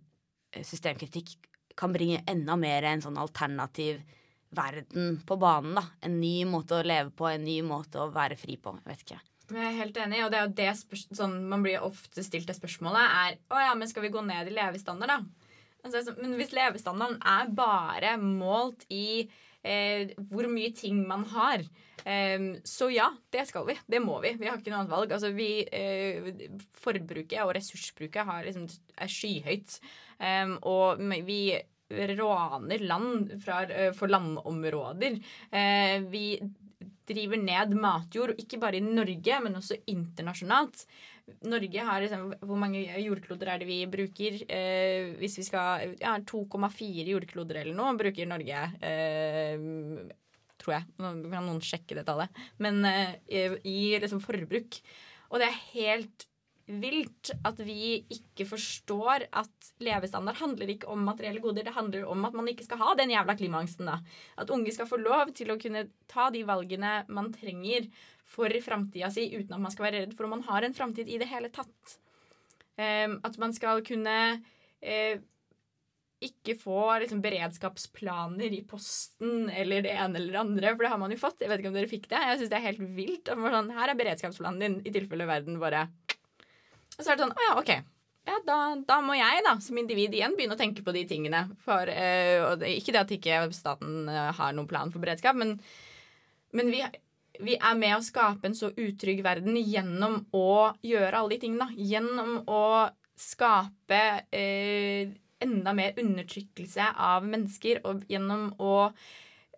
systemkritikk 0.56 1.36
kan 1.78 1.92
bringe 1.94 2.22
enda 2.28 2.56
mer 2.60 2.84
en 2.88 3.02
sånn 3.04 3.18
alternativ 3.20 4.02
verden 4.50 5.20
på 5.26 5.36
banen. 5.40 5.74
da. 5.78 5.84
En 6.02 6.20
ny 6.20 6.44
måte 6.44 6.80
å 6.80 6.86
leve 6.86 7.10
på, 7.14 7.28
en 7.30 7.44
ny 7.44 7.60
måte 7.62 8.02
å 8.02 8.10
være 8.14 8.38
fri 8.38 8.56
på. 8.60 8.74
Jeg 8.80 8.90
vet 8.90 9.04
ikke. 9.06 9.20
Jeg 9.50 9.66
er 9.66 9.78
helt 9.80 9.98
enig, 9.98 10.22
og 10.24 10.30
det 10.30 10.38
er 10.38 10.46
jo 10.46 10.56
det 10.60 11.16
sånn, 11.18 11.36
Man 11.50 11.62
blir 11.64 11.82
ofte 11.82 12.22
stilt 12.22 12.46
det 12.46 12.54
spørsmålet 12.58 13.16
er 13.24 13.38
å 13.50 13.62
ja, 13.62 13.74
men 13.74 13.90
skal 13.90 14.04
vi 14.06 14.12
gå 14.14 14.22
ned 14.22 14.50
i 14.50 14.54
levestandard, 14.54 15.10
da? 15.10 15.48
Altså, 15.86 16.14
men 16.20 16.36
hvis 16.38 16.52
levestandarden 16.54 17.18
er 17.24 17.54
bare 17.56 18.16
målt 18.20 18.84
i 18.92 19.24
eh, 19.64 20.12
hvor 20.30 20.46
mye 20.52 20.74
ting 20.76 21.00
man 21.08 21.24
har, 21.32 21.64
eh, 22.04 22.60
så 22.68 22.90
ja, 22.92 23.08
det 23.32 23.46
skal 23.48 23.66
vi. 23.70 23.78
Det 23.90 24.02
må 24.04 24.20
vi. 24.22 24.34
Vi 24.38 24.50
har 24.50 24.60
ikke 24.60 24.74
noe 24.74 24.82
annet 24.82 24.92
valg. 24.92 25.14
Altså, 25.16 25.32
vi, 25.34 25.64
eh, 25.64 26.30
forbruket 26.84 27.40
og 27.46 27.54
ressursbruket 27.56 28.28
har 28.28 28.44
liksom, 28.46 28.68
er 29.00 29.14
skyhøyt. 29.16 29.80
Eh, 30.20 30.56
og 30.68 31.02
vi 31.26 31.42
raner 31.90 32.84
land 32.86 33.32
fra, 33.42 33.62
eh, 33.66 33.92
for 33.96 34.12
landområder. 34.12 35.16
Uh, 35.50 35.96
vi 36.12 36.38
driver 37.10 37.40
ned 37.40 37.74
matjord, 37.74 38.36
ikke 38.38 38.60
bare 38.62 38.78
i 38.78 38.84
Norge, 38.84 39.40
men 39.42 39.58
også 39.58 39.80
internasjonalt. 39.90 40.84
Norge 41.46 41.84
har 41.86 42.02
liksom, 42.02 42.32
Hvor 42.42 42.58
mange 42.58 42.82
jordkloder 43.02 43.52
er 43.52 43.60
det 43.60 43.68
vi 43.68 43.80
bruker? 43.90 44.40
Eh, 44.50 45.12
hvis 45.20 45.38
vi 45.38 45.46
skal 45.46 45.94
ja, 46.00 46.16
2,4 46.18 47.06
jordkloder 47.12 47.62
eller 47.62 47.76
noe 47.76 47.98
bruker 47.98 48.26
Norge. 48.30 48.64
Eh, 48.82 49.54
tror 50.60 50.76
jeg. 50.76 50.88
Nå 51.00 51.12
kan 51.30 51.46
noen 51.46 51.62
sjekke 51.64 51.96
det 51.98 52.06
tallet. 52.08 52.42
Men 52.58 52.82
eh, 52.84 53.56
i 53.64 53.94
liksom 54.02 54.22
forbruk. 54.24 54.80
Og 55.30 55.40
det 55.40 55.48
er 55.48 55.62
helt 55.76 56.26
vilt 56.80 57.32
at 57.46 57.58
vi 57.64 58.00
ikke 58.12 58.46
forstår 58.48 59.26
at 59.36 59.70
levestandard 59.82 60.38
handler 60.40 60.72
ikke 60.72 60.90
om 60.92 61.02
materielle 61.06 61.42
goder. 61.42 61.66
Det 61.66 61.74
handler 61.76 62.06
om 62.10 62.24
at 62.28 62.36
man 62.36 62.50
ikke 62.50 62.66
skal 62.66 62.80
ha 62.82 62.94
den 62.98 63.12
jævla 63.14 63.36
klimaangsten. 63.38 63.90
da. 63.90 63.98
At 64.40 64.52
unge 64.54 64.72
skal 64.74 64.88
få 64.90 65.00
lov 65.00 65.34
til 65.36 65.52
å 65.52 65.58
kunne 65.60 65.88
ta 66.10 66.28
de 66.30 66.44
valgene 66.48 67.00
man 67.08 67.32
trenger 67.34 67.90
for 68.30 68.52
framtida 68.62 69.10
si, 69.10 69.26
uten 69.34 69.56
at 69.56 69.64
man 69.64 69.74
skal 69.74 69.88
være 69.88 70.04
redd 70.04 70.14
for 70.16 70.28
om 70.28 70.36
man 70.38 70.46
har 70.46 70.62
en 70.62 70.76
framtid 70.76 71.10
i 71.10 71.18
det 71.18 71.28
hele 71.30 71.50
tatt. 71.54 71.98
Ehm, 72.78 73.18
at 73.26 73.36
man 73.42 73.52
skal 73.56 73.82
kunne 73.86 74.16
eh, 74.80 75.18
ikke 76.20 76.54
få 76.60 76.82
liksom, 77.02 77.22
beredskapsplaner 77.24 78.52
i 78.52 78.60
posten 78.68 79.48
eller 79.48 79.84
det 79.86 79.94
ene 79.96 80.20
eller 80.20 80.34
det 80.36 80.42
andre, 80.42 80.74
for 80.74 80.84
det 80.84 80.92
har 80.92 81.00
man 81.00 81.14
jo 81.14 81.20
fått. 81.20 81.40
Jeg 81.40 81.50
vet 81.50 81.62
ikke 81.62 81.72
om 81.72 81.78
dere 81.78 81.90
fikk 81.90 82.08
det. 82.12 82.20
Jeg 82.28 82.40
syns 82.40 82.52
det 82.52 82.60
er 82.60 82.68
helt 82.68 82.86
vilt. 82.98 83.32
Sånn, 83.32 83.74
her 83.76 83.92
er 83.92 83.98
beredskapsplanen 83.98 84.62
din, 84.62 84.78
i 84.84 84.94
tilfelle 84.94 85.28
verden 85.28 85.60
bare 85.62 85.86
Og 87.00 87.06
så 87.06 87.14
er 87.14 87.18
det 87.18 87.24
sånn 87.24 87.36
Å 87.36 87.46
ja, 87.48 87.56
OK. 87.60 87.72
Ja, 88.28 88.36
da, 88.44 88.56
da 88.86 88.98
må 89.02 89.16
jeg 89.16 89.40
da, 89.46 89.54
som 89.64 89.78
individ 89.80 90.12
igjen 90.14 90.34
begynne 90.36 90.54
å 90.54 90.60
tenke 90.60 90.84
på 90.84 90.92
de 90.94 91.06
tingene. 91.08 91.46
For, 91.64 91.88
uh, 91.88 92.50
det, 92.60 92.74
ikke 92.76 92.92
det 92.94 93.00
at 93.00 93.14
ikke 93.16 93.38
staten 93.56 94.10
eh, 94.12 94.28
har 94.36 94.52
noen 94.54 94.68
plan 94.70 94.92
for 94.92 95.02
beredskap, 95.02 95.38
men, 95.40 95.56
men 96.54 96.68
vi, 96.70 96.82
vi 97.40 97.56
er 97.56 97.80
med 97.80 97.96
å 97.96 98.04
skape 98.04 98.46
en 98.46 98.58
så 98.58 98.70
utrygg 98.76 99.24
verden 99.24 99.56
gjennom 99.56 100.20
å 100.36 100.76
gjøre 100.84 101.16
alle 101.16 101.34
de 101.34 101.40
tingene. 101.46 101.70
Gjennom 101.80 102.42
å 102.44 102.62
skape 103.18 104.02
uh, 104.28 105.16
enda 105.40 105.74
mer 105.74 105.96
undertrykkelse 106.04 106.92
av 107.00 107.26
mennesker, 107.26 107.80
og 107.88 108.04
gjennom 108.12 108.50
å 108.60 108.74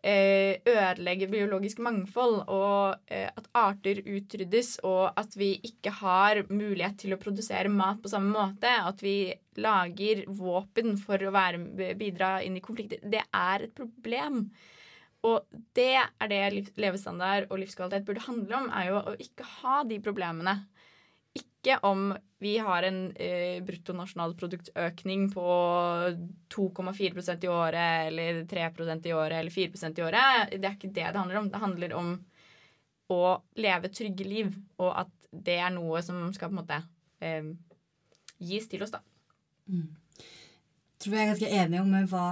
ødelegge 0.03 1.29
biologisk 1.31 1.79
mangfold, 1.85 2.41
og 2.51 2.99
eh, 3.07 3.29
at 3.31 3.47
arter 3.55 4.01
utryddes, 4.03 4.81
og 4.83 5.13
at 5.19 5.37
vi 5.39 5.53
ikke 5.63 5.93
har 6.01 6.43
mulighet 6.51 6.99
til 7.05 7.15
å 7.15 7.21
produsere 7.23 7.71
mat 7.71 8.03
på 8.03 8.11
samme 8.11 8.33
måte, 8.35 8.67
at 8.67 9.03
vi 9.05 9.33
lager 9.63 10.25
våpen 10.27 10.97
for 10.99 11.23
å 11.23 11.35
være, 11.35 11.95
bidra 11.99 12.41
inn 12.43 12.59
i 12.59 12.65
konflikter, 12.65 13.03
det 13.05 13.23
er 13.31 13.69
et 13.69 13.75
problem. 13.79 14.49
Og 15.23 15.47
det 15.79 15.95
er 16.03 16.31
det 16.33 16.73
levestandard 16.83 17.47
og 17.49 17.61
livskvalitet 17.63 18.07
burde 18.09 18.27
handle 18.27 18.59
om, 18.59 18.71
er 18.75 18.91
jo 18.91 19.03
å 19.07 19.15
ikke 19.23 19.47
ha 19.61 19.83
de 19.87 20.01
problemene. 20.03 20.57
Ikke 21.63 21.79
om 21.87 22.09
vi 22.43 22.57
har 22.59 22.83
en 22.83 23.13
eh, 23.23 23.63
bruttonasjonalproduktøkning 23.63 25.29
på 25.31 25.45
2,4% 26.51 27.45
i 27.47 27.49
året 27.49 28.09
eller 28.09 28.41
3% 28.51 29.07
i 29.07 29.13
året 29.15 29.37
eller 29.39 29.55
4% 29.55 30.01
i 30.01 30.03
året. 30.03 30.57
Det 30.57 30.67
er 30.67 30.75
ikke 30.75 30.91
det 30.91 31.07
det 31.07 31.21
handler 31.21 31.39
om. 31.39 31.51
Det 31.53 31.61
handler 31.63 31.95
om 31.95 32.11
å 33.15 33.21
leve 33.63 33.93
trygge 33.95 34.27
liv, 34.27 34.51
og 34.83 34.91
at 35.05 35.13
det 35.31 35.61
er 35.63 35.71
noe 35.71 36.03
som 36.03 36.19
skal 36.35 36.51
på 36.51 36.57
en 36.57 36.61
måte 36.65 36.81
eh, 37.23 37.53
gis 38.43 38.67
til 38.67 38.83
oss, 38.83 38.91
da. 38.91 39.05
tror 40.99 41.15
vi 41.15 41.23
er 41.23 41.31
ganske 41.31 41.55
enige 41.63 41.85
om 41.87 41.95
hva, 42.11 42.27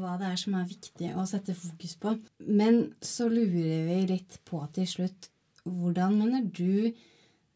hva 0.00 0.16
det 0.22 0.32
er 0.32 0.40
som 0.40 0.56
er 0.56 0.72
viktig 0.72 1.12
å 1.20 1.28
sette 1.28 1.52
fokus 1.58 1.98
på. 2.00 2.16
Men 2.48 2.94
så 3.04 3.28
lurer 3.28 3.84
vi 3.92 4.00
litt 4.14 4.40
på 4.48 4.64
til 4.72 4.88
slutt 4.88 5.28
hvordan 5.68 6.16
mener 6.16 6.48
du 6.48 6.96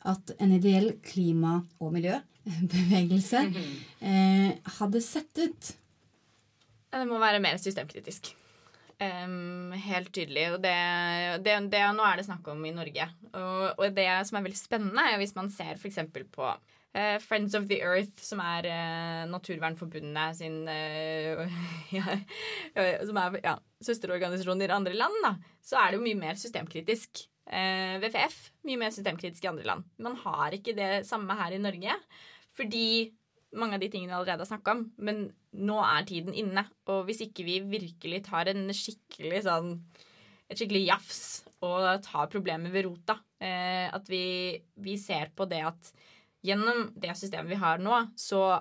at 0.04 0.34
en 0.38 0.52
ideell 0.56 0.92
klima- 1.04 1.62
og 1.80 1.94
miljøbevegelse 1.96 3.42
eh, 4.04 4.50
hadde 4.78 5.04
sett 5.04 5.40
ut? 5.40 5.74
Det 6.94 7.06
må 7.10 7.18
være 7.18 7.42
mer 7.42 7.58
systemkritisk. 7.58 8.34
Um, 9.02 9.72
helt 9.74 10.12
tydelig. 10.14 10.44
Og 10.54 10.60
det, 10.62 10.76
det, 11.44 11.56
det, 11.72 11.82
nå 11.96 12.04
er 12.06 12.20
det 12.20 12.28
snakk 12.28 12.46
om 12.52 12.62
i 12.66 12.74
Norge. 12.74 13.08
Og, 13.32 13.64
og 13.74 13.96
det 13.96 14.06
som 14.28 14.38
er 14.38 14.46
veldig 14.46 14.60
spennende, 14.60 15.08
er 15.08 15.18
hvis 15.20 15.34
man 15.36 15.50
ser 15.52 15.80
f.eks. 15.80 15.98
på 16.34 16.46
uh, 16.46 17.18
Friends 17.24 17.56
of 17.58 17.66
the 17.70 17.80
Earth, 17.82 18.22
som 18.22 18.42
er 18.44 18.70
uh, 18.70 19.24
Naturvernforbundet 19.32 20.38
sin 20.38 20.62
uh, 20.68 21.58
ja, 21.96 22.18
eh, 22.74 23.02
Som 23.06 23.18
er 23.20 23.40
ja, 23.42 23.58
søsterorganisasjoner 23.84 24.70
i 24.70 24.78
andre 24.78 24.96
land, 24.98 25.20
da, 25.26 25.34
så 25.64 25.80
er 25.82 25.90
det 25.90 26.00
jo 26.00 26.06
mye 26.06 26.22
mer 26.22 26.40
systemkritisk. 26.40 27.26
Eh, 27.44 27.98
WFF 28.00 28.38
mye 28.64 28.80
mer 28.80 28.94
systemkritisk 28.94 29.44
i 29.44 29.50
andre 29.50 29.66
land. 29.68 29.84
Man 30.00 30.16
har 30.22 30.56
ikke 30.56 30.76
det 30.76 31.04
samme 31.08 31.36
her 31.38 31.52
i 31.52 31.60
Norge. 31.60 31.98
Fordi 32.56 32.86
mange 33.54 33.76
av 33.76 33.82
de 33.82 33.90
tingene 33.90 34.12
vi 34.12 34.18
allerede 34.18 34.44
har 34.44 34.50
snakka 34.50 34.74
om. 34.74 34.84
Men 34.96 35.26
nå 35.54 35.78
er 35.84 36.08
tiden 36.08 36.34
inne. 36.34 36.66
Og 36.90 37.04
hvis 37.08 37.24
ikke 37.26 37.46
vi 37.46 37.60
virkelig 37.76 38.24
tar 38.28 38.50
en 38.52 38.66
skikkelig 38.74 39.44
sånn 39.48 39.76
et 40.50 40.60
skikkelig 40.60 40.82
jafs 40.84 41.22
og 41.64 42.02
tar 42.04 42.28
problemet 42.32 42.72
ved 42.74 42.84
rota, 42.84 43.16
eh, 43.40 43.88
at 43.88 44.08
vi, 44.12 44.60
vi 44.84 44.98
ser 45.00 45.30
på 45.36 45.46
det 45.48 45.62
at 45.64 45.92
gjennom 46.44 46.90
det 47.00 47.14
systemet 47.16 47.54
vi 47.54 47.60
har 47.62 47.80
nå, 47.80 48.02
så 48.20 48.60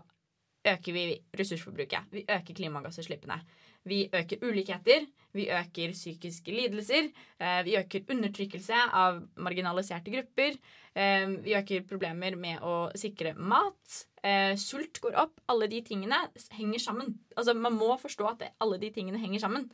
øker 0.64 0.96
vi 0.96 1.04
ressursforbruket. 1.36 2.08
Vi 2.14 2.24
øker 2.24 2.56
klimagassutslippene. 2.56 3.42
Vi 3.86 4.06
øker 4.14 4.44
ulikheter. 4.44 5.06
Vi 5.34 5.48
øker 5.50 5.92
psykiske 5.92 6.54
lidelser. 6.54 7.10
Eh, 7.40 7.64
vi 7.66 7.76
øker 7.78 8.06
undertrykkelse 8.14 8.80
av 8.94 9.22
marginaliserte 9.36 10.12
grupper. 10.14 10.58
Eh, 10.96 11.28
vi 11.44 11.56
øker 11.58 11.88
problemer 11.90 12.38
med 12.38 12.62
å 12.62 12.92
sikre 12.96 13.34
mat. 13.36 14.06
Eh, 14.24 14.56
sult 14.56 15.02
går 15.02 15.18
opp. 15.20 15.42
Alle 15.50 15.68
de 15.68 15.82
tingene 15.82 16.22
henger 16.52 16.80
sammen. 16.80 17.20
Altså, 17.36 17.54
Man 17.54 17.74
må 17.74 17.98
forstå 18.00 18.30
at 18.30 18.54
alle 18.60 18.78
de 18.78 18.92
tingene 18.92 19.20
henger 19.20 19.40
sammen. 19.40 19.72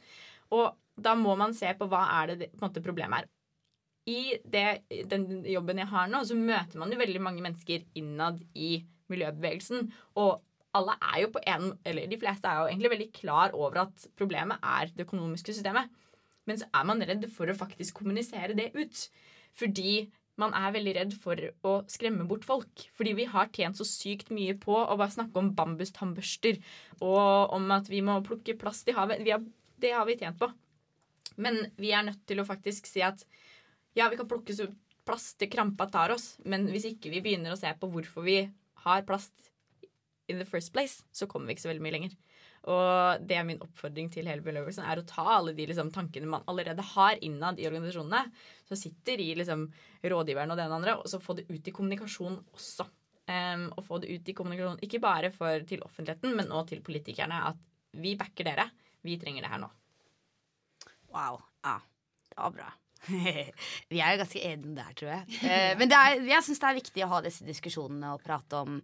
Og 0.51 0.73
da 0.97 1.13
må 1.15 1.35
man 1.37 1.53
se 1.53 1.67
på 1.77 1.87
hva 1.87 2.23
er 2.23 2.35
det, 2.35 2.51
på 2.51 2.63
en 2.63 2.69
måte 2.69 2.83
problemet 2.83 3.23
er. 3.23 3.29
I 4.07 4.39
det, 4.43 4.81
den 5.05 5.43
jobben 5.45 5.77
jeg 5.77 5.87
har 5.87 6.07
nå, 6.07 6.23
så 6.25 6.33
møter 6.35 6.79
man 6.79 6.91
jo 6.91 6.97
veldig 6.97 7.21
mange 7.21 7.43
mennesker 7.45 7.83
innad 7.99 8.41
i 8.55 8.79
miljøbevegelsen. 9.11 9.91
Og 10.15 10.41
alle 10.77 10.95
er 11.01 11.23
jo 11.23 11.31
på 11.33 11.41
en, 11.49 11.71
eller 11.87 12.09
de 12.11 12.19
fleste 12.21 12.49
er 12.49 12.61
jo 12.61 12.69
egentlig 12.69 12.91
veldig 12.93 13.09
klar 13.15 13.55
over 13.57 13.83
at 13.87 14.05
problemet 14.19 14.61
er 14.61 14.91
det 14.93 15.07
økonomiske 15.07 15.55
systemet. 15.55 15.89
Men 16.45 16.59
så 16.61 16.69
er 16.73 16.87
man 16.89 17.03
redd 17.05 17.25
for 17.33 17.49
å 17.49 17.57
faktisk 17.57 17.99
kommunisere 17.99 18.55
det 18.57 18.71
ut. 18.77 19.03
Fordi 19.57 20.09
man 20.39 20.53
er 20.55 20.73
veldig 20.73 20.93
redd 20.95 21.15
for 21.19 21.41
å 21.67 21.73
skremme 21.91 22.25
bort 22.29 22.45
folk. 22.47 22.85
Fordi 22.95 23.15
vi 23.17 23.27
har 23.29 23.51
tjent 23.55 23.79
så 23.79 23.87
sykt 23.87 24.31
mye 24.33 24.55
på 24.61 24.77
å 24.77 24.95
bare 24.95 25.13
snakke 25.13 25.41
om 25.41 25.51
bambustannbørster 25.57 26.61
og 27.03 27.55
om 27.55 27.69
at 27.75 27.89
vi 27.91 28.01
må 28.05 28.19
plukke 28.25 28.57
plast 28.59 28.89
i 28.89 28.95
havet. 28.97 29.25
Har 29.27 29.43
Det 29.79 29.93
har 29.95 30.07
vi 30.07 30.17
tjent 30.21 30.39
på. 30.39 30.51
Men 31.39 31.65
vi 31.79 31.91
er 31.95 32.05
nødt 32.07 32.25
til 32.27 32.39
å 32.41 32.47
faktisk 32.47 32.87
si 32.87 33.03
at 33.05 33.23
ja, 33.97 34.07
vi 34.09 34.17
kan 34.19 34.29
plukke 34.29 34.55
så 34.55 34.69
plast 35.07 35.39
til 35.41 35.49
krampa 35.49 35.87
tar 35.89 36.11
oss, 36.13 36.35
men 36.45 36.67
hvis 36.69 36.85
ikke 36.91 37.09
vi 37.09 37.21
begynner 37.25 37.55
å 37.55 37.59
se 37.59 37.71
på 37.79 37.87
hvorfor 37.89 38.25
vi 38.27 38.43
har 38.85 39.05
plast 39.07 39.49
in 40.29 40.41
the 40.41 40.47
first 40.47 40.73
place, 40.75 41.03
så 41.11 41.27
kommer 41.27 41.49
vi 41.49 41.57
ikke 41.57 41.65
så 41.65 41.71
veldig 41.71 41.85
mye 41.85 41.95
lenger. 41.95 42.17
Og 42.69 43.23
det 43.23 43.37
er 43.39 43.45
min 43.47 43.61
oppfordring 43.63 44.09
til 44.11 44.27
hele 44.27 44.43
miljøbevegelsen, 44.43 44.83
er 44.83 44.99
å 44.99 45.07
ta 45.07 45.23
alle 45.37 45.53
de 45.55 45.67
liksom, 45.69 45.91
tankene 45.95 46.29
man 46.29 46.45
allerede 46.51 46.83
har 46.93 47.19
innad 47.25 47.59
i 47.59 47.67
organisasjonene, 47.69 48.25
som 48.67 48.79
sitter 48.79 49.21
i 49.23 49.31
liksom, 49.39 49.67
rådgiveren 50.03 50.51
og 50.51 50.59
det 50.59 50.65
ene 50.67 50.79
andre, 50.81 50.97
og 50.99 51.07
så 51.11 51.21
få 51.23 51.37
det 51.39 51.47
ut 51.49 51.69
i 51.71 51.75
kommunikasjon 51.75 52.39
også. 52.57 52.87
Um, 53.29 53.67
og 53.77 53.83
få 53.85 53.99
det 54.01 54.09
ut 54.09 54.29
i 54.31 54.35
kommunikasjon, 54.35 54.81
ikke 54.85 55.01
bare 55.03 55.29
for, 55.33 55.65
til 55.69 55.83
offentligheten, 55.85 56.33
men 56.35 56.51
også 56.51 56.73
til 56.73 56.83
politikerne. 56.85 57.43
At 57.51 57.99
vi 58.01 58.15
backer 58.19 58.49
dere. 58.51 58.67
Vi 59.05 59.17
trenger 59.21 59.45
det 59.45 59.53
her 59.53 59.61
nå. 59.61 59.69
Wow. 61.13 61.39
Ja, 61.63 61.77
det 62.29 62.41
var 62.41 62.55
bra. 62.57 62.69
vi 63.91 64.01
er 64.01 64.13
jo 64.13 64.19
ganske 64.19 64.41
enige 64.43 64.75
der, 64.75 64.91
tror 64.97 65.11
jeg. 65.13 65.37
Eh, 65.47 65.71
men 65.79 65.91
det 65.91 65.97
er, 65.97 66.25
jeg 66.27 66.45
syns 66.45 66.59
det 66.61 66.69
er 66.69 66.77
viktig 66.79 67.05
å 67.05 67.11
ha 67.13 67.21
disse 67.23 67.47
diskusjonene 67.47 68.11
og 68.15 68.23
prate 68.25 68.59
om 68.59 68.77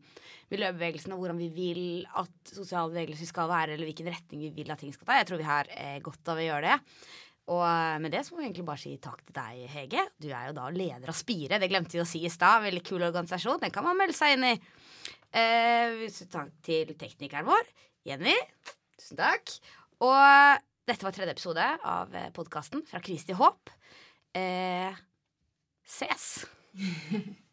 miljøbevegelsen 0.53 1.13
og 1.15 1.21
hvordan 1.21 1.41
vi 1.41 1.49
vil 1.53 1.83
at 2.21 2.55
sosiale 2.55 2.93
bevegelser 2.93 3.29
skal 3.29 3.51
være, 3.51 3.75
eller 3.75 3.89
hvilken 3.89 4.09
retning 4.13 4.45
vi 4.47 4.53
vil 4.55 4.71
at 4.71 4.81
ting 4.81 4.93
skal 4.95 5.09
ta. 5.09 5.19
Jeg 5.19 5.29
tror 5.29 5.41
vi 5.41 5.49
har 5.49 5.71
eh, 5.75 5.99
godt 6.05 6.31
av 6.31 6.41
å 6.41 6.47
gjøre 6.47 6.71
det. 6.71 6.79
Og 7.53 7.61
eh, 7.67 7.97
med 8.01 8.15
det 8.15 8.23
så 8.25 8.33
må 8.33 8.41
vi 8.41 8.47
egentlig 8.47 8.67
bare 8.71 8.83
si 8.85 8.95
takk 9.03 9.21
til 9.25 9.37
deg, 9.37 9.63
Hege. 9.75 10.07
Du 10.21 10.29
er 10.31 10.49
jo 10.49 10.57
da 10.57 10.69
leder 10.73 11.11
av 11.11 11.17
Spire. 11.17 11.59
Det 11.61 11.71
glemte 11.71 11.97
vi 11.97 12.03
å 12.05 12.09
si 12.09 12.23
i 12.25 12.33
stad. 12.33 12.63
Veldig 12.65 12.83
kul 12.87 13.03
organisasjon. 13.05 13.61
Den 13.65 13.75
kan 13.75 13.85
man 13.85 13.99
melde 13.99 14.17
seg 14.17 14.37
inn 14.37 14.47
i. 14.53 14.55
Eh, 15.35 16.05
takk 16.31 16.53
til 16.65 16.95
teknikeren 16.95 17.47
vår, 17.49 17.67
Jenny. 18.07 18.35
Tusen 18.95 19.19
takk. 19.19 19.57
Og 20.05 20.63
dette 20.85 21.03
var 21.03 21.15
tredje 21.15 21.33
episode 21.35 21.65
av 21.87 22.11
podkasten 22.35 22.83
Fra 22.87 22.99
krise 23.03 23.29
til 23.29 23.37
håp. 23.39 23.71
Eh, 24.35 24.91
ses. 25.85 26.45